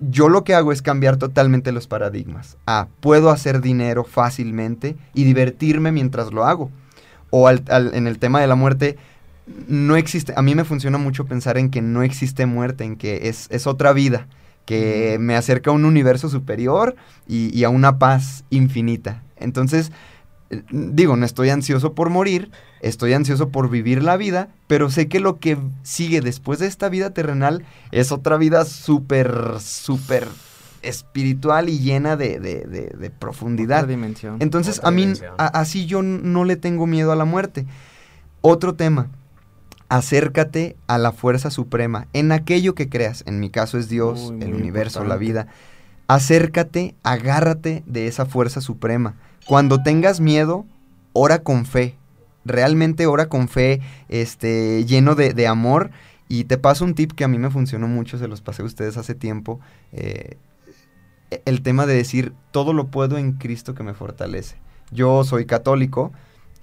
Yo 0.00 0.28
lo 0.30 0.44
que 0.44 0.54
hago 0.54 0.72
es 0.72 0.80
cambiar 0.80 1.18
totalmente 1.18 1.72
los 1.72 1.86
paradigmas. 1.86 2.56
A, 2.66 2.88
puedo 3.00 3.30
hacer 3.30 3.60
dinero 3.60 4.04
fácilmente 4.04 4.96
y 5.12 5.24
divertirme 5.24 5.92
mientras 5.92 6.32
lo 6.32 6.44
hago. 6.46 6.70
O 7.30 7.48
al- 7.48 7.64
al- 7.68 7.94
en 7.94 8.06
el 8.06 8.18
tema 8.18 8.40
de 8.40 8.46
la 8.46 8.54
muerte, 8.54 8.96
no 9.68 9.96
existe, 9.96 10.32
a 10.36 10.42
mí 10.42 10.54
me 10.54 10.64
funciona 10.64 10.96
mucho 10.96 11.26
pensar 11.26 11.58
en 11.58 11.70
que 11.70 11.82
no 11.82 12.02
existe 12.02 12.46
muerte, 12.46 12.84
en 12.84 12.96
que 12.96 13.28
es, 13.28 13.46
es 13.50 13.66
otra 13.66 13.92
vida, 13.92 14.26
que 14.64 15.18
me 15.20 15.36
acerca 15.36 15.70
a 15.70 15.74
un 15.74 15.84
universo 15.84 16.28
superior 16.28 16.96
y, 17.28 17.56
y 17.56 17.64
a 17.64 17.68
una 17.68 17.98
paz 17.98 18.44
infinita. 18.50 19.22
Entonces, 19.36 19.92
digo, 20.70 21.16
no 21.16 21.24
estoy 21.24 21.50
ansioso 21.50 21.94
por 21.94 22.10
morir, 22.10 22.50
estoy 22.80 23.12
ansioso 23.12 23.50
por 23.50 23.70
vivir 23.70 24.02
la 24.02 24.16
vida, 24.16 24.48
pero 24.66 24.90
sé 24.90 25.06
que 25.08 25.20
lo 25.20 25.38
que 25.38 25.56
sigue 25.82 26.20
después 26.20 26.58
de 26.58 26.66
esta 26.66 26.88
vida 26.88 27.10
terrenal 27.10 27.64
es 27.92 28.10
otra 28.12 28.36
vida 28.36 28.64
súper, 28.64 29.32
súper 29.60 30.26
espiritual 30.82 31.68
y 31.68 31.78
llena 31.78 32.16
de, 32.16 32.40
de- 32.40 32.64
de- 32.64 32.94
de 32.98 33.10
profundidad. 33.10 33.80
Otra 33.80 33.90
dimensión. 33.90 34.36
Entonces, 34.40 34.78
Otra 34.78 34.88
a 34.88 34.92
mí, 34.92 35.12
a- 35.38 35.46
así 35.46 35.86
yo 35.86 36.02
no 36.02 36.44
le 36.44 36.56
tengo 36.56 36.86
miedo 36.86 37.12
a 37.12 37.16
la 37.16 37.24
muerte. 37.26 37.66
Otro 38.40 38.74
tema, 38.74 39.08
acércate 39.88 40.76
a 40.86 40.98
la 40.98 41.12
fuerza 41.12 41.50
suprema, 41.50 42.06
en 42.12 42.32
aquello 42.32 42.74
que 42.74 42.88
creas. 42.88 43.22
En 43.26 43.40
mi 43.40 43.50
caso 43.50 43.78
es 43.78 43.88
Dios, 43.88 44.30
el 44.40 44.48
muy 44.50 44.60
universo, 44.60 45.04
la 45.04 45.16
vida. 45.16 45.46
Acércate, 46.08 46.94
agárrate 47.02 47.82
de 47.86 48.06
esa 48.06 48.26
fuerza 48.26 48.60
suprema. 48.60 49.14
Cuando 49.46 49.82
tengas 49.82 50.20
miedo, 50.20 50.66
ora 51.12 51.42
con 51.42 51.66
fe. 51.66 51.96
Realmente 52.44 53.06
ora 53.06 53.28
con 53.28 53.48
fe, 53.48 53.80
este, 54.08 54.84
lleno 54.86 55.14
de, 55.14 55.46
amor 55.46 55.90
Y 56.28 56.44
te 56.44 56.56
paso 56.56 56.86
un 56.86 56.94
tip 56.94 57.12
que 57.12 57.24
a 57.24 57.28
mí 57.28 57.38
me 57.38 57.50
funcionó 57.50 57.86
mucho, 57.86 58.16
se 58.18 58.28
los 58.28 58.40
pasé 58.40 58.62
a 58.62 58.64
ustedes 58.64 58.96
hace 58.96 59.14
tiempo. 59.14 59.60
eh, 59.92 60.36
el 61.44 61.62
tema 61.62 61.86
de 61.86 61.94
decir, 61.94 62.32
todo 62.50 62.72
lo 62.72 62.88
puedo 62.88 63.18
en 63.18 63.32
Cristo 63.32 63.74
que 63.74 63.82
me 63.82 63.94
fortalece. 63.94 64.56
Yo 64.90 65.22
soy 65.24 65.46
católico 65.46 66.12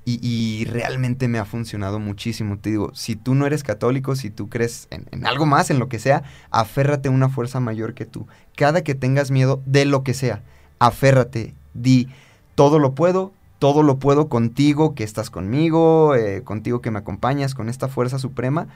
y, 0.09 0.63
realmente 0.65 1.28
me 1.28 1.38
ha 1.38 1.43
funcionado 1.43 1.99
muchísimo. 1.99 2.57
Te 2.57 2.69
digo, 2.69 2.91
si 2.93 3.17
tú 3.17 3.36
no 3.36 3.45
eres 3.45 3.63
católico, 3.63 4.15
si 4.15 4.30
tú 4.30 4.47
crees 4.47 4.88
en 4.89 5.25
algo 5.25 5.45
más, 5.45 5.69
en 5.69 5.80
lo 5.80 5.89
que 5.89 5.99
sea, 5.99 6.23
aférrate 6.49 7.09
a 7.09 7.11
una 7.11 7.28
fuerza 7.28 7.59
mayor 7.59 7.93
que 7.93 8.05
tú. 8.05 8.25
Cada 8.55 8.84
que 8.84 8.95
tengas 8.95 9.32
miedo 9.32 9.61
de 9.65 9.84
lo 9.84 10.03
que 10.03 10.13
sea, 10.13 10.43
aférrate, 10.80 11.55
di, 11.73 12.07
todo 12.58 12.80
lo 12.80 12.95
puedo, 12.95 13.34
todo 13.60 13.84
lo 13.84 13.99
puedo 13.99 14.30
contigo, 14.30 14.95
que 14.95 15.03
estás 15.03 15.30
conmigo, 15.30 16.16
eh, 16.16 16.41
contigo 16.43 16.82
que 16.82 16.89
me 16.89 16.97
acompañas, 16.97 17.53
con 17.53 17.70
esta 17.70 17.88
fuerza 17.88 18.18
suprema. 18.18 18.68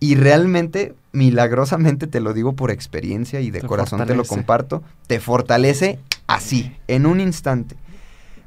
Y 0.00 0.16
realmente, 0.16 0.96
milagrosamente, 1.12 2.08
te 2.08 2.18
lo 2.18 2.34
digo 2.34 2.54
por 2.54 2.72
experiencia 2.72 3.40
y 3.40 3.52
de 3.52 3.60
Te 3.60 3.68
corazón 3.68 4.04
te 4.04 4.16
lo 4.16 4.24
comparto, 4.24 4.82
te 5.06 5.20
fortalece 5.20 6.00
así, 6.26 6.76
en 6.88 7.06
un 7.06 7.20
instante. 7.20 7.76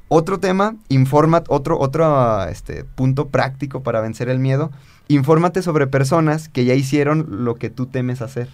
Otro 0.10 0.42
tema, 0.42 0.76
informa, 0.90 1.46
otro, 1.48 1.80
otro 1.80 2.44
este, 2.50 2.84
punto 2.84 3.30
práctico 3.30 3.84
para 3.84 4.02
vencer 4.02 4.28
el 4.28 4.40
miedo, 4.40 4.70
infórmate 5.08 5.62
sobre 5.62 5.88
personas 5.88 6.50
que 6.50 6.66
ya 6.66 6.74
hicieron 6.74 7.46
lo 7.46 7.56
que 7.56 7.70
tú 7.70 7.86
temes 7.86 8.22
hacer. 8.22 8.50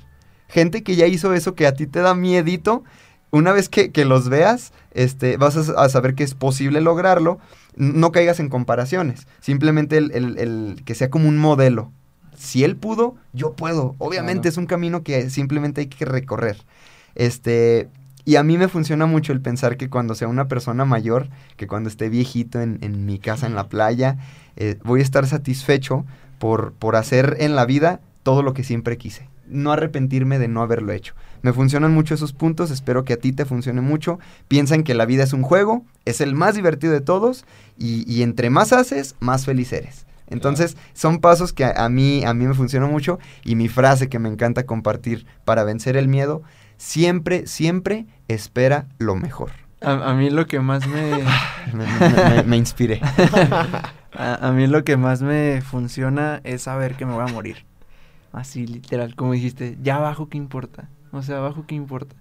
Gente 0.48 0.84
que 0.84 0.96
ya 0.96 1.08
hizo 1.08 1.34
eso 1.34 1.56
que 1.56 1.66
a 1.66 1.74
ti 1.74 1.88
te 1.88 2.02
da 2.02 2.14
miedito, 2.14 2.84
una 3.32 3.52
vez 3.52 3.70
que, 3.70 3.92
que 3.92 4.06
los 4.06 4.30
veas, 4.30 4.74
este, 4.92 5.38
vas 5.38 5.56
a, 5.58 5.82
a 5.84 5.90
saber 5.90 6.16
que 6.16 6.24
es 6.24 6.34
posible 6.34 6.82
lograrlo. 6.82 7.40
No 7.76 8.12
caigas 8.12 8.40
en 8.40 8.50
comparaciones, 8.50 9.28
simplemente 9.40 9.98
el, 9.98 10.12
el- 10.12 10.38
el 10.38 10.82
que 10.86 10.96
sea 10.96 11.10
como 11.10 11.30
un 11.30 11.38
modelo. 11.38 11.92
Si 12.38 12.64
él 12.64 12.76
pudo, 12.76 13.16
yo 13.34 13.54
puedo. 13.54 13.96
Obviamente 14.00 14.42
Claro. 14.44 14.50
es 14.50 14.58
un 14.58 14.66
camino 14.66 15.04
que 15.04 15.30
simplemente 15.30 15.82
hay 15.82 15.88
que 15.88 16.06
recorrer. 16.06 16.58
Este, 17.16 17.90
y 18.26 18.36
a 18.36 18.44
mí 18.44 18.58
me 18.58 18.68
funciona 18.68 19.06
mucho 19.06 19.34
el 19.34 19.42
pensar 19.42 19.78
que 19.78 19.90
cuando 19.90 20.16
sea 20.16 20.28
una 20.28 20.48
persona 20.48 20.86
mayor, 20.86 21.30
que 21.58 21.68
cuando 21.68 21.90
esté 21.90 22.10
viejito 22.10 22.62
en, 22.62 22.78
en 22.82 23.06
mi 23.06 23.20
casa, 23.20 23.48
en 23.48 23.56
la 23.56 23.68
playa, 23.68 24.18
eh, 24.56 24.78
voy 24.84 25.00
a 25.02 25.04
estar 25.04 25.26
satisfecho 25.28 26.06
por, 26.38 26.74
por 26.74 26.96
hacer 26.96 27.38
en 27.40 27.56
la 27.56 27.66
vida 27.66 28.00
todo 28.24 28.44
lo 28.44 28.54
que 28.54 28.64
siempre 28.64 28.98
quise. 28.98 29.28
No 29.48 29.72
arrepentirme 29.72 30.38
de 30.40 30.48
no 30.48 30.62
haberlo 30.62 30.92
hecho. 30.94 31.16
Me 31.42 31.54
funcionan 31.54 31.94
mucho 31.94 32.14
esos 32.14 32.34
puntos, 32.34 32.70
espero 32.72 33.06
que 33.06 33.14
a 33.14 33.18
ti 33.18 33.32
te 33.32 33.46
funcione 33.46 33.82
mucho. 33.82 34.20
Piensa 34.48 34.76
en 34.76 34.84
que 34.84 34.94
la 34.94 35.06
vida 35.06 35.24
es 35.24 35.34
un 35.34 35.42
juego, 35.44 35.86
es 36.06 36.22
el 36.22 36.36
más 36.36 36.56
divertido 36.56 36.92
de 36.94 37.02
todos 37.02 37.46
y, 37.78 38.04
y 38.12 38.24
entre 38.24 38.50
más 38.50 38.74
haces, 38.74 39.16
más 39.20 39.46
feliz 39.46 39.72
eres. 39.74 40.06
Entonces, 40.28 40.78
son 40.94 41.20
pasos 41.20 41.54
que 41.54 41.66
a, 41.66 41.72
a 41.86 41.90
mí, 41.90 42.24
a 42.26 42.34
mí 42.34 42.46
me 42.46 42.54
funcionan 42.54 42.92
mucho 42.92 43.18
y 43.44 43.56
mi 43.56 43.68
frase 43.68 44.10
que 44.10 44.20
me 44.20 44.30
encanta 44.30 44.66
compartir 44.66 45.26
para 45.46 45.64
vencer 45.64 45.98
el 45.98 46.08
miedo, 46.08 46.44
siempre, 46.78 47.48
siempre 47.48 48.06
espera 48.28 48.88
lo 49.00 49.16
mejor. 49.16 49.52
A, 49.82 50.12
a 50.12 50.14
mí 50.14 50.30
lo 50.30 50.46
que 50.46 50.60
más 50.60 50.86
me... 50.88 51.24
Me, 51.74 51.86
me- 51.86 52.30
me- 52.36 52.44
me 52.44 52.58
inspiré. 52.58 53.00
A, 54.12 54.48
a 54.48 54.52
mí 54.52 54.66
lo 54.68 54.84
que 54.84 54.98
más 54.98 55.22
me 55.22 55.62
funciona 55.62 56.42
es 56.44 56.64
saber 56.64 56.96
que 56.96 57.06
me 57.06 57.14
voy 57.14 57.24
a 57.30 57.32
morir. 57.32 57.66
Así, 58.34 58.66
literal, 58.66 59.16
como 59.16 59.34
dijiste, 59.34 59.78
ya 59.84 59.98
abajo 59.98 60.30
qué 60.30 60.38
importa. 60.38 60.90
O 61.12 61.22
sea, 61.22 61.38
abajo 61.38 61.66
qué 61.68 61.76
importa. 61.76 62.16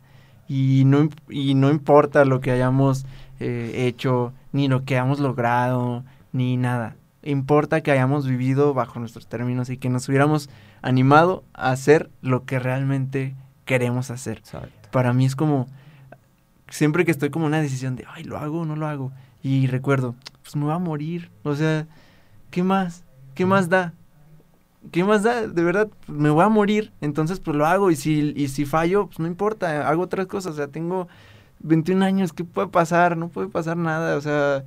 Y 0.49 0.85
no, 0.87 1.09
y 1.29 1.55
no 1.55 1.71
importa 1.71 2.25
lo 2.25 2.41
que 2.41 2.51
hayamos 2.51 3.05
eh, 3.39 3.87
hecho, 3.87 4.33
ni 4.53 4.69
lo 4.69 4.85
que 4.85 4.95
hayamos 4.95 5.21
logrado, 5.21 6.05
ni 6.33 6.57
nada. 6.57 6.97
Importa 7.23 7.83
que 7.83 7.91
hayamos 7.91 8.27
vivido 8.27 8.73
bajo 8.73 8.99
nuestros 9.01 9.27
términos 9.29 9.69
y 9.71 9.77
que 9.77 9.91
nos 9.91 10.09
hubiéramos 10.09 10.49
animado 10.81 11.45
a 11.53 11.71
hacer 11.71 12.11
lo 12.23 12.45
que 12.45 12.59
realmente 12.59 13.35
queremos 13.65 14.11
hacer. 14.11 14.43
Para 14.91 15.13
mí 15.13 15.27
es 15.27 15.37
como, 15.37 15.67
siempre 16.71 17.05
que 17.05 17.11
estoy 17.11 17.31
como 17.31 17.47
una 17.47 17.61
decisión 17.61 17.97
de, 17.97 18.07
ay, 18.09 18.25
lo 18.25 18.39
hago 18.39 18.61
o 18.61 18.65
no 18.65 18.77
lo 18.77 18.87
hago. 18.87 19.13
Y 19.43 19.67
recuerdo, 19.67 20.15
pues 20.43 20.57
me 20.57 20.65
voy 20.65 20.73
a 20.73 20.79
morir. 20.79 21.31
O 21.43 21.55
sea, 21.55 21.87
¿qué 22.51 22.63
más? 22.63 23.05
¿Qué 23.35 23.45
más 23.45 23.69
da? 23.69 23.93
¿Qué 24.91 25.05
más 25.05 25.23
da? 25.23 25.47
De 25.47 25.63
verdad, 25.63 25.89
me 26.07 26.31
voy 26.31 26.45
a 26.45 26.49
morir. 26.49 26.93
Entonces, 27.01 27.41
pues 27.41 27.57
lo 27.57 27.67
hago. 27.67 27.91
Y 27.91 27.97
si, 27.97 28.33
y 28.37 28.49
si 28.49 28.65
fallo, 28.65 29.07
pues 29.07 29.19
no 29.19 29.27
importa. 29.27 29.89
Hago 29.89 30.03
otras 30.03 30.27
cosas. 30.27 30.53
O 30.53 30.57
sea, 30.57 30.69
tengo 30.69 31.09
21 31.61 32.05
años. 32.05 32.33
¿Qué 32.33 32.45
puede 32.45 32.69
pasar? 32.69 33.17
No 33.17 33.29
puede 33.29 33.49
pasar 33.49 33.77
nada. 33.77 34.17
O 34.17 34.21
sea, 34.21 34.65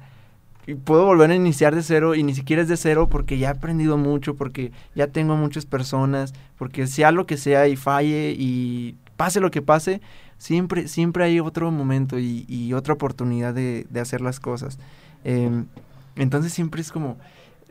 puedo 0.83 1.05
volver 1.05 1.31
a 1.31 1.35
iniciar 1.35 1.75
de 1.75 1.83
cero. 1.83 2.15
Y 2.15 2.23
ni 2.23 2.33
siquiera 2.33 2.61
es 2.61 2.67
de 2.67 2.77
cero 2.77 3.07
porque 3.09 3.37
ya 3.37 3.49
he 3.49 3.51
aprendido 3.51 3.97
mucho. 3.97 4.35
Porque 4.35 4.71
ya 4.95 5.07
tengo 5.07 5.35
muchas 5.35 5.65
personas. 5.65 6.33
Porque 6.57 6.87
sea 6.87 7.11
lo 7.11 7.25
que 7.25 7.37
sea 7.37 7.67
y 7.67 7.75
falle 7.75 8.35
y 8.37 8.95
pase 9.21 9.39
lo 9.39 9.51
que 9.51 9.61
pase, 9.61 10.01
siempre, 10.39 10.87
siempre 10.87 11.23
hay 11.23 11.39
otro 11.39 11.69
momento 11.69 12.17
y, 12.17 12.73
otra 12.73 12.95
oportunidad 12.95 13.53
de, 13.53 13.85
de 13.87 13.99
hacer 13.99 14.19
las 14.19 14.39
cosas. 14.39 14.79
Em, 15.23 15.67
entonces 16.15 16.51
siempre 16.51 16.81
es 16.81 16.91
como, 16.91 17.17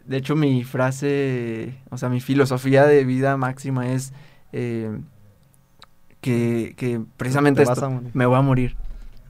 de 0.07 0.17
hecho 0.17 0.37
mi 0.37 0.65
frase, 0.65 1.75
o 1.91 1.99
sea, 1.99 2.09
mi 2.09 2.21
filosofía 2.21 2.87
de 2.87 3.05
vida 3.05 3.37
máxima 3.37 3.89
es 3.93 4.13
em, 4.53 5.05
que, 6.21 6.75
que 6.77 7.01
precisamente 7.17 7.63
esto, 7.63 8.03
me 8.13 8.27
voy 8.27 8.37
a 8.37 8.43
morir. 8.43 8.77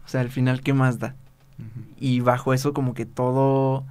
O 0.05 0.09
sea, 0.09 0.21
al 0.21 0.31
final, 0.31 0.63
¿qué 0.63 0.73
más 0.73 0.99
da? 0.99 1.15
Y 1.99 2.21
bajo 2.21 2.55
eso 2.55 2.73
como 2.73 2.95
que 2.95 3.07
todo 3.07 3.85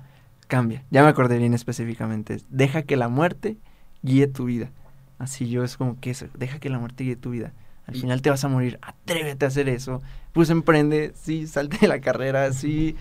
cambia. 0.47 0.83
Ya 0.89 1.03
me 1.03 1.09
acordé 1.09 1.37
bien 1.37 1.53
específicamente. 1.53 2.33
es, 2.33 2.45
Deja 2.49 2.81
que 2.81 2.97
la 2.97 3.07
muerte 3.07 3.57
guíe 4.01 4.27
tu 4.27 4.45
vida. 4.45 4.71
Así 5.19 5.49
yo 5.49 5.63
es 5.63 5.77
como 5.77 5.99
que 5.99 6.11
eso, 6.11 6.27
deja 6.33 6.59
que 6.59 6.69
la 6.69 6.79
muerte 6.79 7.03
guíe 7.03 7.15
tu 7.15 7.29
vida. 7.29 7.53
Al 7.85 7.95
final 7.95 8.21
te 8.21 8.29
vas 8.29 8.43
a 8.43 8.47
morir, 8.47 8.77
atrévete 8.81 9.45
a 9.45 9.47
hacer 9.47 9.67
eso. 9.67 10.01
Pues 10.31 10.51
emprende, 10.51 11.11
sí, 11.15 11.47
salte 11.47 11.77
de 11.81 11.87
la 11.87 11.99
carrera, 12.01 12.53
sí, 12.53 12.95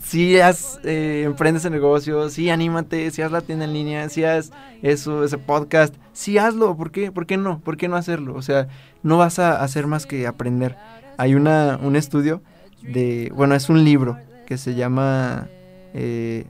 sí 0.00 0.40
haz, 0.40 0.80
eh, 0.84 1.22
emprendes 1.24 1.64
el 1.64 1.72
negocio, 1.72 2.28
sí, 2.30 2.50
anímate, 2.50 3.10
sí 3.10 3.22
haz 3.22 3.32
la 3.32 3.40
tienda 3.40 3.64
en 3.64 3.72
línea, 3.72 4.08
sí 4.08 4.24
haz 4.24 4.50
eso, 4.82 5.24
ese 5.24 5.38
podcast, 5.38 5.94
sí 6.12 6.38
hazlo, 6.38 6.76
¿por 6.76 6.90
qué? 6.90 7.12
¿Por 7.12 7.26
qué 7.26 7.36
no? 7.36 7.60
¿Por 7.60 7.76
qué 7.76 7.88
no 7.88 7.96
hacerlo? 7.96 8.34
O 8.34 8.42
sea, 8.42 8.68
no 9.02 9.18
vas 9.18 9.38
a 9.38 9.62
hacer 9.62 9.86
más 9.86 10.06
que 10.06 10.26
aprender. 10.26 10.76
Hay 11.16 11.34
una, 11.34 11.78
un 11.82 11.96
estudio 11.96 12.42
de, 12.82 13.30
bueno, 13.34 13.54
es 13.54 13.68
un 13.68 13.84
libro 13.84 14.18
que 14.46 14.58
se 14.58 14.74
llama 14.74 15.48
eh, 15.94 16.46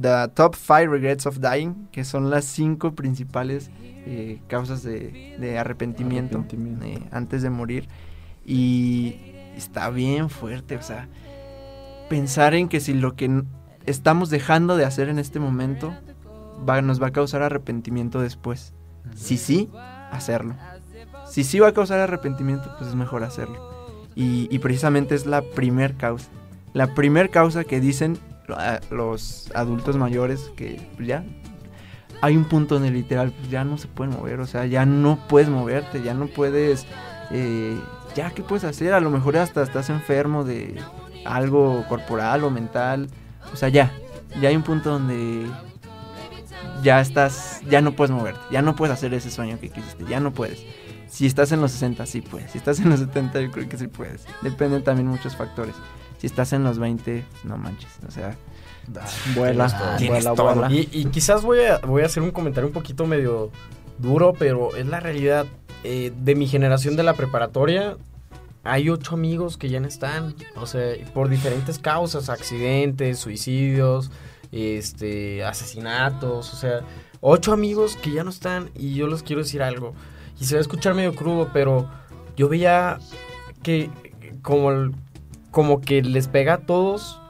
The 0.00 0.28
Top 0.34 0.56
5 0.56 0.90
Regrets 0.90 1.26
of 1.26 1.38
Dying, 1.38 1.88
que 1.92 2.04
son 2.04 2.30
las 2.30 2.44
cinco 2.44 2.94
principales 2.94 3.70
eh, 4.06 4.40
causas 4.48 4.82
de, 4.82 5.36
de 5.38 5.58
arrepentimiento, 5.58 6.38
Arrepentimiento. 6.38 7.06
antes 7.12 7.42
de 7.42 7.50
morir. 7.50 7.88
Y 8.44 9.16
está 9.56 9.88
bien 9.90 10.28
fuerte, 10.28 10.76
o 10.76 10.82
sea, 10.82 11.08
pensar 12.08 12.54
en 12.54 12.68
que 12.68 12.80
si 12.80 12.94
lo 12.94 13.16
que 13.16 13.42
estamos 13.86 14.30
dejando 14.30 14.76
de 14.76 14.84
hacer 14.84 15.08
en 15.08 15.18
este 15.18 15.40
momento 15.40 15.94
va, 16.68 16.80
nos 16.82 17.02
va 17.02 17.08
a 17.08 17.12
causar 17.12 17.42
arrepentimiento 17.42 18.20
después. 18.20 18.74
Si 19.14 19.36
sí, 19.36 19.70
hacerlo. 20.10 20.54
Si 21.26 21.44
sí 21.44 21.58
va 21.58 21.68
a 21.68 21.72
causar 21.72 22.00
arrepentimiento, 22.00 22.74
pues 22.78 22.90
es 22.90 22.96
mejor 22.96 23.24
hacerlo. 23.24 23.74
Y, 24.14 24.48
y 24.54 24.58
precisamente 24.60 25.14
es 25.14 25.26
la 25.26 25.42
primer 25.42 25.96
causa. 25.96 26.28
La 26.72 26.94
primer 26.94 27.30
causa 27.30 27.64
que 27.64 27.80
dicen 27.80 28.18
los 28.90 29.50
adultos 29.54 29.96
mayores 29.96 30.50
que 30.56 30.80
pues, 30.96 31.08
ya 31.08 31.24
hay 32.20 32.36
un 32.36 32.44
punto 32.44 32.76
en 32.76 32.84
el 32.84 32.94
literal, 32.94 33.32
pues 33.32 33.50
ya 33.50 33.64
no 33.64 33.76
se 33.76 33.88
pueden 33.88 34.14
mover, 34.14 34.40
o 34.40 34.46
sea, 34.46 34.66
ya 34.66 34.86
no 34.86 35.18
puedes 35.28 35.48
moverte, 35.48 36.02
ya 36.02 36.14
no 36.14 36.26
puedes, 36.26 36.86
eh, 37.30 37.78
ya 38.14 38.30
qué 38.30 38.42
puedes 38.42 38.64
hacer, 38.64 38.94
a 38.94 39.00
lo 39.00 39.10
mejor 39.10 39.36
hasta 39.36 39.62
estás 39.62 39.90
enfermo 39.90 40.42
de 40.44 40.74
algo 41.24 41.84
corporal 41.88 42.44
o 42.44 42.50
mental, 42.50 43.08
o 43.52 43.56
sea, 43.56 43.68
ya, 43.68 43.92
ya 44.40 44.48
hay 44.48 44.56
un 44.56 44.62
punto 44.62 44.90
donde 44.90 45.46
ya 46.82 47.00
estás, 47.00 47.60
ya 47.68 47.80
no 47.80 47.92
puedes 47.92 48.10
moverte, 48.10 48.40
ya 48.50 48.62
no 48.62 48.76
puedes 48.76 48.92
hacer 48.94 49.14
ese 49.14 49.30
sueño 49.30 49.58
que 49.60 49.70
quisiste, 49.70 50.04
ya 50.08 50.20
no 50.20 50.32
puedes. 50.32 50.64
Si 51.08 51.26
estás 51.26 51.52
en 51.52 51.60
los 51.60 51.70
60, 51.72 52.06
sí 52.06 52.20
puedes. 52.22 52.50
Si 52.50 52.58
estás 52.58 52.80
en 52.80 52.90
los 52.90 52.98
70, 52.98 53.40
yo 53.40 53.50
creo 53.52 53.68
que 53.68 53.78
sí 53.78 53.86
puedes. 53.86 54.26
Dependen 54.42 54.82
también 54.82 55.06
muchos 55.06 55.36
factores. 55.36 55.76
Si 56.18 56.26
estás 56.26 56.52
en 56.52 56.64
los 56.64 56.80
20, 56.80 57.24
pues, 57.30 57.44
no 57.44 57.56
manches. 57.56 57.92
O 58.08 58.10
sea, 58.10 58.36
Vuela, 59.34 59.96
Tienes 59.96 60.24
vuela, 60.24 60.34
todo. 60.36 60.54
vuela. 60.54 60.72
Y, 60.72 60.88
y 60.92 61.04
quizás 61.06 61.42
voy 61.42 61.60
a, 61.60 61.78
voy 61.78 62.02
a 62.02 62.06
hacer 62.06 62.22
un 62.22 62.30
comentario 62.32 62.66
un 62.66 62.72
poquito 62.74 63.06
medio 63.06 63.50
duro, 63.98 64.34
pero 64.38 64.74
es 64.76 64.86
la 64.86 65.00
realidad. 65.00 65.46
Eh, 65.86 66.12
de 66.18 66.34
mi 66.34 66.46
generación 66.46 66.96
de 66.96 67.02
la 67.02 67.12
preparatoria, 67.12 67.98
hay 68.64 68.88
ocho 68.90 69.14
amigos 69.14 69.56
que 69.56 69.68
ya 69.68 69.78
no 69.80 69.86
están. 69.88 70.34
O 70.56 70.66
sea, 70.66 70.94
por 71.12 71.28
diferentes 71.28 71.78
causas, 71.78 72.28
accidentes, 72.28 73.18
suicidios, 73.18 74.10
este, 74.52 75.44
asesinatos. 75.44 76.52
O 76.52 76.56
sea, 76.56 76.80
ocho 77.20 77.52
amigos 77.52 77.96
que 77.96 78.12
ya 78.12 78.24
no 78.24 78.30
están. 78.30 78.70
Y 78.74 78.94
yo 78.94 79.06
les 79.06 79.22
quiero 79.22 79.42
decir 79.42 79.62
algo. 79.62 79.94
Y 80.40 80.44
se 80.46 80.54
va 80.54 80.58
a 80.58 80.62
escuchar 80.62 80.94
medio 80.94 81.14
crudo, 81.14 81.50
pero 81.52 81.88
yo 82.36 82.48
veía 82.48 82.98
que 83.62 83.90
como, 84.42 84.90
como 85.50 85.80
que 85.80 86.02
les 86.02 86.26
pega 86.28 86.54
a 86.54 86.58
todos 86.58 87.20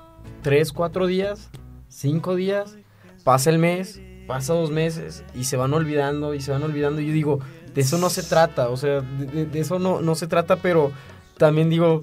tres, 0.42 0.72
cuatro 0.72 1.06
días, 1.06 1.50
cinco 1.88 2.34
días, 2.34 2.76
pasa 3.24 3.50
el 3.50 3.58
mes 3.58 4.00
pasa 4.26 4.54
dos 4.54 4.70
meses 4.70 5.22
y 5.34 5.44
se 5.44 5.58
van 5.58 5.74
olvidando 5.74 6.32
y 6.32 6.40
se 6.40 6.50
van 6.50 6.62
olvidando. 6.62 7.02
Y 7.02 7.08
yo 7.08 7.12
digo, 7.12 7.38
de 7.74 7.82
eso 7.82 7.98
no 7.98 8.08
se 8.08 8.22
trata, 8.22 8.70
o 8.70 8.76
sea, 8.78 9.02
de- 9.02 9.44
de 9.44 9.60
eso 9.60 9.78
no, 9.78 10.00
no 10.00 10.14
se 10.14 10.26
trata, 10.26 10.56
pero 10.56 10.92
también 11.36 11.70
digo, 11.70 12.02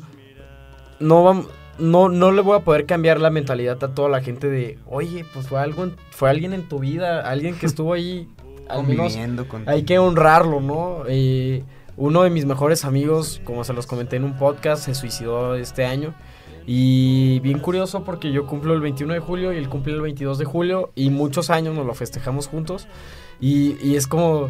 no 1.00 1.24
vamos... 1.24 1.48
No, 1.80 2.10
no 2.10 2.32
le 2.32 2.42
voy 2.42 2.58
a 2.58 2.60
poder 2.60 2.86
cambiar 2.86 3.20
la 3.20 3.32
mentalidad 3.32 3.84
a 3.84 3.96
toda 3.96 4.08
la 4.08 4.22
gente 4.22 4.50
de, 4.50 4.78
oye, 4.86 5.26
pues 5.34 5.48
fue 5.48 5.60
algo, 5.60 5.90
fue 6.12 6.30
alguien 6.30 6.54
en 6.54 6.70
tu 6.70 6.78
vida, 6.78 7.22
alguien 7.28 7.56
que 7.56 7.66
estuvo 7.66 7.94
ahí, 7.94 8.28
al 8.70 8.86
menos 8.86 9.18
hay 9.66 9.84
que 9.84 9.98
honrarlo, 9.98 10.62
¿no? 10.62 11.04
Eh, 11.08 11.64
uno 11.98 12.22
de 12.22 12.30
mis 12.30 12.46
mejores 12.46 12.86
amigos, 12.86 13.42
como 13.46 13.64
se 13.64 13.74
los 13.74 13.88
comenté 13.88 14.18
en 14.18 14.26
un 14.26 14.38
podcast, 14.38 14.84
se 14.84 14.94
suicidó 14.94 15.56
este 15.56 15.86
año. 15.86 16.14
Y 16.68 17.40
bien 17.40 17.58
curioso 17.58 18.04
porque 18.04 18.32
yo 18.32 18.46
cumplo 18.46 18.74
el 18.76 18.82
21 18.82 19.14
de 19.14 19.20
julio 19.20 19.52
y 19.52 19.58
él 19.58 19.68
cumple 19.68 19.94
el 19.94 20.02
22 20.02 20.38
de 20.38 20.46
julio 20.46 20.92
y 20.94 21.10
muchos 21.10 21.50
años 21.50 21.74
nos 21.74 21.86
lo 21.88 21.96
festejamos 21.96 22.48
juntos. 22.48 22.88
Y, 23.40 23.76
y 23.82 23.96
es 23.96 24.06
como... 24.06 24.50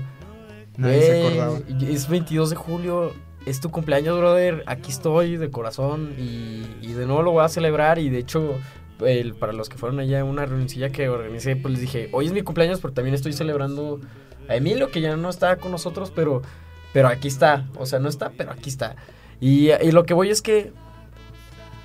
Nadie 0.75 1.01
se 1.01 1.21
"Güey, 1.21 1.39
acordaba". 1.39 1.59
Es 1.89 2.09
22 2.09 2.49
de 2.49 2.55
julio, 2.57 3.11
es 3.45 3.59
tu 3.59 3.71
cumpleaños, 3.71 4.17
brother. 4.17 4.63
Aquí 4.67 4.91
estoy 4.91 5.37
de 5.37 5.49
corazón 5.49 6.13
y, 6.17 6.65
y 6.81 6.93
de 6.93 7.05
nuevo 7.05 7.23
lo 7.23 7.31
voy 7.31 7.43
a 7.43 7.49
celebrar. 7.49 7.99
Y 7.99 8.09
de 8.09 8.19
hecho, 8.19 8.55
para 9.39 9.53
los 9.53 9.69
que 9.69 9.77
fueron 9.77 9.99
allá 9.99 10.23
una 10.23 10.45
reunioncilla 10.45 10.89
que 10.89 11.09
organicé, 11.09 11.55
pues 11.55 11.73
les 11.73 11.81
dije, 11.81 12.09
hoy 12.11 12.27
es 12.27 12.33
mi 12.33 12.41
cumpleaños, 12.43 12.79
pero 12.79 12.93
también 12.93 13.15
estoy 13.15 13.33
celebrando 13.33 13.99
a 14.47 14.55
Emilio, 14.55 14.91
que 14.91 15.01
ya 15.01 15.15
no 15.15 15.29
está 15.29 15.57
con 15.57 15.71
nosotros, 15.71 16.11
pero, 16.15 16.41
pero 16.93 17.07
aquí 17.07 17.27
está. 17.27 17.67
O 17.77 17.85
sea, 17.85 17.99
no 17.99 18.09
está, 18.09 18.31
pero 18.37 18.51
aquí 18.51 18.69
está. 18.69 18.95
Y, 19.39 19.71
y 19.71 19.91
lo 19.91 20.05
que 20.05 20.13
voy 20.13 20.29
es 20.29 20.41
que, 20.41 20.71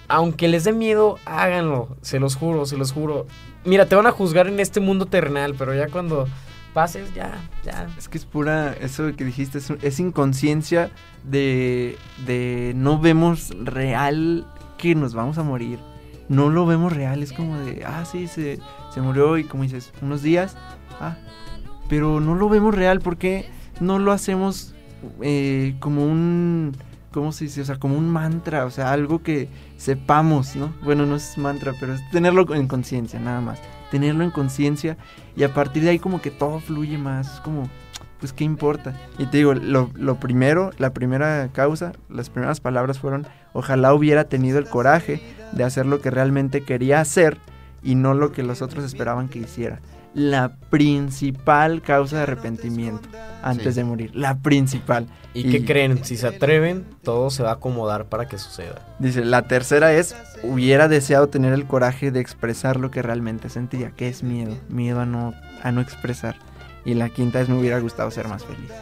aunque 0.08 0.48
les 0.48 0.64
dé 0.64 0.72
miedo, 0.72 1.18
háganlo. 1.24 1.96
Se 2.02 2.20
los 2.20 2.36
juro, 2.36 2.66
se 2.66 2.76
los 2.76 2.92
juro. 2.92 3.26
Mira, 3.64 3.86
te 3.86 3.96
van 3.96 4.06
a 4.06 4.12
juzgar 4.12 4.46
en 4.46 4.60
este 4.60 4.80
mundo 4.80 5.06
terrenal, 5.06 5.54
pero 5.58 5.74
ya 5.74 5.88
cuando 5.88 6.28
Es 7.96 8.08
que 8.08 8.18
es 8.18 8.24
pura, 8.24 8.74
eso 8.74 9.14
que 9.16 9.24
dijiste, 9.24 9.58
es, 9.58 9.70
es 9.70 9.98
inconsciencia 9.98 10.90
de, 11.24 11.96
de 12.26 12.72
no 12.76 12.98
vemos 12.98 13.52
real 13.62 14.46
que 14.76 14.94
nos 14.94 15.14
vamos 15.14 15.38
a 15.38 15.42
morir. 15.42 15.78
No 16.28 16.50
lo 16.50 16.66
vemos 16.66 16.92
real, 16.92 17.22
es 17.22 17.32
como 17.32 17.56
de, 17.58 17.84
ah, 17.84 18.04
sí, 18.04 18.26
se, 18.26 18.58
se 18.92 19.00
murió 19.00 19.38
y 19.38 19.44
como 19.44 19.62
dices, 19.62 19.92
unos 20.02 20.22
días, 20.22 20.56
ah, 21.00 21.16
pero 21.88 22.20
no 22.20 22.34
lo 22.34 22.48
vemos 22.48 22.74
real 22.74 23.00
porque 23.00 23.48
no 23.80 23.98
lo 23.98 24.12
hacemos 24.12 24.74
eh, 25.22 25.76
como 25.80 26.04
un, 26.04 26.76
¿cómo 27.12 27.32
se 27.32 27.44
dice? 27.44 27.62
O 27.62 27.64
sea, 27.64 27.78
como 27.78 27.96
un 27.96 28.08
mantra, 28.08 28.64
o 28.64 28.70
sea, 28.70 28.92
algo 28.92 29.22
que 29.22 29.48
sepamos, 29.76 30.56
¿no? 30.56 30.74
Bueno, 30.82 31.06
no 31.06 31.16
es 31.16 31.38
mantra, 31.38 31.72
pero 31.78 31.94
es 31.94 32.10
tenerlo 32.10 32.52
en 32.54 32.66
conciencia, 32.68 33.20
nada 33.20 33.40
más. 33.40 33.60
Tenerlo 33.90 34.24
en 34.24 34.30
conciencia 34.30 34.96
y 35.36 35.44
a 35.44 35.54
partir 35.54 35.82
de 35.82 35.90
ahí 35.90 35.98
como 35.98 36.20
que 36.20 36.30
todo 36.30 36.60
fluye 36.60 36.98
más, 36.98 37.34
es 37.34 37.40
como, 37.40 37.68
pues, 38.18 38.32
¿qué 38.32 38.44
importa? 38.44 38.94
Y 39.18 39.26
te 39.26 39.38
digo, 39.38 39.54
lo, 39.54 39.90
lo 39.94 40.16
primero, 40.16 40.70
la 40.78 40.92
primera 40.92 41.48
causa, 41.52 41.92
las 42.08 42.30
primeras 42.30 42.60
palabras 42.60 42.98
fueron, 42.98 43.26
ojalá 43.52 43.94
hubiera 43.94 44.24
tenido 44.24 44.58
el 44.58 44.66
coraje 44.66 45.20
de 45.52 45.64
hacer 45.64 45.86
lo 45.86 46.00
que 46.00 46.10
realmente 46.10 46.62
quería 46.62 47.00
hacer 47.00 47.38
y 47.82 47.94
no 47.94 48.14
lo 48.14 48.32
que 48.32 48.42
los 48.42 48.62
otros 48.62 48.84
esperaban 48.84 49.28
que 49.28 49.38
hiciera. 49.38 49.80
La 50.18 50.56
principal 50.70 51.82
causa 51.82 52.16
de 52.16 52.22
arrepentimiento 52.22 53.06
antes 53.42 53.74
Sí. 53.74 53.80
de 53.80 53.84
morir, 53.84 54.16
la 54.16 54.38
principal. 54.38 55.06
¿Y 55.34 55.50
qué 55.50 55.62
creen? 55.66 56.02
Si 56.06 56.16
se 56.16 56.26
atreven, 56.26 56.86
todo 57.02 57.28
se 57.28 57.42
va 57.42 57.50
a 57.50 57.54
acomodar 57.54 58.06
para 58.06 58.26
que 58.26 58.38
suceda. 58.38 58.76
Dice, 58.98 59.22
la 59.26 59.42
tercera 59.42 59.92
es, 59.92 60.16
hubiera 60.42 60.88
deseado 60.88 61.28
tener 61.28 61.52
el 61.52 61.66
coraje 61.66 62.10
de 62.10 62.20
expresar 62.20 62.80
lo 62.80 62.90
que 62.90 63.02
realmente 63.02 63.50
sentía, 63.50 63.90
que 63.90 64.08
es 64.08 64.22
miedo, 64.22 64.56
miedo 64.70 65.00
a 65.00 65.04
no, 65.06 65.34
a 65.62 65.70
no 65.70 65.82
expresar. 65.82 66.36
Y 66.86 66.94
la 66.94 67.10
quinta 67.10 67.42
es, 67.42 67.50
me 67.50 67.58
hubiera 67.58 67.78
gustado 67.78 68.10
ser 68.10 68.26
más 68.26 68.42
feliz. 68.42 68.72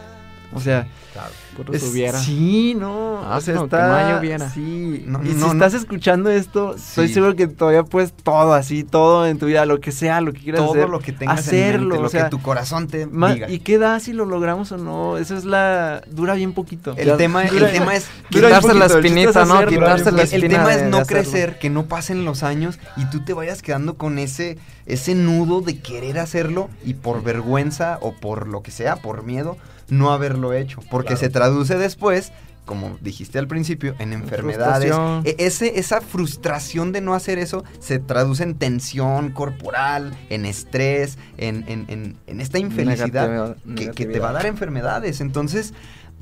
O 0.53 0.59
sea, 0.59 0.87
Claro. 1.13 1.29
Es- 1.71 1.81
sí, 2.25 2.75
no, 2.77 3.21
o 3.21 3.41
sea, 3.41 3.55
Hazlo, 3.55 3.69
que 3.69 3.77
no 3.77 4.09
lloviera. 4.17 4.49
sí. 4.49 5.03
No, 5.07 5.23
y 5.23 5.29
no, 5.29 5.33
si 5.33 5.35
no. 5.39 5.51
estás 5.53 5.73
escuchando 5.73 6.29
esto, 6.29 6.75
estoy 6.75 7.07
Sí. 7.07 7.13
seguro 7.13 7.37
que 7.37 7.47
todavía 7.47 7.83
puedes 7.83 8.11
todo 8.11 8.53
así, 8.53 8.83
todo 8.83 9.25
en 9.25 9.39
tu 9.39 9.45
vida, 9.45 9.65
lo 9.65 9.79
que 9.79 9.93
sea, 9.93 10.19
lo 10.19 10.33
que 10.33 10.41
quieras 10.41 10.59
Todo 10.59 10.71
hacer. 10.71 10.89
lo 10.89 10.99
que 10.99 11.13
tengas 11.13 11.39
hacerlo, 11.39 11.77
en 11.83 11.87
mente, 11.87 11.97
o 11.99 12.01
lo 12.03 12.09
sea, 12.09 12.23
que 12.25 12.29
tu 12.31 12.41
corazón 12.41 12.87
te 12.87 13.05
Ma- 13.07 13.33
diga. 13.33 13.49
¿Y 13.49 13.59
qué 13.59 13.77
da 13.77 14.01
si 14.01 14.11
lo 14.11 14.25
logramos 14.25 14.73
o 14.73 14.77
no? 14.77 15.17
Eso 15.17 15.37
es 15.37 15.45
la... 15.45 16.01
dura 16.11 16.33
bien 16.33 16.51
poquito. 16.51 16.93
El 16.97 17.07
Ya- 17.07 17.17
tema, 17.17 17.43
dura- 17.45 17.67
el 17.67 17.73
tema 17.73 17.95
es 17.95 18.07
Quitarse 18.29 18.73
la 18.73 18.87
poquito, 18.89 18.97
espinita, 18.99 19.45
¿no? 19.45 19.65
Quitarse 19.65 20.11
la 20.11 20.23
el, 20.23 20.27
el 20.33 20.33
espina 20.43 20.57
tema 20.65 20.73
es 20.73 20.83
no 20.83 21.05
crecer, 21.05 21.59
que 21.59 21.69
no 21.69 21.85
pasen 21.85 22.25
los 22.25 22.43
años 22.43 22.77
y 22.97 23.05
tú 23.05 23.23
te 23.23 23.31
vayas 23.31 23.61
quedando 23.61 23.93
con 23.93 24.19
ese, 24.19 24.57
ese 24.85 25.15
nudo 25.15 25.61
de 25.61 25.79
querer 25.79 26.19
hacerlo 26.19 26.69
y 26.83 26.95
por 26.95 27.23
vergüenza 27.23 27.99
o 28.01 28.11
por 28.13 28.49
lo 28.49 28.61
que 28.63 28.71
sea, 28.71 28.97
por 28.97 29.23
miedo, 29.23 29.55
no 29.89 30.11
haberlo 30.11 30.53
hecho. 30.53 30.79
Porque 30.89 31.09
Claro. 31.09 31.19
se 31.21 31.29
traduce 31.29 31.77
después, 31.77 32.31
como 32.65 32.97
dijiste 33.01 33.37
al 33.37 33.47
principio, 33.47 33.93
en 33.99 34.11
enfermedades. 34.13 34.91
E- 35.23 35.35
ese, 35.39 35.79
esa 35.79 36.01
frustración 36.01 36.91
de 36.91 37.01
no 37.01 37.13
hacer 37.13 37.37
eso 37.37 37.63
se 37.79 37.99
traduce 37.99 38.41
en 38.43 38.55
tensión 38.55 39.29
corporal, 39.31 40.17
en 40.29 40.45
estrés, 40.45 41.17
en, 41.37 41.63
en- 41.67 41.85
en- 41.89 42.17
en 42.25 42.41
esta 42.41 42.57
infelicidad 42.59 43.55
que, 43.75 43.91
que 43.91 44.05
te 44.07 44.19
va 44.19 44.29
a 44.29 44.33
dar 44.33 44.45
enfermedades. 44.47 45.21
Entonces, 45.21 45.73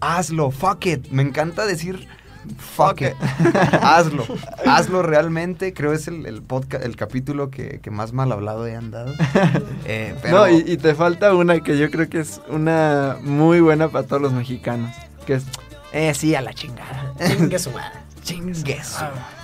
hazlo, 0.01 0.51
fuck 0.51 0.85
it. 0.85 1.07
Me 1.11 1.23
encanta 1.23 1.65
decir 1.65 2.07
fuck 2.57 3.01
it. 3.01 3.13
hazlo, 3.81 4.25
hazlo 4.65 5.01
realmente. 5.03 5.73
Creo 5.73 5.93
es 5.93 6.07
el, 6.07 6.25
el 6.25 6.41
podcast, 6.41 6.83
el 6.85 6.95
capítulo 6.95 7.49
que, 7.49 7.79
que 7.81 7.91
más 7.91 8.13
mal 8.13 8.31
hablado 8.31 8.65
he 8.67 8.75
andado. 8.75 9.11
Eh, 9.85 10.15
pero 10.21 10.37
No, 10.37 10.49
y, 10.49 10.63
y 10.65 10.77
te 10.77 10.95
falta 10.95 11.33
una 11.33 11.59
que 11.59 11.77
yo 11.77 11.89
creo 11.91 12.07
que 12.09 12.19
es 12.21 12.39
una 12.49 13.17
muy 13.21 13.59
buena 13.59 13.89
para 13.89 14.05
todos 14.07 14.21
los 14.21 14.31
mexicanos. 14.33 14.93
Que 15.25 15.35
es, 15.35 15.43
eh, 15.91 16.13
sí, 16.13 16.35
a 16.35 16.41
la 16.41 16.53
chingada. 16.53 17.13
Chingue 17.25 17.59
su 17.59 17.71
madre. 17.71 17.99
chingue 18.23 18.83
su- 18.83 18.95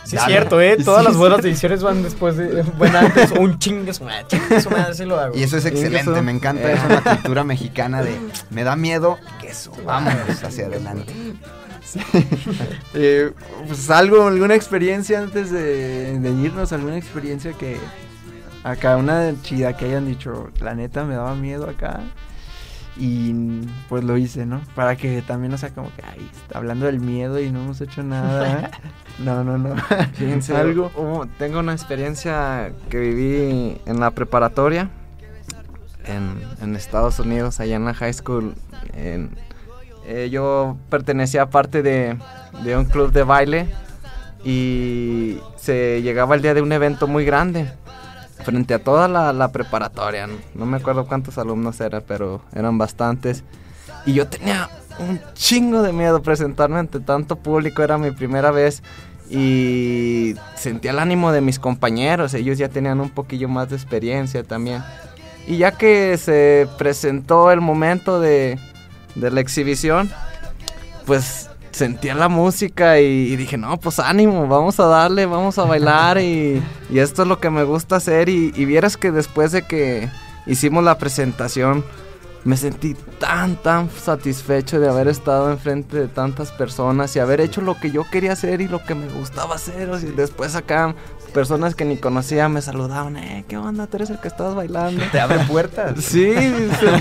Sí, 0.06 0.16
es 0.16 0.24
cierto, 0.24 0.60
¿eh? 0.60 0.76
Sí, 0.80 0.84
Todas 0.86 1.04
las 1.04 1.16
buenas 1.16 1.43
decisiones 1.43 1.84
van 1.84 2.02
después 2.02 2.36
de. 2.36 2.64
Van 2.80 2.95
antes. 2.95 3.30
Un 3.32 3.60
chingue 3.60 3.93
su 3.93 4.06
madre. 4.06 4.26
Chingue 4.28 4.60
su 4.60 4.72
madre, 4.72 4.95
sí 4.95 5.06
lo 5.06 5.20
hago. 5.20 5.38
Y 5.38 5.43
eso 5.43 5.58
es 5.58 5.66
excelente, 5.66 6.20
me 6.24 6.32
encanta. 6.32 6.72
Eh. 6.72 6.74
Es 6.74 6.84
una 6.84 7.02
cultura 7.04 7.43
mexicana 7.43 8.02
de 8.02 8.18
me 8.50 8.64
da 8.64 8.76
miedo, 8.76 9.18
queso. 9.39 9.72
Vamos 9.86 10.14
hacia 10.43 10.66
adelante. 10.66 11.14
Eh, 12.94 13.32
pues 13.68 13.90
algo, 13.90 14.28
alguna 14.28 14.56
experiencia 14.56 15.20
antes 15.20 15.52
de, 15.52 16.20
de 16.20 16.32
irnos, 16.32 16.72
alguna 16.74 16.98
experiencia 16.98 17.54
que 17.54 17.78
acá, 18.64 18.98
una 18.98 19.34
chida 19.42 19.76
que 19.78 19.86
hayan 19.86 20.06
dicho, 20.06 20.50
la 20.60 20.74
neta 20.76 21.04
me 21.06 21.16
daba 21.16 21.36
miedo 21.36 21.70
acá. 21.70 22.02
Y 22.98 23.62
pues 23.88 24.04
lo 24.04 24.18
hice, 24.18 24.46
¿no? 24.46 24.60
Para 24.76 24.98
que 24.98 25.22
también 25.22 25.52
no 25.52 25.58
sea 25.58 25.70
como 25.70 25.88
que, 25.96 26.02
ay, 26.06 26.30
está 26.36 26.58
hablando 26.58 26.86
del 26.88 27.00
miedo 27.00 27.40
y 27.40 27.50
no 27.50 27.62
hemos 27.62 27.80
hecho 27.82 28.04
nada. 28.04 28.72
No, 29.20 29.44
no, 29.44 29.58
no. 29.58 29.76
Fíjense, 30.14 30.56
Algo. 30.56 30.90
tengo 31.38 31.60
una 31.60 31.74
experiencia 31.74 32.72
que 32.90 33.00
viví 33.00 33.78
en 33.86 34.00
la 34.00 34.12
preparatoria 34.12 34.90
en, 36.06 36.42
en 36.62 36.74
Estados 36.78 37.20
Unidos, 37.20 37.60
allá 37.60 37.76
en 37.76 37.84
la 37.84 37.94
high 37.94 38.14
school. 38.14 38.56
En- 38.94 39.32
eh, 40.10 40.30
yo 40.32 40.76
pertenecía 40.89 41.43
a 41.43 41.49
parte 41.51 41.84
de, 41.84 42.18
de 42.64 42.76
un 42.76 42.86
club 42.86 43.12
de 43.12 43.22
baile 43.22 43.68
y 44.43 45.38
se 45.55 46.01
llegaba 46.01 46.34
el 46.34 46.41
día 46.41 46.55
de 46.55 46.64
un 46.64 46.72
evento 46.72 47.05
muy 47.05 47.26
grande 47.26 47.72
frente 48.43 48.74
a 48.74 48.80
toda 48.80 49.07
la, 49.07 49.51
preparatoria. 49.51 50.26
No, 50.26 50.34
No 50.55 50.66
me 50.66 50.78
acuerdo 50.78 51.05
cuántos 51.05 51.38
alumnos 51.38 51.80
eran, 51.80 52.03
pero 52.07 52.41
eran 52.55 52.80
bastantes. 52.80 53.43
Y 54.07 54.14
yo 54.14 54.28
tenía 54.28 54.68
un 54.97 55.22
chingo 55.36 55.84
de 55.84 55.93
miedo 55.93 56.24
presentarme 56.24 56.80
ante 56.80 56.99
tanto 56.99 57.36
público, 57.36 57.84
era 57.84 57.99
mi 57.99 58.10
primera 58.10 58.49
vez 58.49 58.82
y 59.30 60.34
sentía 60.55 60.89
el 60.89 60.97
ánimo 60.97 61.32
de 61.32 61.41
mis 61.41 61.60
compañeros, 61.60 62.34
ellos 62.34 62.57
ya 62.57 62.68
tenían 62.68 62.99
un 62.99 63.12
poquillo 63.12 63.47
más 63.47 63.70
de 63.70 63.76
experiencia 63.76 64.43
también. 64.43 64.84
Y 65.45 65.57
ya 65.57 65.72
que 65.72 66.18
se 66.18 66.68
presentó 66.80 67.51
el 67.51 67.62
momento 67.62 68.20
de, 68.20 68.57
de 69.20 69.32
la 69.32 69.42
exhibición, 69.42 70.10
pues 71.06 71.50
sentía 71.72 72.16
la 72.16 72.28
música 72.28 73.00
y, 73.00 73.36
dije, 73.36 73.58
no, 73.58 73.80
pues 73.80 74.00
ánimo, 74.00 74.48
vamos 74.48 74.80
a 74.80 74.86
darle, 74.86 75.26
vamos 75.26 75.58
a 75.58 75.64
bailar 75.64 76.20
y, 76.20 76.62
esto 76.94 77.22
es 77.24 77.28
lo 77.28 77.40
que 77.40 77.50
me 77.50 77.64
gusta 77.64 77.98
hacer. 77.98 78.30
Y, 78.30 78.52
vieras 78.66 78.98
que 78.98 79.12
después 79.12 79.52
de 79.52 79.64
que 79.64 80.10
hicimos 80.46 80.84
la 80.84 80.98
presentación, 80.98 81.84
me 82.44 82.56
sentí 82.56 82.96
tan, 83.20 83.58
tan 83.58 83.90
satisfecho 83.90 84.80
de 84.80 84.88
haber 84.88 85.10
estado 85.10 85.52
enfrente 85.52 85.98
de 85.98 86.08
tantas 86.08 86.52
personas 86.52 87.14
y 87.16 87.20
haber 87.20 87.42
hecho 87.42 87.62
lo 87.62 87.78
que 87.78 87.92
yo 87.92 88.06
quería 88.10 88.32
hacer 88.32 88.62
y 88.62 88.68
lo 88.68 88.84
que 88.84 88.96
me 88.96 89.10
gustaba 89.10 89.56
hacer. 89.56 89.90
O 89.90 90.00
después 90.00 90.56
acá 90.56 90.96
personas 91.30 91.76
que 91.76 91.86
ni 91.86 91.98
conocía 91.98 92.50
me 92.50 92.62
saludaban, 92.62 93.18
eh, 93.18 93.46
¿qué 93.48 93.58
onda? 93.58 93.88
Tú 93.88 93.98
eres 93.98 94.10
el 94.10 94.20
que 94.20 94.28
estabas 94.28 94.56
bailando. 94.56 95.02
Te 95.12 95.20
abre 95.20 95.40
puertas. 95.46 95.94
Sí, 96.04 96.34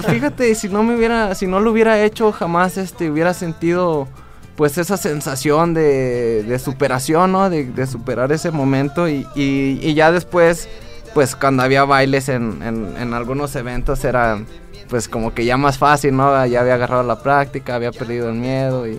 fíjate, 0.08 0.54
si 0.54 0.68
no 0.68 0.82
me 0.82 0.94
hubiera, 0.96 1.34
si 1.34 1.46
no 1.46 1.60
lo 1.60 1.70
hubiera 1.72 2.00
hecho, 2.02 2.32
jamás 2.32 2.76
este 2.78 3.10
hubiera 3.10 3.34
sentido 3.34 4.08
pues 4.56 4.76
esa 4.76 4.96
sensación 4.96 5.72
de, 5.74 6.42
de 6.42 6.58
superación, 6.58 7.30
¿no? 7.32 7.48
De, 7.48 7.64
de 7.64 7.86
superar 7.86 8.32
ese 8.32 8.50
momento 8.50 9.08
y, 9.08 9.26
y- 9.36 9.78
y 9.80 9.94
ya 9.94 10.10
después, 10.10 10.68
pues 11.14 11.36
cuando 11.36 11.62
había 11.62 11.84
bailes 11.84 12.28
en, 12.28 12.60
en, 12.62 12.96
en 12.98 13.14
algunos 13.14 13.54
eventos 13.56 14.04
era 14.04 14.40
pues 14.88 15.08
como 15.08 15.32
que 15.34 15.44
ya 15.44 15.56
más 15.56 15.78
fácil, 15.78 16.16
¿no? 16.16 16.44
Ya 16.46 16.60
había 16.60 16.74
agarrado 16.74 17.02
la 17.04 17.22
práctica, 17.22 17.74
había 17.76 17.92
perdido 17.92 18.28
el 18.30 18.34
miedo 18.36 18.86
y, 18.88 18.98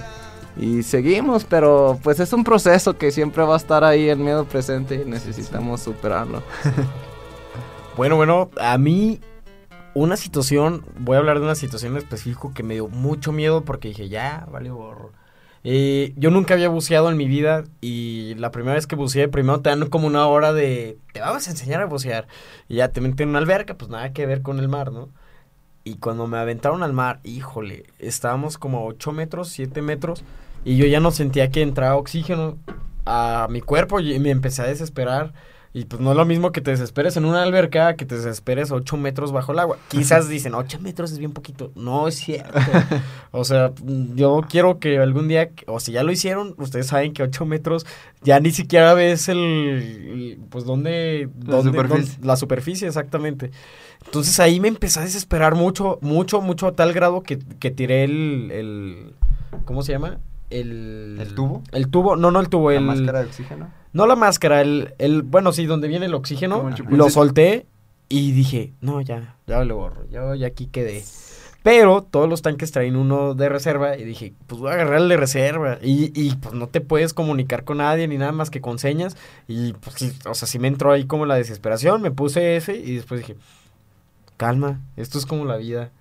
y 0.57 0.83
seguimos, 0.83 1.45
pero 1.45 1.99
pues 2.03 2.19
es 2.19 2.33
un 2.33 2.43
proceso 2.43 2.97
que 2.97 3.11
siempre 3.11 3.43
va 3.43 3.53
a 3.53 3.57
estar 3.57 3.83
ahí 3.83 4.09
el 4.09 4.19
miedo 4.19 4.45
presente 4.45 4.95
y 4.95 5.05
necesitamos 5.05 5.81
superarlo. 5.81 6.43
Bueno, 7.97 8.15
bueno, 8.15 8.49
a 8.61 8.77
mí 8.77 9.19
una 9.93 10.15
situación, 10.15 10.85
voy 10.97 11.15
a 11.15 11.19
hablar 11.19 11.39
de 11.39 11.43
una 11.43 11.55
situación 11.55 11.91
en 11.93 11.97
específico 11.97 12.53
que 12.53 12.63
me 12.63 12.75
dio 12.75 12.87
mucho 12.87 13.33
miedo 13.33 13.65
porque 13.65 13.89
dije, 13.89 14.07
ya, 14.07 14.47
vale 14.49 14.69
gorro. 14.69 15.11
Eh, 15.65 16.13
yo 16.15 16.31
nunca 16.31 16.53
había 16.53 16.69
buceado 16.69 17.09
en 17.09 17.17
mi 17.17 17.27
vida 17.27 17.65
y 17.81 18.35
la 18.35 18.51
primera 18.51 18.75
vez 18.75 18.87
que 18.87 18.95
buceé, 18.95 19.27
primero 19.27 19.59
te 19.59 19.69
dan 19.69 19.89
como 19.89 20.07
una 20.07 20.25
hora 20.27 20.53
de, 20.53 20.97
te 21.11 21.19
vamos 21.19 21.45
a 21.47 21.51
enseñar 21.51 21.81
a 21.81 21.85
bucear. 21.85 22.27
Y 22.69 22.75
ya 22.75 22.89
te 22.89 23.01
meten 23.01 23.23
en 23.23 23.29
una 23.29 23.39
alberca, 23.39 23.77
pues 23.77 23.91
nada 23.91 24.13
que 24.13 24.25
ver 24.25 24.41
con 24.41 24.59
el 24.59 24.69
mar, 24.69 24.91
¿no? 24.93 25.09
Y 25.89 25.95
cuando 25.95 26.27
me 26.27 26.37
aventaron 26.37 26.83
al 26.83 26.93
mar, 26.93 27.19
híjole, 27.23 27.85
estábamos 27.97 28.59
como 28.59 28.77
a 28.77 28.83
8 28.83 29.11
metros, 29.11 29.49
7 29.49 29.81
metros, 29.81 30.23
y 30.63 30.77
yo 30.77 30.85
ya 30.85 30.99
no 30.99 31.09
sentía 31.09 31.49
que 31.49 31.63
entraba 31.63 31.95
oxígeno 31.95 32.59
a 33.07 33.47
mi 33.49 33.61
cuerpo 33.61 33.99
y 33.99 34.19
me 34.19 34.29
empecé 34.29 34.61
a 34.61 34.65
desesperar. 34.65 35.33
Y 35.71 35.85
pues 35.85 36.01
no 36.01 36.09
es 36.09 36.17
lo 36.17 36.25
mismo 36.25 36.51
que 36.51 36.61
te 36.61 36.71
desesperes 36.71 37.15
en 37.15 37.25
una 37.25 37.43
alberca 37.43 37.95
que 37.95 38.03
te 38.05 38.15
desesperes 38.15 38.71
8 38.71 38.97
metros 38.97 39.31
bajo 39.31 39.51
el 39.51 39.59
agua. 39.59 39.77
Quizás 39.89 40.27
dicen, 40.29 40.55
8 40.55 40.79
metros 40.79 41.11
es 41.11 41.19
bien 41.19 41.31
poquito. 41.31 41.71
No 41.75 42.07
es 42.07 42.15
cierto. 42.15 42.57
o 43.31 43.43
sea, 43.45 43.71
yo 44.15 44.41
quiero 44.49 44.79
que 44.79 44.97
algún 44.97 45.27
día, 45.27 45.51
o 45.67 45.79
si 45.79 45.91
ya 45.91 46.01
lo 46.01 46.11
hicieron, 46.11 46.55
ustedes 46.57 46.87
saben 46.87 47.13
que 47.13 47.21
8 47.21 47.45
metros 47.45 47.85
ya 48.23 48.39
ni 48.39 48.49
siquiera 48.49 48.95
ves 48.95 49.29
el, 49.29 49.37
el- 49.37 50.39
pues 50.49 50.65
dónde... 50.65 51.29
La 51.45 51.57
dónde- 51.57 51.71
superficie. 51.71 52.11
dónde- 52.13 52.27
la 52.27 52.35
superficie, 52.35 52.87
exactamente. 52.87 53.51
Entonces 54.05 54.39
ahí 54.39 54.59
me 54.59 54.69
empecé 54.69 54.99
a 55.01 55.03
desesperar 55.03 55.53
mucho, 55.53 55.99
mucho, 56.01 56.41
mucho 56.41 56.65
a 56.65 56.71
tal 56.75 56.93
grado 56.93 57.21
que, 57.21 57.37
que 57.59 57.69
tiré 57.69 58.05
el, 58.05 58.49
el... 58.51 59.13
¿Cómo 59.65 59.83
se 59.83 59.91
llama? 59.91 60.17
El... 60.49 61.17
¿El 61.21 61.35
tubo? 61.35 61.61
El 61.71 61.89
tubo, 61.89 62.15
no, 62.15 62.31
no 62.31 62.39
el 62.39 62.49
tubo, 62.49 62.71
La 62.71 62.77
el... 62.77 62.83
máscara 62.85 63.19
de 63.19 63.25
oxígeno. 63.27 63.69
No 63.93 64.05
la 64.05 64.15
máscara, 64.15 64.61
el, 64.61 64.93
el, 64.99 65.23
bueno, 65.23 65.51
sí, 65.51 65.65
donde 65.65 65.87
viene 65.87 66.05
el 66.05 66.13
oxígeno, 66.13 66.69
el 66.69 66.97
lo 66.97 67.09
solté 67.09 67.65
y 68.07 68.31
dije, 68.31 68.73
no, 68.81 69.01
ya, 69.01 69.35
ya 69.47 69.63
le 69.63 69.73
borro, 69.73 70.07
yo 70.09 70.35
ya 70.35 70.47
aquí 70.47 70.67
quedé. 70.67 71.03
Pero 71.61 72.03
todos 72.03 72.29
los 72.29 72.41
tanques 72.41 72.71
traen 72.71 72.95
uno 72.95 73.35
de 73.35 73.49
reserva 73.49 73.97
y 73.97 74.05
dije, 74.05 74.33
pues 74.47 74.61
voy 74.61 74.71
a 74.71 74.75
agarrar 74.75 75.01
el 75.01 75.09
de 75.09 75.17
reserva. 75.17 75.77
Y, 75.81 76.11
y 76.15 76.35
pues 76.35 76.55
no 76.55 76.67
te 76.67 76.79
puedes 76.79 77.13
comunicar 77.13 77.65
con 77.65 77.77
nadie 77.77 78.07
ni 78.07 78.17
nada 78.17 78.31
más 78.31 78.49
que 78.49 78.61
con 78.61 78.79
señas. 78.79 79.17
Y 79.47 79.73
pues 79.73 79.97
sí, 79.97 80.13
o 80.25 80.33
sea, 80.33 80.47
sí 80.47 80.57
me 80.57 80.69
entró 80.69 80.91
ahí 80.91 81.05
como 81.05 81.25
la 81.25 81.35
desesperación, 81.35 82.01
me 82.01 82.11
puse 82.11 82.55
ese 82.55 82.77
y 82.77 82.95
después 82.95 83.19
dije, 83.19 83.35
calma, 84.37 84.79
esto 84.95 85.17
es 85.17 85.25
como 85.25 85.45
la 85.45 85.57
vida. 85.57 85.91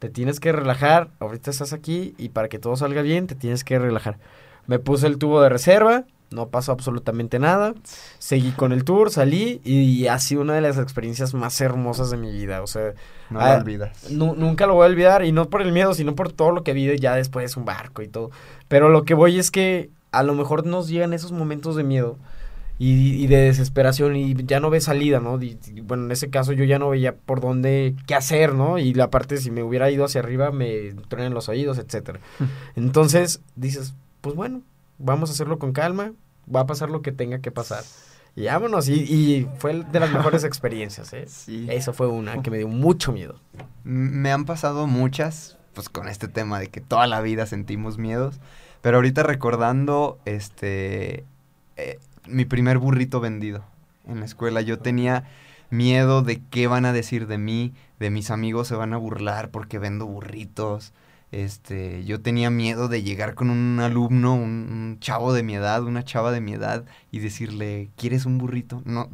Te 0.00 0.10
tienes 0.10 0.40
que 0.40 0.52
relajar, 0.52 1.10
ahorita 1.20 1.50
estás 1.50 1.72
aquí 1.72 2.14
y 2.18 2.30
para 2.30 2.48
que 2.48 2.58
todo 2.58 2.76
salga 2.76 3.00
bien 3.00 3.28
te 3.28 3.36
tienes 3.36 3.62
que 3.62 3.78
relajar. 3.78 4.18
Me 4.66 4.80
puse 4.80 5.06
el 5.06 5.18
tubo 5.18 5.40
de 5.40 5.48
reserva, 5.48 6.04
no 6.30 6.48
pasó 6.48 6.72
absolutamente 6.72 7.38
nada. 7.38 7.74
Seguí 8.18 8.50
con 8.52 8.72
el 8.72 8.84
tour, 8.84 9.10
salí 9.10 9.60
y 9.64 10.06
ha 10.08 10.18
sido 10.18 10.40
una 10.42 10.54
de 10.54 10.60
las 10.60 10.78
experiencias 10.78 11.34
más 11.34 11.60
hermosas 11.60 12.10
de 12.10 12.16
mi 12.16 12.30
vida. 12.32 12.62
O 12.62 12.66
sea, 12.66 12.92
No 13.30 13.40
Ah, 13.40 13.54
lo 13.54 13.60
olvidas. 13.60 14.10
nu- 14.10 14.34
nunca 14.36 14.66
lo 14.66 14.74
voy 14.74 14.86
a 14.86 14.90
olvidar 14.90 15.24
y 15.24 15.32
no 15.32 15.48
por 15.50 15.62
el 15.62 15.72
miedo, 15.72 15.94
sino 15.94 16.14
por 16.14 16.32
todo 16.32 16.50
lo 16.52 16.62
que 16.64 16.72
vi 16.72 16.86
de 16.86 16.98
ya 16.98 17.14
después 17.16 17.56
un 17.56 17.64
barco 17.64 18.02
y 18.02 18.08
todo. 18.08 18.30
Pero 18.68 18.88
lo 18.88 19.04
que 19.04 19.14
voy 19.14 19.38
es 19.38 19.50
que 19.50 19.90
a 20.12 20.22
lo 20.22 20.34
mejor 20.34 20.64
nos 20.66 20.88
llegan 20.88 21.12
esos 21.12 21.32
momentos 21.32 21.76
de 21.76 21.82
miedo 21.84 22.16
y, 22.78 23.14
y 23.22 23.26
de 23.26 23.36
desesperación 23.38 24.16
y 24.16 24.34
ya 24.44 24.60
no 24.60 24.68
ves 24.70 24.84
salida, 24.84 25.18
¿no? 25.20 25.40
Y- 25.42 25.58
y, 25.74 25.80
bueno, 25.80 26.04
en 26.04 26.12
ese 26.12 26.28
caso 26.30 26.52
yo 26.52 26.64
ya 26.64 26.78
no 26.78 26.90
veía 26.90 27.14
por 27.14 27.40
dónde, 27.40 27.94
qué 28.06 28.14
hacer, 28.14 28.54
¿no? 28.54 28.78
Y 28.78 28.92
la 28.94 29.10
parte, 29.10 29.38
si 29.38 29.50
me 29.50 29.62
hubiera 29.62 29.90
ido 29.90 30.04
hacia 30.04 30.20
arriba, 30.20 30.50
me 30.52 30.92
truenan 31.08 31.34
los 31.34 31.48
oídos, 31.48 31.78
etcétera. 31.78 32.20
Entonces 32.74 33.40
dices, 33.54 33.94
pues 34.20 34.34
bueno, 34.34 34.62
vamos 34.98 35.30
a 35.30 35.32
hacerlo 35.32 35.58
con 35.58 35.72
calma, 35.72 36.12
va 36.54 36.60
a 36.60 36.66
pasar 36.66 36.90
lo 36.90 37.02
que 37.02 37.12
tenga 37.12 37.40
que 37.40 37.50
pasar. 37.50 37.84
Y 38.34 38.46
vámonos, 38.46 38.88
y, 38.88 38.94
y 39.00 39.48
fue 39.58 39.82
de 39.82 40.00
las 40.00 40.12
mejores 40.12 40.44
experiencias, 40.44 41.12
¿eh? 41.14 41.24
Sí. 41.26 41.66
Eso 41.70 41.92
fue 41.92 42.06
una 42.06 42.42
que 42.42 42.50
me 42.50 42.58
dio 42.58 42.68
mucho 42.68 43.12
miedo. 43.12 43.40
Me 43.82 44.30
han 44.30 44.44
pasado 44.44 44.86
muchas, 44.86 45.58
pues 45.72 45.88
con 45.88 46.08
este 46.08 46.28
tema 46.28 46.58
de 46.58 46.68
que 46.68 46.80
toda 46.80 47.06
la 47.06 47.20
vida 47.22 47.46
sentimos 47.46 47.96
miedos. 47.96 48.38
Pero 48.82 48.98
ahorita 48.98 49.22
recordando, 49.22 50.18
este, 50.26 51.24
eh, 51.76 51.98
mi 52.28 52.44
primer 52.44 52.78
burrito 52.78 53.20
vendido 53.20 53.64
en 54.06 54.20
la 54.20 54.26
escuela, 54.26 54.60
yo 54.60 54.78
tenía 54.78 55.24
miedo 55.70 56.22
de 56.22 56.40
qué 56.50 56.66
van 56.66 56.84
a 56.84 56.92
decir 56.92 57.26
de 57.26 57.38
mí, 57.38 57.72
de 57.98 58.10
mis 58.10 58.30
amigos 58.30 58.68
se 58.68 58.76
van 58.76 58.92
a 58.92 58.96
burlar 58.98 59.50
porque 59.50 59.78
vendo 59.78 60.06
burritos. 60.06 60.92
Este, 61.32 62.04
yo 62.04 62.20
tenía 62.20 62.50
miedo 62.50 62.88
de 62.88 63.02
llegar 63.02 63.34
con 63.34 63.50
un 63.50 63.80
alumno, 63.80 64.34
un, 64.34 64.98
chavo 65.00 65.32
de 65.32 65.42
mi 65.42 65.54
edad, 65.54 65.82
una 65.84 66.04
chava 66.04 66.30
de 66.32 66.40
mi 66.40 66.52
edad 66.52 66.84
y 67.10 67.18
decirle, 67.18 67.90
¿quieres 67.96 68.26
un 68.26 68.38
burrito? 68.38 68.82
No, 68.84 69.10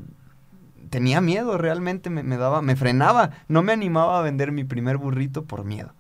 tenía 0.91 1.21
miedo, 1.21 1.57
realmente 1.59 2.11
me, 2.11 2.23
me 2.23 2.37
daba, 2.37 2.63
me 2.63 2.77
frenaba, 2.77 3.31
no 3.49 3.63
me 3.63 3.73
animaba 3.73 4.19
a 4.19 4.23
vender 4.23 4.53
mi 4.53 4.65
primer 4.65 4.99
burrito 4.99 5.45
por 5.45 5.65
miedo. 5.65 5.95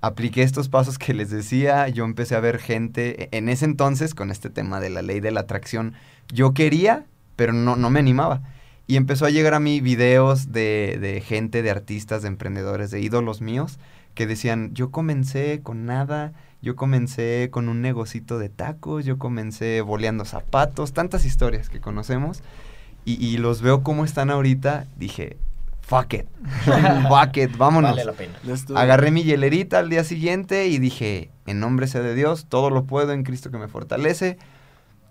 Apliqué 0.00 0.42
estos 0.42 0.68
pasos 0.68 0.96
que 0.98 1.12
les 1.14 1.30
decía, 1.30 1.88
yo 1.88 2.04
empecé 2.04 2.36
a 2.36 2.40
ver 2.40 2.58
gente, 2.58 3.24
e- 3.24 3.36
en 3.36 3.48
ese 3.48 3.64
entonces, 3.64 4.14
con 4.14 4.30
este 4.30 4.50
tema 4.50 4.80
de 4.80 4.90
la 4.90 5.02
ley 5.02 5.20
de 5.20 5.32
la 5.32 5.40
atracción, 5.40 5.94
yo 6.32 6.54
quería, 6.54 7.06
pero 7.36 7.52
no, 7.52 7.76
no 7.76 7.90
me 7.90 7.98
animaba. 8.00 8.42
Y 8.86 8.96
empezó 8.96 9.26
a 9.26 9.30
llegar 9.30 9.54
a 9.54 9.60
mí 9.60 9.80
videos 9.80 10.52
de, 10.52 10.98
de 11.00 11.20
gente, 11.20 11.62
de 11.62 11.70
artistas, 11.70 12.22
de 12.22 12.28
emprendedores, 12.28 12.90
de 12.90 13.00
ídolos 13.00 13.40
míos, 13.40 13.78
que 14.14 14.26
decían, 14.26 14.74
yo 14.74 14.90
comencé 14.90 15.60
con 15.62 15.86
nada, 15.86 16.32
yo 16.60 16.76
comencé 16.76 17.48
con 17.50 17.68
un 17.68 17.80
negocito 17.80 18.38
de 18.38 18.48
tacos, 18.48 19.04
yo 19.04 19.18
comencé 19.18 19.80
boleando 19.80 20.24
zapatos, 20.24 20.92
tantas 20.92 21.24
historias 21.24 21.68
que 21.68 21.80
conocemos 21.80 22.42
y, 23.04 23.24
y 23.24 23.38
los 23.38 23.62
veo 23.62 23.82
como 23.82 24.04
están 24.04 24.30
ahorita, 24.30 24.86
dije, 24.96 25.36
fuck 25.88 26.12
it, 26.12 26.26
fuck 27.08 27.36
it, 27.36 27.56
vámonos. 27.56 27.92
Vale 27.92 28.04
la 28.04 28.12
pena. 28.12 28.34
Agarré 28.76 29.10
mi 29.10 29.22
hielerita 29.22 29.78
al 29.78 29.88
día 29.88 30.04
siguiente 30.04 30.68
y 30.68 30.78
dije, 30.78 31.30
en 31.46 31.60
nombre 31.60 31.86
sea 31.86 32.02
de 32.02 32.14
Dios, 32.14 32.46
todo 32.48 32.70
lo 32.70 32.84
puedo 32.84 33.12
en 33.12 33.22
Cristo 33.22 33.50
que 33.50 33.58
me 33.58 33.68
fortalece. 33.68 34.36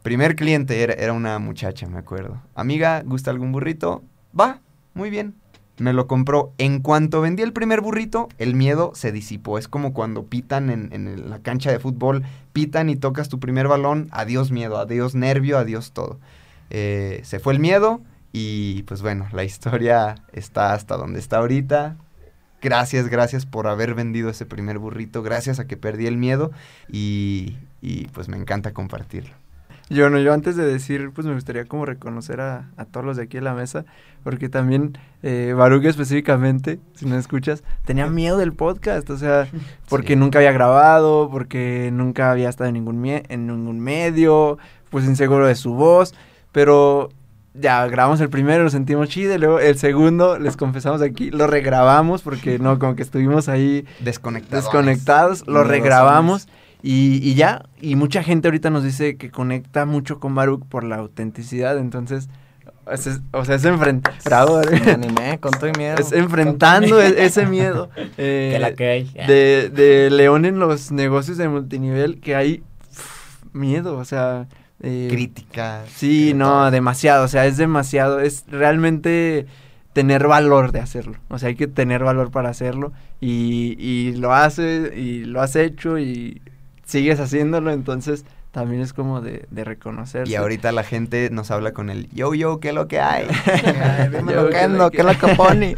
Primer 0.03 0.35
cliente 0.35 0.83
era, 0.83 0.93
era 0.93 1.13
una 1.13 1.39
muchacha, 1.39 1.87
me 1.87 1.97
acuerdo. 1.97 2.41
Amiga, 2.53 3.01
¿gusta 3.03 3.31
algún 3.31 3.51
burrito? 3.51 4.03
Va, 4.39 4.61
muy 4.93 5.09
bien. 5.09 5.33
Me 5.79 5.93
lo 5.93 6.07
compró. 6.07 6.53
En 6.57 6.79
cuanto 6.79 7.21
vendí 7.21 7.43
el 7.43 7.53
primer 7.53 7.81
burrito, 7.81 8.29
el 8.39 8.55
miedo 8.55 8.91
se 8.95 9.11
disipó. 9.11 9.57
Es 9.57 9.67
como 9.67 9.93
cuando 9.93 10.25
pitan 10.25 10.69
en, 10.69 11.29
la 11.29 11.39
cancha 11.39 11.71
de 11.71 11.79
fútbol, 11.79 12.23
pitan 12.51 12.89
y 12.89 12.95
tocas 12.95 13.29
tu 13.29 13.39
primer 13.39 13.67
balón. 13.67 14.07
Adiós 14.11 14.51
miedo, 14.51 14.77
adiós 14.77 15.13
nervio, 15.13 15.57
adiós 15.57 15.91
todo. 15.91 16.19
Eh, 16.69 17.21
se 17.23 17.39
fue 17.39 17.53
el 17.53 17.59
miedo 17.59 18.01
y 18.33 18.83
pues 18.83 19.01
bueno, 19.01 19.27
la 19.31 19.43
historia 19.43 20.15
está 20.33 20.73
hasta 20.73 20.97
donde 20.97 21.19
está 21.19 21.37
ahorita. 21.37 21.97
Gracias, 22.61 23.07
gracias 23.07 23.45
por 23.45 23.67
haber 23.67 23.93
vendido 23.93 24.29
ese 24.29 24.45
primer 24.45 24.79
burrito. 24.79 25.21
Gracias 25.21 25.59
a 25.59 25.67
que 25.67 25.77
perdí 25.77 26.07
el 26.07 26.17
miedo 26.17 26.51
y, 26.91 27.57
y, 27.81 28.07
pues 28.07 28.29
me 28.29 28.37
encanta 28.37 28.73
compartirlo. 28.73 29.35
Yo 29.89 30.09
no, 30.09 30.19
yo 30.19 30.33
antes 30.33 30.57
de 30.57 30.65
decir, 30.65 31.11
pues 31.15 31.25
me 31.25 31.33
gustaría 31.33 31.63
como 31.65 31.85
reconocer 31.85 32.41
a, 32.41 32.69
a 32.75 32.83
todos 32.85 33.05
los 33.05 33.15
de 33.17 33.23
aquí 33.23 33.37
en 33.37 33.45
la 33.45 33.53
mesa, 33.53 33.85
porque 34.23 34.49
también 34.49 34.97
eh, 35.23 35.53
Baruch 35.55 35.85
específicamente, 35.85 36.79
si 36.93 37.05
no 37.05 37.17
escuchas, 37.17 37.63
tenía 37.85 38.07
miedo 38.07 38.37
del 38.37 38.51
podcast, 38.51 39.09
o 39.09 39.17
sea, 39.17 39.47
porque 39.89 40.13
Sí. 40.13 40.19
nunca 40.19 40.39
había 40.39 40.51
grabado, 40.51 41.29
porque 41.31 41.89
nunca 41.93 42.31
había 42.31 42.49
estado 42.49 42.67
en 42.67 42.73
ningún, 42.73 43.05
en 43.05 43.47
ningún 43.47 43.79
medio, 43.79 44.57
pues 44.89 45.05
inseguro 45.05 45.47
de 45.47 45.55
su 45.55 45.73
voz, 45.73 46.13
pero 46.51 47.09
ya 47.53 47.87
grabamos 47.87 48.19
el 48.19 48.29
primero, 48.29 48.63
lo 48.65 48.69
sentimos 48.69 49.07
chido, 49.07 49.33
y 49.35 49.37
luego 49.37 49.59
el 49.59 49.77
segundo, 49.77 50.37
les 50.37 50.57
confesamos 50.57 51.01
aquí, 51.01 51.31
lo 51.31 51.47
regrabamos, 51.47 52.21
porque 52.23 52.59
no, 52.59 52.77
como 52.77 52.95
que 52.95 53.03
estuvimos 53.03 53.47
ahí 53.47 53.85
Desconectados. 54.01 54.65
desconectados, 54.65 55.47
lo 55.47 55.63
regrabamos 55.63 56.47
y, 56.83 57.17
y 57.27 57.33
ya, 57.35 57.63
y 57.81 57.95
mucha 57.95 58.23
gente 58.23 58.47
ahorita 58.47 58.69
nos 58.69 58.83
dice 58.83 59.17
que 59.17 59.31
conecta 59.31 59.85
mucho 59.85 60.19
con 60.19 60.35
Baruch 60.35 60.63
por 60.67 60.83
la 60.83 60.97
autenticidad, 60.97 61.77
entonces, 61.77 62.29
es- 62.91 63.07
es- 63.07 63.21
o 63.31 63.43
sea, 63.45 63.55
es 63.55 63.65
enfrentado, 63.65 64.61
Me 64.85 64.91
animé 64.91 65.39
con 65.39 65.51
todo 65.51 65.67
y 65.69 65.77
miedo. 65.77 65.95
es 65.97 66.11
enfrentando 66.11 67.01
ese 67.01 67.45
miedo 67.45 67.89
eh, 68.17 68.51
que 68.53 68.59
la 68.59 68.73
que 68.75 68.87
hay. 68.89 69.03
de, 69.27 69.69
de 69.73 70.09
León 70.11 70.45
en 70.45 70.59
los 70.59 70.91
negocios 70.91 71.37
de 71.37 71.49
multinivel, 71.49 72.19
que 72.19 72.35
hay 72.35 72.63
miedo, 73.53 73.97
o 73.97 74.05
sea... 74.05 74.47
eh, 74.81 75.07
Críticas. 75.09 75.89
Sí, 75.95 76.33
no, 76.35 76.45
todo. 76.49 76.71
demasiado, 76.71 77.25
o 77.25 77.27
sea, 77.27 77.45
es 77.47 77.57
demasiado, 77.57 78.19
es 78.19 78.45
realmente 78.49 79.47
tener 79.93 80.27
valor 80.27 80.71
de 80.71 80.79
hacerlo, 80.79 81.17
o 81.27 81.39
sea, 81.39 81.49
hay 81.49 81.55
que 81.55 81.65
tener 81.67 82.03
valor 82.03 82.29
para 82.29 82.49
hacerlo 82.49 82.93
y, 83.19 83.75
y 83.79 84.11
lo 84.15 84.31
haces 84.33 84.95
y 84.95 85.25
lo 85.25 85.41
has 85.41 85.55
hecho 85.55 85.97
y 85.97 86.39
sigues 86.87 87.19
haciéndolo, 87.19 87.69
entonces 87.71 88.25
también 88.51 88.81
es 88.81 88.93
como 88.93 89.21
de, 89.21 89.45
de 89.51 89.63
reconocer. 89.63 90.27
Y 90.27 90.33
ahorita 90.35 90.71
la 90.71 90.83
gente 90.83 91.29
nos 91.31 91.51
habla 91.51 91.73
con 91.73 91.89
el 91.91 92.09
yo, 92.09 92.33
yo, 92.33 92.59
¿qué 92.59 92.69
es 92.69 92.73
lo 92.73 92.87
que 92.87 92.99
hay? 92.99 93.27
Dime 94.11 94.33
lo 94.33 94.49
que 94.49 94.57
ando, 94.57 94.89
¿qué 94.89 95.01
es 95.01 95.05
lo 95.05 95.17
que 95.19 95.35
pone? 95.35 95.77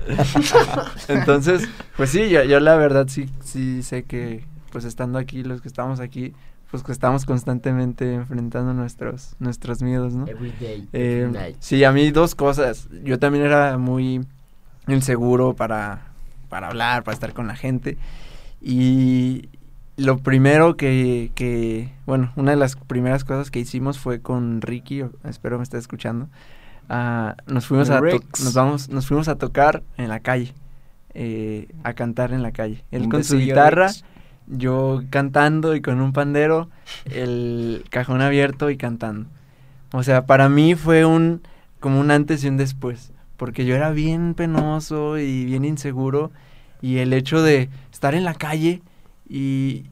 Entonces, 1.07 1.67
pues 1.97 2.09
sí, 2.11 2.29
yo, 2.29 2.43
yo 2.43 2.59
la 2.59 2.75
verdad 2.75 3.07
sí, 3.09 3.29
sí 3.43 3.83
sé 3.83 4.03
que, 4.03 4.45
pues 4.71 4.85
estando 4.85 5.17
aquí, 5.19 5.43
los 5.43 5.61
que 5.61 5.67
estamos 5.67 5.99
aquí, 5.99 6.33
pues 6.71 6.83
que 6.83 6.91
estamos 6.91 7.25
constantemente 7.25 8.13
enfrentando 8.13 8.73
nuestros, 8.73 9.35
nuestros 9.39 9.81
miedos, 9.81 10.13
¿no? 10.13 10.27
Every 10.27 10.53
day, 10.59 10.87
Eh, 10.93 11.21
every 11.23 11.33
night. 11.33 11.55
sí, 11.59 11.83
a 11.83 11.91
mí 11.91 12.11
dos 12.11 12.35
cosas. 12.35 12.87
Yo 13.03 13.17
también 13.19 13.43
era 13.45 13.77
muy 13.79 14.21
inseguro 14.87 15.55
para, 15.55 16.01
para 16.47 16.67
hablar, 16.67 17.03
para 17.03 17.15
estar 17.15 17.33
con 17.33 17.47
la 17.47 17.55
gente. 17.55 17.97
Y 18.61 19.49
lo 19.99 20.17
primero 20.17 20.77
que, 20.77 21.31
que, 21.35 21.91
bueno, 22.05 22.31
una 22.35 22.51
de 22.51 22.57
las 22.57 22.75
primeras 22.75 23.23
cosas 23.23 23.51
que 23.51 23.59
hicimos 23.59 23.99
fue 23.99 24.21
con 24.21 24.61
Ricky, 24.61 25.03
espero 25.25 25.57
me 25.57 25.63
esté 25.63 25.77
escuchando. 25.77 26.27
ah, 26.87 27.35
nos 27.47 27.67
fuimos 27.67 27.89
a 27.89 27.99
nos 27.99 28.53
vamos, 28.53 28.89
nos 28.89 29.07
fuimos 29.07 29.27
a 29.27 29.35
tocar 29.35 29.83
en 29.97 30.07
la 30.07 30.21
calle, 30.21 30.53
eh, 31.13 31.67
a 31.83 31.93
cantar 31.93 32.31
en 32.31 32.43
la 32.43 32.51
calle. 32.51 32.83
Él 32.91 33.09
con 33.09 33.23
su 33.23 33.37
guitarra, 33.37 33.91
yo 34.47 35.03
cantando 35.09 35.75
y 35.75 35.81
con 35.81 35.99
un 35.99 36.13
pandero, 36.13 36.69
el 37.05 37.83
cajón 37.89 38.21
abierto 38.21 38.69
y 38.69 38.77
cantando. 38.77 39.29
O 39.91 40.03
sea, 40.03 40.25
para 40.25 40.49
mí 40.49 40.75
fue 40.75 41.05
un 41.05 41.41
como 41.79 41.99
un 41.99 42.11
antes 42.11 42.43
y 42.43 42.47
un 42.47 42.57
después, 42.57 43.11
porque 43.37 43.65
yo 43.65 43.75
era 43.75 43.91
bien 43.91 44.33
penoso 44.33 45.17
y 45.17 45.45
bien 45.45 45.65
inseguro 45.65 46.31
y 46.81 46.97
el 46.97 47.11
hecho 47.13 47.41
de 47.41 47.69
estar 47.91 48.15
en 48.15 48.23
la 48.23 48.33
calle 48.33 48.81
y 49.29 49.85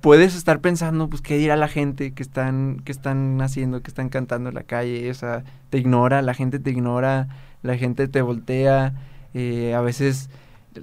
puedes 0.00 0.34
estar 0.36 0.60
pensando 0.60 1.08
pues 1.08 1.22
qué 1.22 1.36
dirá 1.38 1.56
la 1.56 1.68
gente 1.68 2.12
que 2.12 2.22
están 2.22 2.80
que 2.84 2.92
están 2.92 3.40
haciendo, 3.42 3.82
que 3.82 3.88
están 3.90 4.08
cantando 4.08 4.48
en 4.50 4.54
la 4.54 4.62
calle, 4.62 5.10
o 5.10 5.14
sea, 5.14 5.44
te 5.70 5.78
ignora, 5.78 6.22
la 6.22 6.34
gente 6.34 6.58
te 6.58 6.70
ignora, 6.70 7.28
la 7.62 7.76
gente 7.76 8.08
te 8.08 8.22
voltea, 8.22 8.94
eh, 9.34 9.74
a 9.74 9.80
veces 9.80 10.30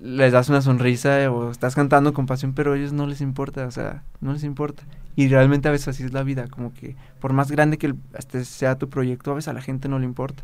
les 0.01 0.31
das 0.33 0.49
una 0.49 0.61
sonrisa 0.61 1.31
o 1.31 1.51
estás 1.51 1.75
cantando 1.75 2.13
con 2.13 2.25
pasión, 2.25 2.53
pero 2.53 2.73
a 2.73 2.77
ellos 2.77 2.93
no 2.93 3.05
les 3.07 3.21
importa, 3.21 3.65
o 3.67 3.71
sea, 3.71 4.03
no 4.21 4.33
les 4.33 4.43
importa. 4.43 4.83
Y 5.15 5.27
realmente 5.27 5.67
a 5.67 5.71
veces 5.71 5.89
así 5.89 6.03
es 6.03 6.13
la 6.13 6.23
vida, 6.23 6.47
como 6.47 6.73
que 6.73 6.95
por 7.19 7.33
más 7.33 7.51
grande 7.51 7.77
que 7.77 7.87
el- 7.87 7.95
este 8.17 8.43
sea 8.45 8.77
tu 8.79 8.89
proyecto, 8.89 9.31
a 9.31 9.35
veces 9.35 9.49
a 9.49 9.53
la 9.53 9.61
gente 9.61 9.87
no 9.87 9.99
le 9.99 10.05
importa. 10.05 10.43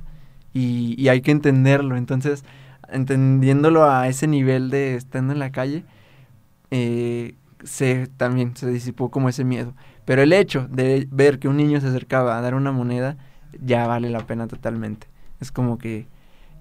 Y, 0.53 0.95
y 1.01 1.09
hay 1.09 1.21
que 1.21 1.32
entenderlo. 1.32 1.97
Entonces, 1.97 2.43
entendiéndolo 2.91 3.89
a 3.89 4.07
ese 4.07 4.27
nivel 4.27 4.69
de 4.69 4.95
estando 4.95 5.34
en 5.34 5.39
la 5.39 5.51
calle, 5.51 5.84
eh, 6.72 7.36
se 7.63 8.07
también 8.17 8.55
se 8.55 8.70
disipó 8.72 9.09
como 9.11 9.30
ese 9.30 9.43
miedo. 9.43 9.74
Pero 10.05 10.22
el 10.22 10.34
hecho 10.34 10.67
de 10.72 11.07
ver 11.11 11.39
que 11.39 11.47
un 11.47 11.57
niño 11.57 11.80
se 11.82 11.88
acercaba 11.88 12.38
a 12.38 12.41
dar 12.41 12.55
una 12.55 12.72
moneda, 12.72 13.17
ya 13.63 13.88
vale 13.88 14.09
la 14.09 14.26
pena 14.26 14.47
totalmente. 14.47 15.07
Es 15.39 15.51
como 15.51 15.78
que... 15.78 16.07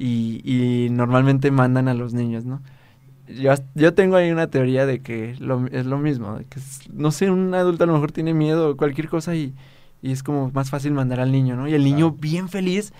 Y, 0.00 0.40
y 0.44 0.90
normalmente 0.90 1.50
mandan 1.50 1.88
a 1.88 1.94
los 1.94 2.14
niños, 2.14 2.44
¿no? 2.44 2.62
Yo, 3.28 3.52
yo 3.74 3.92
tengo 3.94 4.16
ahí 4.16 4.30
una 4.30 4.46
teoría 4.48 4.86
de 4.86 5.00
que 5.00 5.36
lo- 5.38 5.66
es 5.66 5.84
lo 5.86 5.98
mismo, 5.98 6.38
que 6.48 6.58
es- 6.60 6.88
no 6.92 7.10
sé, 7.10 7.30
un 7.30 7.54
adulto 7.54 7.84
a 7.84 7.86
lo 7.86 7.92
mejor 7.94 8.10
tiene 8.12 8.32
miedo 8.32 8.70
o 8.70 8.76
cualquier 8.76 9.08
cosa 9.08 9.34
y, 9.36 9.54
y 10.00 10.12
es 10.12 10.22
como 10.22 10.50
más 10.52 10.70
fácil 10.70 10.92
mandar 10.92 11.20
al 11.20 11.30
niño, 11.32 11.56
¿no? 11.56 11.68
Y 11.68 11.74
el 11.74 11.84
niño 11.84 12.12
bien 12.12 12.48
feliz, 12.48 12.92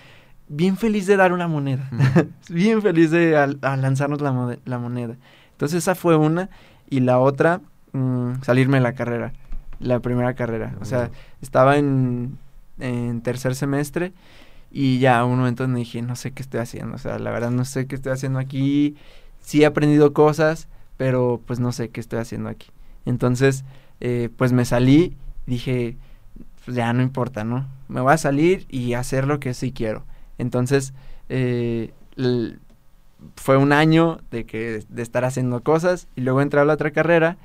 bien 0.49 0.77
feliz 0.77 1.07
de 1.07 1.17
dar 1.17 1.33
una 1.33 1.47
moneda, 1.47 1.89
bien 2.49 2.81
feliz 2.81 3.11
de 3.11 3.37
al- 3.37 3.57
a 3.61 3.75
lanzarnos 3.77 4.21
la, 4.21 4.57
la 4.65 4.77
moneda. 4.79 5.15
Entonces 5.53 5.79
esa 5.79 5.95
fue 5.95 6.15
una 6.15 6.49
y 6.89 7.01
la 7.01 7.19
otra, 7.19 7.61
mm, 7.93 8.41
salirme 8.41 8.77
de 8.77 8.83
la 8.83 8.93
carrera, 8.93 9.33
la 9.79 9.99
primera 9.99 10.33
carrera. 10.33 10.75
O 10.81 10.85
sea, 10.85 11.11
estaba 11.41 11.77
en, 11.77 12.37
en 12.79 13.21
tercer 13.21 13.55
semestre 13.55 14.13
y 14.71 14.99
ya 14.99 15.19
a 15.19 15.25
un 15.25 15.37
momento 15.39 15.63
donde 15.63 15.79
dije, 15.79 16.01
no 16.01 16.15
sé 16.15 16.31
qué 16.31 16.41
estoy 16.41 16.59
haciendo, 16.59 16.95
o 16.95 16.99
sea, 16.99 17.19
la 17.19 17.31
verdad 17.31 17.51
no 17.51 17.65
sé 17.65 17.87
qué 17.87 17.95
estoy 17.95 18.11
haciendo 18.11 18.39
aquí, 18.39 18.95
sí 19.41 19.63
he 19.63 19.65
aprendido 19.65 20.13
cosas, 20.13 20.67
pero 20.97 21.41
pues 21.45 21.59
no 21.59 21.71
sé 21.71 21.89
qué 21.89 21.99
estoy 21.99 22.19
haciendo 22.19 22.49
aquí. 22.49 22.67
Entonces, 23.05 23.63
eh, 23.99 24.29
pues 24.35 24.51
me 24.51 24.65
salí, 24.65 25.15
dije, 25.45 25.97
pues 26.65 26.75
ya 26.75 26.91
no 26.93 27.01
importa, 27.01 27.43
¿no? 27.43 27.67
Me 27.87 28.01
voy 28.01 28.13
a 28.13 28.17
salir 28.17 28.65
y 28.69 28.93
hacer 28.93 29.25
lo 29.25 29.39
que 29.39 29.53
sí 29.53 29.71
quiero. 29.71 30.05
Entonces, 30.37 30.93
eh, 31.29 31.93
fue 33.35 33.57
un 33.57 33.71
año 33.73 34.19
de 34.31 34.45
que 34.45 34.83
de 34.87 35.01
estar 35.01 35.25
haciendo 35.25 35.61
cosas 35.63 36.07
y 36.15 36.21
luego 36.21 36.41
entré 36.41 36.59
a 36.59 36.65
la 36.65 36.73
otra 36.73 36.91
carrera, 36.91 37.37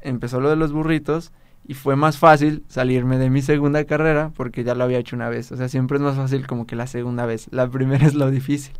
empezó 0.00 0.40
lo 0.40 0.50
de 0.50 0.56
los 0.56 0.72
burritos 0.72 1.32
y 1.66 1.74
fue 1.74 1.96
más 1.96 2.18
fácil 2.18 2.64
salirme 2.68 3.18
de 3.18 3.28
mi 3.30 3.42
segunda 3.42 3.84
carrera 3.84 4.32
porque 4.34 4.64
ya 4.64 4.74
lo 4.74 4.84
había 4.84 4.98
hecho 4.98 5.16
una 5.16 5.28
vez. 5.28 5.52
O 5.52 5.56
sea, 5.56 5.68
siempre 5.68 5.98
es 5.98 6.02
más 6.02 6.16
fácil 6.16 6.46
como 6.46 6.66
que 6.66 6.76
la 6.76 6.86
segunda 6.86 7.26
vez. 7.26 7.48
La 7.50 7.68
primera 7.68 8.06
es 8.06 8.14
lo 8.14 8.30
difícil. 8.30 8.72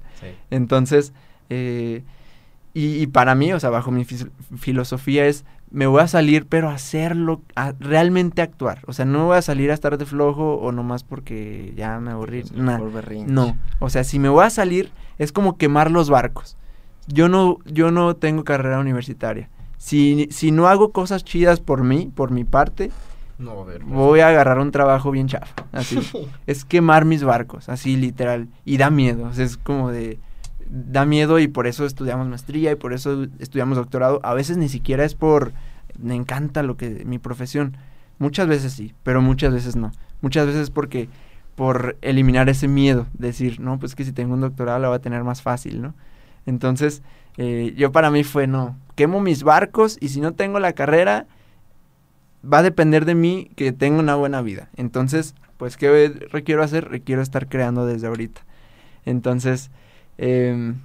Entonces, 0.51 1.12
eh, 1.51 2.03
y, 2.72 3.03
y 3.03 3.07
para 3.09 3.34
mí, 3.34 3.53
o 3.53 3.61
sea, 3.61 3.70
bajo 3.70 3.91
mi 3.91 4.05
filosofía 4.05 5.26
es, 5.26 5.45
me 5.70 5.86
voy 5.86 6.01
a 6.01 6.09
salir, 6.09 6.47
pero 6.47 6.70
hacerlo, 6.70 7.43
a 7.55 7.72
realmente 7.78 8.43
actuar. 8.43 8.80
O 8.86 8.93
sea, 8.93 9.05
no 9.05 9.26
voy 9.26 9.36
a 9.36 9.43
salir 9.43 9.70
a 9.70 9.74
estar 9.74 9.99
de 9.99 10.07
flojo 10.07 10.55
o 10.55 10.72
nomás 10.72 11.05
porque 11.05 11.74
ya 11.76 12.01
me 12.01 12.12
aburrí. 12.12 12.45
Nah, 12.55 12.78
no, 13.26 13.57
o 13.78 13.91
sea, 13.91 14.05
si 14.05 14.18
me 14.18 14.28
voy 14.28 14.45
a 14.45 14.51
salir, 14.51 14.91
es 15.19 15.33
como 15.33 15.57
quemar 15.57 15.91
los 15.91 16.11
barcos. 16.11 16.57
Yo 17.07 17.29
no, 17.29 17.59
yo 17.64 17.91
no 17.91 18.16
tengo 18.16 18.45
carrera 18.45 18.79
universitaria. 18.79 19.49
Si, 19.79 20.29
si 20.31 20.51
no 20.51 20.66
hago 20.69 20.93
cosas 20.93 21.25
chidas 21.25 21.61
por 21.61 21.85
mí, 21.85 22.11
por 22.14 22.31
mi 22.31 22.45
parte, 22.45 22.91
No, 23.39 23.61
a 23.61 23.64
ver. 23.64 23.85
voy 23.85 24.21
a 24.21 24.29
agarrar 24.29 24.59
un 24.59 24.73
trabajo 24.73 25.11
bien 25.11 25.29
chafa. 25.29 25.64
Así. 25.73 25.99
es 26.47 26.64
quemar 26.64 27.05
mis 27.05 27.23
barcos, 27.23 27.69
así 27.69 27.97
literal. 27.97 28.49
Y 28.64 28.77
da 28.77 28.91
miedo. 28.91 29.27
o 29.29 29.33
sea, 29.33 29.45
es 29.45 29.57
como 29.57 29.91
de. 29.91 30.19
Da 30.71 31.07
miedo 31.07 31.39
y 31.39 31.49
por 31.49 31.66
eso 31.66 31.87
estudiamos 31.87 32.27
maestría 32.29 32.73
y 32.73 32.75
por 32.75 32.93
eso 32.93 33.27
estudiamos 33.39 33.79
doctorado. 33.79 34.21
A 34.23 34.35
veces 34.35 34.57
ni 34.59 34.69
siquiera 34.69 35.05
es 35.05 35.14
por. 35.14 35.53
Me 35.99 36.14
encanta 36.14 36.62
lo 36.62 36.77
que. 36.77 37.05
mi 37.07 37.19
profesión. 37.19 37.77
Muchas 38.19 38.49
veces 38.49 38.73
sí, 38.73 38.93
pero 39.05 39.23
muchas 39.23 39.55
veces 39.55 39.77
no. 39.77 39.93
Muchas 40.21 40.47
veces 40.47 40.69
porque. 40.71 41.09
Por 41.59 41.97
eliminar 42.03 42.49
ese 42.49 42.69
miedo. 42.69 43.09
Decir, 43.15 43.59
no, 43.59 43.81
pues 43.81 43.97
que 43.97 44.05
si 44.05 44.13
tengo 44.13 44.35
un 44.35 44.41
doctorado 44.43 44.79
la 44.79 44.89
voy 44.89 44.97
a 44.97 45.01
tener 45.01 45.25
más 45.25 45.43
fácil, 45.43 45.83
¿no? 45.83 45.93
Entonces, 46.47 47.03
eh, 47.37 47.75
yo 47.77 47.91
para 47.91 48.13
mí 48.13 48.23
fue, 48.23 48.47
no, 48.47 48.77
quemo 48.95 49.21
mis 49.21 49.43
barcos 49.43 49.99
y 50.01 50.11
si 50.11 50.21
no 50.21 50.35
tengo 50.35 50.61
la 50.61 50.73
carrera, 50.73 51.27
va 52.45 52.59
a 52.59 52.63
depender 52.63 53.05
de 53.07 53.17
mí 53.17 53.51
que 53.57 53.73
tenga 53.73 53.99
una 53.99 54.15
buena 54.15 54.41
vida. 54.41 54.69
Entonces, 54.77 55.35
pues, 55.57 55.77
¿qué 55.77 56.29
requiero 56.31 56.63
hacer? 56.63 56.89
Requiero 56.89 57.23
estar 57.23 57.49
creando 57.49 57.87
desde 57.87 58.07
ahorita. 58.07 58.41
Entonces, 59.05 59.73
em, 60.17 60.77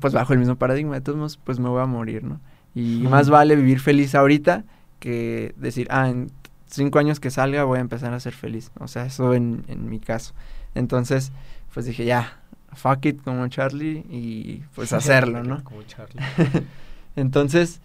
pues 0.00 0.14
bajo 0.14 0.34
el 0.34 0.38
mismo 0.38 0.54
paradigma, 0.54 0.94
de 0.94 1.00
todos 1.00 1.18
modos, 1.18 1.36
pues 1.42 1.58
me 1.58 1.68
voy 1.68 1.82
a 1.82 1.86
morir, 1.86 2.22
¿no? 2.22 2.38
Y 2.76 3.08
más 3.10 3.28
vale 3.28 3.56
vivir 3.56 3.80
feliz 3.80 4.14
ahorita 4.14 4.62
que 5.00 5.52
decir, 5.56 5.88
ah, 5.90 6.10
en 6.10 6.30
cinco 6.76 6.98
años 6.98 7.20
que 7.20 7.30
salga 7.30 7.64
voy 7.64 7.78
a 7.78 7.80
empezar 7.80 8.14
a 8.14 8.20
ser 8.20 8.32
feliz. 8.32 8.70
O 8.78 8.88
sea, 8.88 9.06
eso 9.06 9.34
en, 9.34 9.64
en 9.68 9.88
mi 9.88 9.98
caso. 9.98 10.34
Entonces, 10.74 11.32
pues 11.72 11.86
dije, 11.86 12.04
ya, 12.04 12.38
fuck 12.76 13.04
it 13.06 13.22
como 13.22 13.48
Charlie 13.48 14.04
y 14.10 14.62
pues 14.74 14.92
hacerlo, 14.92 15.42
¿no? 15.42 15.64
Como 15.64 15.82
Charlie. 15.82 16.22
Entonces, 17.16 17.80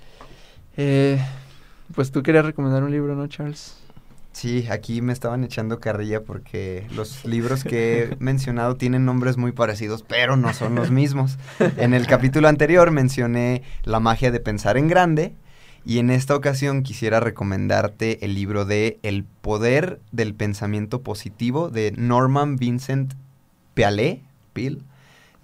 eh, 0.78 1.20
pues 1.96 2.12
tú 2.12 2.22
querías 2.22 2.46
recomendar 2.46 2.84
un 2.84 2.92
libro, 2.92 3.16
¿no, 3.16 3.28
Charles? 3.28 3.78
Sí, 4.34 4.68
aquí 4.70 5.02
me 5.02 5.12
estaban 5.12 5.44
echando 5.44 5.80
carrilla 5.80 6.24
porque 6.24 6.88
los 6.96 7.26
libros 7.26 7.66
que 7.66 8.04
he 8.04 8.16
mencionado 8.20 8.78
tienen 8.78 9.04
nombres 9.04 9.36
muy 9.36 9.52
parecidos, 9.52 10.04
pero 10.04 10.38
no 10.38 10.54
son 10.54 10.76
los 10.76 10.90
mismos. 10.90 11.38
En 11.78 11.94
el 11.94 12.08
capítulo 12.08 12.48
anterior 12.48 12.92
mencioné 12.92 13.64
La 13.84 14.00
magia 14.00 14.32
de 14.32 14.40
pensar 14.40 14.78
en 14.78 14.88
grande 14.88 15.36
y 15.86 16.00
en 16.00 16.10
esta 16.12 16.36
ocasión 16.36 16.84
quisiera 16.84 17.20
recomendarte 17.20 18.24
el 18.26 18.36
libro 18.36 18.66
de 18.66 19.00
El 19.04 19.24
poder 19.24 20.00
del 20.12 20.36
pensamiento 20.36 21.02
positivo 21.02 21.70
de 21.70 21.92
Norman 21.98 22.56
Vincent 22.58 23.14
Peale. 23.74 24.22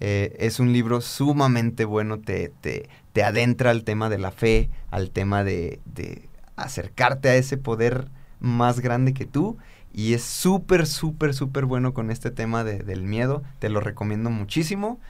Eh, 0.00 0.36
es 0.38 0.60
un 0.60 0.72
libro 0.72 1.00
sumamente 1.00 1.84
bueno, 1.84 2.18
te, 2.20 2.52
te, 2.60 2.88
te 3.12 3.24
adentra 3.24 3.70
al 3.70 3.82
tema 3.82 4.08
de 4.08 4.18
la 4.18 4.30
fe, 4.30 4.70
al 4.90 5.10
tema 5.10 5.42
de, 5.42 5.80
de 5.86 6.28
acercarte 6.56 7.28
a 7.28 7.34
ese 7.36 7.56
poder 7.56 8.08
más 8.38 8.78
grande 8.80 9.12
que 9.12 9.26
tú 9.26 9.58
y 9.92 10.14
es 10.14 10.22
súper, 10.22 10.86
súper, 10.86 11.34
súper 11.34 11.64
bueno 11.64 11.94
con 11.94 12.12
este 12.12 12.30
tema 12.30 12.62
de- 12.62 12.78
del 12.84 13.02
miedo. 13.02 13.42
Te 13.58 13.68
lo 13.70 13.80
recomiendo 13.80 14.30
muchísimo, 14.30 15.00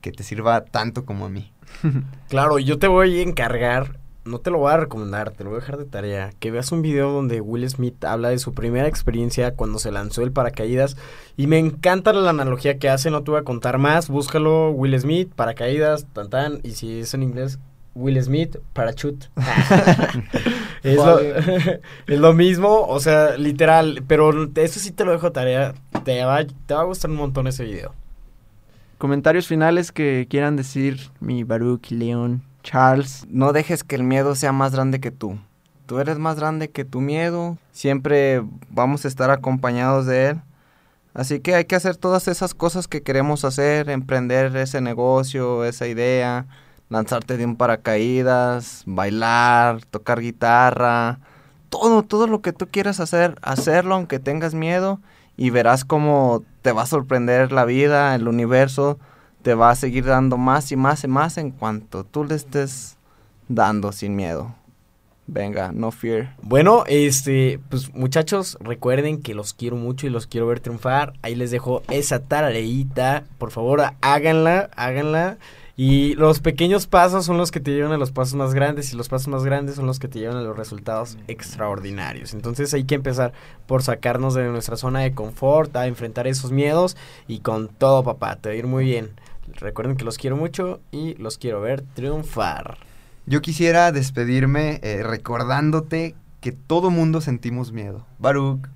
que 0.00 0.12
te 0.12 0.22
sirva 0.22 0.64
tanto 0.64 1.04
como 1.04 1.26
a 1.26 1.28
mí. 1.30 1.52
Claro, 2.28 2.58
yo 2.60 2.78
te 2.78 2.86
voy 2.86 3.18
a 3.18 3.22
encargar, 3.22 3.98
no 4.26 4.40
te 4.40 4.50
lo 4.50 4.58
voy 4.58 4.72
a 4.72 4.76
recomendar, 4.76 5.30
te 5.30 5.44
lo 5.44 5.50
voy 5.50 5.58
a 5.58 5.60
dejar 5.60 5.78
de 5.78 5.84
tarea, 5.84 6.32
que 6.38 6.50
veas 6.50 6.72
un 6.72 6.82
video 6.82 7.12
donde 7.12 7.40
Will 7.40 7.68
Smith 7.68 8.04
habla 8.04 8.28
de 8.30 8.38
su 8.38 8.52
primera 8.52 8.88
experiencia 8.88 9.54
cuando 9.54 9.78
se 9.78 9.92
lanzó 9.92 10.22
el 10.22 10.32
paracaídas 10.32 10.96
y 11.36 11.46
me 11.46 11.58
encanta 11.58 12.12
la 12.12 12.30
analogía 12.30 12.78
que 12.78 12.88
hace, 12.88 13.10
no 13.10 13.22
te 13.22 13.30
voy 13.30 13.40
a 13.40 13.44
contar 13.44 13.78
más, 13.78 14.08
búscalo 14.08 14.70
Will 14.70 14.98
Smith, 14.98 15.32
paracaídas, 15.34 16.06
tan 16.12 16.28
tan, 16.28 16.60
y 16.62 16.72
si 16.72 17.00
es 17.00 17.14
en 17.14 17.22
inglés, 17.22 17.58
Will 17.94 18.22
Smith, 18.22 18.58
Parachute. 18.74 19.28
es, 20.82 20.96
lo, 20.96 21.18
es 22.06 22.18
lo 22.20 22.34
mismo, 22.34 22.82
o 22.86 23.00
sea, 23.00 23.38
literal, 23.38 24.04
pero 24.06 24.30
eso 24.54 24.78
sí 24.78 24.90
te 24.90 25.04
lo 25.04 25.12
dejo 25.12 25.32
tarea. 25.32 25.72
Te 26.04 26.22
va, 26.24 26.44
te 26.44 26.74
va 26.74 26.82
a 26.82 26.84
gustar 26.84 27.10
un 27.10 27.16
montón 27.16 27.46
ese 27.46 27.64
video. 27.64 27.94
Comentarios 28.98 29.46
finales 29.46 29.92
que 29.92 30.26
quieran 30.28 30.56
decir 30.56 31.10
mi 31.20 31.42
Baruch, 31.42 31.90
León, 31.90 32.42
Charles. 32.66 33.24
No 33.30 33.52
dejes 33.52 33.84
que 33.84 33.94
el 33.94 34.02
miedo 34.02 34.34
sea 34.34 34.50
más 34.50 34.72
grande 34.72 34.98
que 35.00 35.12
tú. 35.12 35.38
Tú 35.86 36.00
eres 36.00 36.18
más 36.18 36.36
grande 36.36 36.68
que 36.68 36.84
tu 36.84 37.00
miedo. 37.00 37.58
Siempre 37.70 38.42
vamos 38.70 39.04
a 39.04 39.08
estar 39.08 39.30
acompañados 39.30 40.04
de 40.06 40.30
él. 40.30 40.40
Así 41.14 41.38
que 41.38 41.54
hay 41.54 41.64
que 41.64 41.76
hacer 41.76 41.96
todas 41.96 42.26
esas 42.26 42.54
cosas 42.54 42.88
que 42.88 43.02
queremos 43.02 43.44
hacer, 43.44 43.88
emprender 43.88 44.54
ese 44.56 44.80
negocio, 44.80 45.64
esa 45.64 45.86
idea, 45.86 46.46
lanzarte 46.90 47.36
de 47.36 47.44
un 47.46 47.56
paracaídas, 47.56 48.82
bailar, 48.84 49.84
tocar 49.84 50.20
guitarra, 50.20 51.20
todo, 51.70 52.02
todo 52.02 52.26
lo 52.26 52.42
que 52.42 52.52
tú 52.52 52.66
quieras 52.66 52.98
hacer, 52.98 53.38
hacerlo 53.42 53.94
aunque 53.94 54.18
tengas 54.18 54.54
miedo 54.54 55.00
y 55.36 55.50
verás 55.50 55.84
cómo 55.84 56.42
te 56.62 56.72
va 56.72 56.82
a 56.82 56.86
sorprender 56.86 57.52
la 57.52 57.64
vida, 57.64 58.14
el 58.16 58.26
universo, 58.26 58.98
te 59.46 59.54
va 59.54 59.70
a 59.70 59.76
seguir 59.76 60.04
dando 60.06 60.38
más 60.38 60.72
y 60.72 60.76
más 60.76 61.04
y 61.04 61.06
más 61.06 61.38
en 61.38 61.52
cuanto 61.52 62.02
tú 62.02 62.24
le 62.24 62.34
estés 62.34 62.96
dando 63.46 63.92
sin 63.92 64.16
miedo. 64.16 64.52
Venga, 65.28 65.70
no 65.70 65.92
fear. 65.92 66.34
Bueno, 66.42 66.82
este, 66.88 67.60
pues 67.68 67.94
muchachos, 67.94 68.58
recuerden 68.60 69.22
que 69.22 69.34
los 69.34 69.54
quiero 69.54 69.76
mucho 69.76 70.08
y 70.08 70.10
los 70.10 70.26
quiero 70.26 70.48
ver 70.48 70.58
triunfar. 70.58 71.12
Ahí 71.22 71.36
les 71.36 71.52
dejo 71.52 71.84
esa 71.90 72.24
tareita. 72.24 73.22
Por 73.38 73.52
favor, 73.52 73.84
háganla, 74.00 74.68
háganla. 74.74 75.38
Y 75.76 76.14
los 76.14 76.40
pequeños 76.40 76.88
pasos 76.88 77.24
son 77.24 77.38
los 77.38 77.52
que 77.52 77.60
te 77.60 77.70
llevan 77.70 77.92
a 77.92 77.98
los 77.98 78.10
pasos 78.10 78.34
más 78.34 78.52
grandes 78.52 78.92
y 78.92 78.96
los 78.96 79.08
pasos 79.08 79.28
más 79.28 79.44
grandes 79.44 79.76
son 79.76 79.86
los 79.86 80.00
que 80.00 80.08
te 80.08 80.18
llevan 80.18 80.38
a 80.38 80.42
los 80.42 80.56
resultados 80.56 81.18
extraordinarios. 81.28 82.34
Entonces 82.34 82.74
hay 82.74 82.82
que 82.82 82.96
empezar 82.96 83.32
por 83.68 83.84
sacarnos 83.84 84.34
de 84.34 84.48
nuestra 84.48 84.76
zona 84.76 85.00
de 85.00 85.14
confort, 85.14 85.76
a 85.76 85.86
enfrentar 85.86 86.26
esos 86.26 86.50
miedos 86.50 86.96
y 87.28 87.40
con 87.40 87.68
todo, 87.68 88.02
papá, 88.02 88.34
te 88.34 88.48
va 88.48 88.54
a 88.54 88.58
ir 88.58 88.66
muy 88.66 88.86
bien. 88.86 89.10
Recuerden 89.54 89.96
que 89.96 90.04
los 90.04 90.18
quiero 90.18 90.36
mucho 90.36 90.80
y 90.90 91.14
los 91.14 91.38
quiero 91.38 91.60
ver 91.60 91.82
triunfar. 91.94 92.78
Yo 93.26 93.42
quisiera 93.42 93.90
despedirme 93.92 94.80
eh, 94.82 95.02
recordándote 95.02 96.14
que 96.40 96.52
todo 96.52 96.90
mundo 96.90 97.20
sentimos 97.20 97.72
miedo. 97.72 98.06
Baruch, 98.18 98.68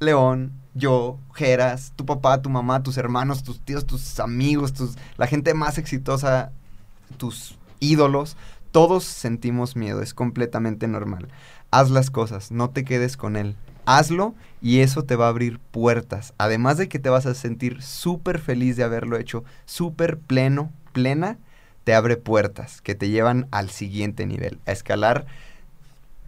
León, 0.00 0.52
yo, 0.74 1.18
Geras, 1.32 1.92
tu 1.94 2.04
papá, 2.04 2.42
tu 2.42 2.50
mamá, 2.50 2.82
tus 2.82 2.96
hermanos, 2.96 3.44
tus 3.44 3.60
tíos, 3.60 3.86
tus 3.86 4.18
amigos, 4.18 4.72
tus, 4.72 4.96
la 5.16 5.26
gente 5.26 5.54
más 5.54 5.78
exitosa, 5.78 6.50
tus 7.16 7.56
ídolos, 7.78 8.36
todos 8.72 9.04
sentimos 9.04 9.76
miedo, 9.76 10.02
es 10.02 10.14
completamente 10.14 10.88
normal. 10.88 11.28
Haz 11.70 11.90
las 11.90 12.10
cosas, 12.10 12.50
no 12.50 12.70
te 12.70 12.84
quedes 12.84 13.16
con 13.16 13.36
él. 13.36 13.56
Hazlo 13.86 14.34
y 14.60 14.80
eso 14.80 15.02
te 15.04 15.16
va 15.16 15.26
a 15.26 15.30
abrir 15.30 15.58
puertas. 15.58 16.34
Además 16.38 16.78
de 16.78 16.88
que 16.88 16.98
te 16.98 17.10
vas 17.10 17.26
a 17.26 17.34
sentir 17.34 17.82
súper 17.82 18.38
feliz 18.38 18.76
de 18.76 18.84
haberlo 18.84 19.18
hecho, 19.18 19.44
súper 19.66 20.18
pleno, 20.18 20.72
plena 20.92 21.38
te 21.84 21.94
abre 21.94 22.16
puertas 22.16 22.80
que 22.80 22.94
te 22.94 23.10
llevan 23.10 23.46
al 23.50 23.70
siguiente 23.70 24.26
nivel, 24.26 24.58
a 24.66 24.72
escalar 24.72 25.26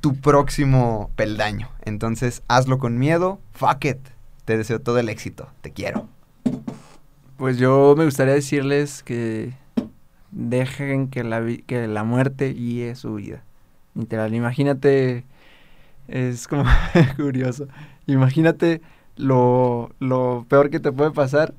tu 0.00 0.14
próximo 0.14 1.10
peldaño. 1.16 1.70
Entonces, 1.84 2.42
hazlo 2.46 2.78
con 2.78 2.98
miedo, 2.98 3.40
fuck 3.52 3.84
it. 3.86 3.98
Te 4.44 4.56
deseo 4.56 4.80
todo 4.80 4.98
el 4.98 5.08
éxito, 5.08 5.48
te 5.62 5.72
quiero. 5.72 6.06
Pues 7.38 7.58
yo 7.58 7.94
me 7.96 8.04
gustaría 8.04 8.34
decirles 8.34 9.02
que 9.02 9.52
dejen 10.30 11.08
que 11.08 11.24
la, 11.24 11.44
que 11.66 11.88
la 11.88 12.04
muerte 12.04 12.52
guíe 12.52 12.94
su 12.94 13.14
vida. 13.14 13.42
Imagínate, 13.94 15.24
es 16.08 16.48
como 16.48 16.64
curioso, 17.16 17.68
imagínate 18.06 18.80
lo, 19.16 19.90
lo 19.98 20.46
peor 20.48 20.70
que 20.70 20.80
te 20.80 20.92
puede 20.92 21.10
pasar 21.10 21.54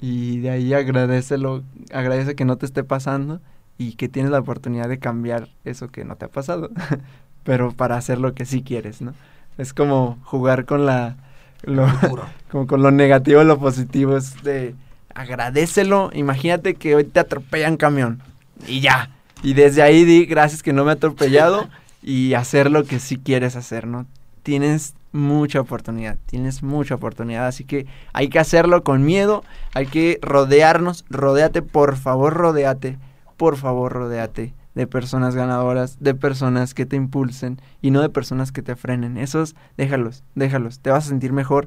y 0.00 0.40
de 0.40 0.50
ahí 0.50 0.74
agradecelo, 0.74 1.62
agradece 1.92 2.34
que 2.34 2.44
no 2.44 2.56
te 2.56 2.66
esté 2.66 2.84
pasando 2.84 3.40
y 3.78 3.92
que 3.92 4.08
tienes 4.08 4.30
la 4.30 4.38
oportunidad 4.38 4.88
de 4.88 4.98
cambiar 4.98 5.48
eso 5.64 5.88
que 5.88 6.04
no 6.04 6.16
te 6.16 6.26
ha 6.26 6.28
pasado, 6.28 6.70
pero 7.44 7.72
para 7.72 7.96
hacer 7.96 8.18
lo 8.18 8.34
que 8.34 8.44
sí 8.44 8.62
quieres, 8.62 9.00
¿no? 9.00 9.14
Es 9.58 9.72
como 9.72 10.18
jugar 10.24 10.66
con 10.66 10.86
la 10.86 11.16
lo, 11.62 11.86
como 12.50 12.66
con 12.66 12.82
lo 12.82 12.90
negativo 12.90 13.42
y 13.42 13.46
lo 13.46 13.58
positivo, 13.58 14.16
es 14.16 14.42
de 14.42 14.74
agradecelo, 15.14 16.10
imagínate 16.12 16.74
que 16.74 16.94
hoy 16.94 17.04
te 17.04 17.20
atropella 17.20 17.70
un 17.70 17.76
camión 17.76 18.22
y 18.66 18.80
ya. 18.80 19.10
Y 19.42 19.54
desde 19.54 19.82
ahí 19.82 20.04
di 20.04 20.26
gracias 20.26 20.62
que 20.62 20.72
no 20.72 20.84
me 20.84 20.90
ha 20.90 20.94
atropellado 20.94 21.68
y 22.02 22.34
hacer 22.34 22.70
lo 22.70 22.84
que 22.84 23.00
sí 23.00 23.16
quieres 23.16 23.56
hacer, 23.56 23.86
¿no? 23.86 24.06
Tienes 24.42 24.94
mucha 25.12 25.60
oportunidad, 25.60 26.18
tienes 26.26 26.62
mucha 26.62 26.94
oportunidad, 26.94 27.46
así 27.46 27.64
que 27.64 27.86
hay 28.12 28.28
que 28.28 28.38
hacerlo 28.38 28.84
con 28.84 29.04
miedo, 29.04 29.44
hay 29.74 29.86
que 29.86 30.18
rodearnos, 30.22 31.04
rodeate, 31.10 31.62
por 31.62 31.96
favor, 31.96 32.34
rodeate, 32.34 32.98
por 33.36 33.56
favor, 33.56 33.92
rodeate 33.92 34.54
de 34.74 34.86
personas 34.86 35.34
ganadoras, 35.34 35.96
de 36.00 36.14
personas 36.14 36.74
que 36.74 36.84
te 36.84 36.96
impulsen 36.96 37.60
y 37.80 37.90
no 37.90 38.02
de 38.02 38.10
personas 38.10 38.52
que 38.52 38.62
te 38.62 38.76
frenen. 38.76 39.16
Esos, 39.16 39.56
déjalos, 39.78 40.22
déjalos, 40.34 40.80
te 40.80 40.90
vas 40.90 41.06
a 41.06 41.08
sentir 41.08 41.32
mejor. 41.32 41.66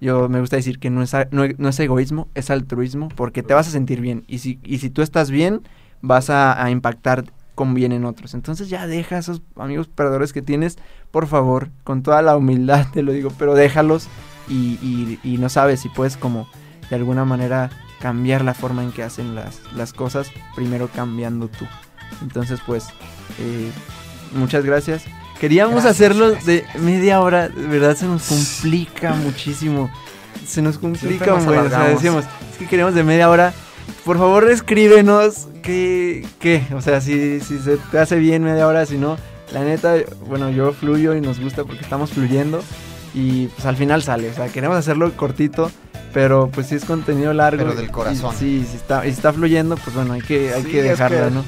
Yo 0.00 0.28
me 0.28 0.38
gusta 0.38 0.56
decir 0.56 0.78
que 0.78 0.88
no 0.88 1.02
es, 1.02 1.12
no, 1.32 1.68
es 1.68 1.80
egoísmo, 1.80 2.28
es 2.34 2.50
altruismo, 2.50 3.08
porque 3.16 3.42
te 3.42 3.54
vas 3.54 3.66
a 3.66 3.72
sentir 3.72 4.00
bien. 4.00 4.22
Y 4.28 4.38
si, 4.38 4.60
y 4.62 4.78
si 4.78 4.88
tú 4.88 5.02
estás 5.02 5.32
bien, 5.32 5.62
vas 6.00 6.30
a 6.30 6.70
impactar 6.70 7.24
convienen 7.54 8.04
otros. 8.04 8.34
Entonces 8.34 8.68
ya 8.68 8.86
deja 8.86 9.16
a 9.16 9.18
esos 9.20 9.42
amigos 9.56 9.88
perdedores 9.88 10.32
que 10.32 10.42
tienes, 10.42 10.78
por 11.10 11.26
favor, 11.26 11.70
con 11.84 12.02
toda 12.02 12.22
la 12.22 12.36
humildad 12.36 12.86
te 12.92 13.02
lo 13.02 13.12
digo, 13.12 13.30
pero 13.38 13.54
déjalos 13.54 14.08
y, 14.48 15.18
y, 15.22 15.38
no 15.38 15.48
sabes 15.48 15.80
si 15.80 15.88
puedes 15.88 16.18
como 16.18 16.46
de 16.90 16.96
alguna 16.96 17.24
manera 17.24 17.70
cambiar 17.98 18.44
la 18.44 18.52
forma 18.52 18.82
en 18.82 18.92
que 18.92 19.02
hacen 19.02 19.34
las, 19.34 19.60
las 19.74 19.94
cosas, 19.94 20.30
primero 20.54 20.88
cambiando 20.88 21.48
tú. 21.48 21.66
Entonces 22.20 22.60
pues, 22.66 22.88
eh, 23.38 23.70
muchas 24.34 24.64
gracias. 24.64 25.04
Queríamos 25.40 25.84
hacerlo 25.84 26.32
de 26.32 26.64
media 26.78 27.20
hora, 27.20 27.48
de 27.48 27.66
verdad 27.66 27.96
se 27.96 28.06
nos 28.06 28.22
complica 28.24 29.14
muchísimo. 29.14 29.90
Se 30.46 30.60
nos 30.60 30.78
complica, 30.78 31.36
mucho. 31.36 31.50
o 31.50 31.68
sea, 31.68 31.88
decíamos, 31.88 32.24
es 32.52 32.58
que 32.58 32.66
queremos 32.66 32.94
de 32.94 33.02
media 33.02 33.30
hora 33.30 33.54
por 34.04 34.18
favor 34.18 34.48
escríbenos 34.50 35.48
qué, 35.62 36.26
qué, 36.38 36.66
o 36.74 36.80
sea, 36.80 37.00
si, 37.00 37.40
si 37.40 37.58
se 37.58 37.76
te 37.76 37.98
hace 37.98 38.16
bien 38.16 38.44
media 38.44 38.66
hora, 38.66 38.86
si 38.86 38.98
no, 38.98 39.16
la 39.52 39.64
neta, 39.64 39.94
bueno, 40.26 40.50
yo 40.50 40.72
fluyo 40.72 41.14
y 41.14 41.20
nos 41.20 41.40
gusta 41.40 41.64
porque 41.64 41.82
estamos 41.82 42.10
fluyendo 42.10 42.62
y 43.14 43.46
pues 43.48 43.66
al 43.66 43.76
final 43.76 44.02
sale, 44.02 44.30
o 44.30 44.34
sea, 44.34 44.48
queremos 44.48 44.76
hacerlo 44.76 45.12
cortito, 45.16 45.70
pero 46.12 46.48
pues 46.52 46.68
si 46.68 46.76
es 46.76 46.84
contenido 46.84 47.32
largo. 47.32 47.64
Pero 47.64 47.74
del 47.74 47.90
corazón. 47.90 48.34
sí, 48.36 48.66
si 48.68 48.76
está, 48.76 49.04
está 49.04 49.32
fluyendo, 49.32 49.76
pues 49.76 49.94
bueno, 49.94 50.14
hay 50.14 50.22
que, 50.22 50.52
hay 50.52 50.64
que 50.64 50.82
dejarlo, 50.82 51.30
¿no? 51.30 51.44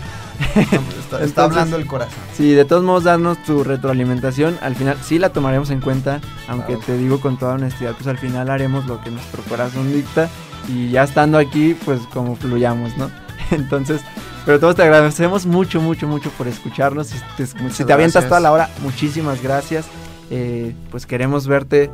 Está, 1.20 1.45
hablando 1.45 1.76
el 1.76 1.87
corazón. 1.87 2.18
Sí, 2.34 2.53
de 2.53 2.64
todos 2.64 2.82
modos, 2.82 3.05
darnos 3.05 3.43
tu 3.45 3.64
retroalimentación. 3.64 4.59
Al 4.61 4.74
final 4.74 4.99
sí 5.03 5.18
la 5.18 5.30
tomaremos 5.30 5.70
en 5.70 5.80
cuenta, 5.80 6.20
aunque 6.49 6.76
te 6.76 6.99
digo 6.99 7.20
con 7.20 7.39
toda 7.39 7.55
honestidad, 7.55 7.95
pues 7.95 8.07
al 8.07 8.18
final 8.18 8.51
haremos 8.51 8.87
lo 8.87 9.01
que 9.01 9.11
nuestro 9.11 9.43
corazón 9.45 9.93
dicta 9.93 10.28
y 10.68 10.90
ya 10.90 11.04
estando 11.04 11.38
aquí, 11.38 11.76
pues 11.84 12.00
como 12.12 12.36
fluyamos, 12.36 12.96
¿no? 12.96 13.10
Entonces, 13.50 14.00
pero 14.44 14.60
todos 14.60 14.76
te 14.76 14.82
agradecemos 14.82 15.46
mucho, 15.46 15.80
mucho, 15.80 16.06
mucho 16.06 16.30
por 16.30 16.48
escucharnos. 16.48 17.08
Si 17.08 17.18
te, 17.36 17.46
si 17.46 17.84
te 17.84 17.92
avientas 17.92 18.28
toda 18.28 18.40
la 18.40 18.52
hora, 18.52 18.70
muchísimas 18.82 19.42
gracias. 19.42 19.86
Eh, 20.30 20.74
pues 20.90 21.06
queremos 21.06 21.46
verte 21.46 21.90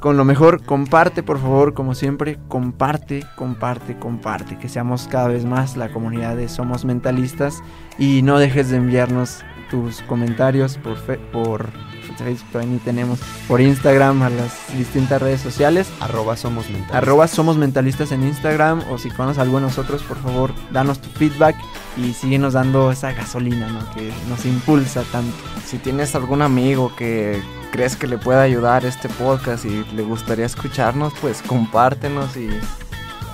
con 0.00 0.16
lo 0.16 0.24
mejor. 0.24 0.62
Comparte, 0.64 1.22
por 1.22 1.40
favor, 1.40 1.74
como 1.74 1.94
siempre, 1.94 2.38
comparte, 2.48 3.24
comparte, 3.36 3.98
comparte. 3.98 4.58
Que 4.58 4.68
seamos 4.68 5.08
cada 5.08 5.28
vez 5.28 5.44
más 5.44 5.76
la 5.76 5.88
comunidad 5.88 6.36
de 6.36 6.48
Somos 6.48 6.84
Mentalistas. 6.84 7.62
Y 7.98 8.22
no 8.22 8.38
dejes 8.38 8.70
de 8.70 8.76
enviarnos 8.76 9.44
tus 9.70 10.02
comentarios 10.02 10.76
por, 10.78 10.96
fe, 10.96 11.18
por 11.32 11.70
Facebook 12.16 12.64
ni 12.66 12.78
tenemos 12.78 13.20
por 13.48 13.60
Instagram, 13.60 14.22
a 14.22 14.30
las 14.30 14.54
distintas 14.76 15.20
redes 15.20 15.40
sociales. 15.40 15.88
Arroba 16.00 16.36
somos 16.36 16.66
mentalistas. 16.66 16.96
Arroba 16.96 17.28
somos 17.28 17.56
mentalistas 17.56 18.12
en 18.12 18.22
Instagram 18.22 18.82
o 18.90 18.98
si 18.98 19.10
conoces 19.10 19.38
algo 19.38 19.56
de 19.56 19.62
nosotros, 19.62 20.02
por 20.02 20.18
favor, 20.18 20.52
danos 20.70 21.00
tu 21.00 21.08
feedback 21.10 21.56
y 21.96 22.12
síguenos 22.12 22.54
dando 22.54 22.90
esa 22.90 23.12
gasolina, 23.12 23.68
¿no? 23.68 23.80
Que 23.94 24.12
nos 24.28 24.44
impulsa 24.46 25.02
tanto. 25.12 25.36
Si 25.66 25.78
tienes 25.78 26.14
algún 26.14 26.42
amigo 26.42 26.94
que 26.96 27.42
crees 27.70 27.96
que 27.96 28.06
le 28.06 28.18
pueda 28.18 28.42
ayudar 28.42 28.84
este 28.84 29.08
podcast 29.08 29.64
y 29.64 29.84
le 29.94 30.02
gustaría 30.02 30.46
escucharnos, 30.46 31.12
pues 31.20 31.42
compártenos 31.42 32.36
y 32.36 32.48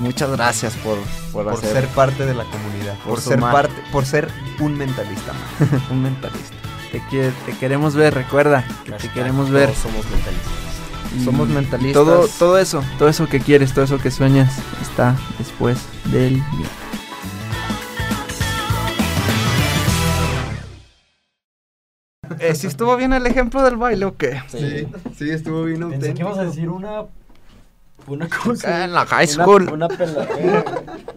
muchas 0.01 0.30
gracias 0.30 0.74
por, 0.76 0.98
por, 1.32 1.61
ser 1.61 1.86
parte 1.88 2.26
de 2.26 2.34
la 2.34 2.44
comunidad, 2.44 2.96
por, 3.05 3.20
ser 3.20 3.38
parte, 3.38 3.74
por 3.92 4.05
ser 4.05 4.28
un 4.59 4.76
mentalista 4.76 5.32
más. 5.32 5.70
un 5.90 6.03
mentalista. 6.03 6.57
Te, 6.90 7.01
te 7.46 7.59
queremos 7.59 7.94
ver, 7.94 8.14
recuerda 8.14 8.64
que 8.84 8.92
te 8.92 9.09
queremos 9.11 9.51
ver. 9.51 9.72
Somos 9.74 10.05
mentalistas. 10.11 11.24
somos 11.24 11.48
mentalistas. 11.48 12.05
Todo, 12.05 12.28
todo 12.38 12.59
eso, 12.59 12.82
todo 12.98 13.09
eso 13.09 13.28
que 13.28 13.38
quieres, 13.38 13.72
todo 13.72 13.84
eso 13.84 13.98
que 13.98 14.11
sueñas 14.11 14.53
está 14.82 15.14
después 15.38 15.78
del 16.07 16.32
miedo. 16.32 16.70
qué? 22.40 22.55
¿Si 22.55 22.66
estuvo 22.66 22.96
bien 22.96 23.12
el 23.12 23.26
ejemplo 23.26 23.62
del 23.62 23.76
baile 23.76 24.07
o 24.07 24.16
qué? 24.16 24.42
Sí, 24.48 24.86
sí, 25.16 25.30
estuvo 25.30 25.64
bien 25.64 25.80
Pensé 25.80 25.98
que 25.98 26.22
auténtico. 26.22 26.28
ibas 26.28 26.38
a 26.38 26.44
decir 26.44 26.68
una. 26.68 27.05
Una 28.11 28.28
cosa. 28.44 28.84
En 28.84 28.92
la 28.92 29.06
high 29.06 29.26
una- 29.34 29.44
school. 29.44 29.70
Una, 29.72 29.88
peladera. 29.88 30.64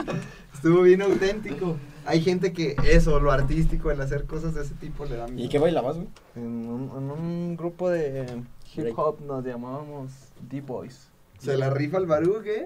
Estuvo 0.53 0.83
bien 0.83 1.01
auténtico. 1.01 1.77
Hay 2.05 2.21
gente 2.21 2.51
que 2.53 2.75
eso, 2.85 3.19
lo 3.19 3.31
artístico, 3.31 3.89
el 3.91 3.99
hacer 4.01 4.25
cosas 4.25 4.53
de 4.53 4.61
ese 4.63 4.75
tipo 4.75 5.05
le 5.05 5.15
da 5.15 5.27
miedo. 5.27 5.45
¿Y 5.45 5.49
qué 5.49 5.57
bailabas, 5.59 5.95
güey? 5.95 6.07
En 6.35 6.67
un, 6.67 6.91
en 6.97 7.11
un 7.11 7.55
grupo 7.57 7.89
de 7.89 8.41
hip 8.75 8.97
hop 8.97 9.21
nos 9.21 9.43
llamábamos 9.45 10.11
D-Boys. 10.49 11.09
¿Se 11.39 11.57
la 11.57 11.69
rifa 11.69 11.97
el 11.97 12.05
Baruch, 12.05 12.45
eh? 12.45 12.65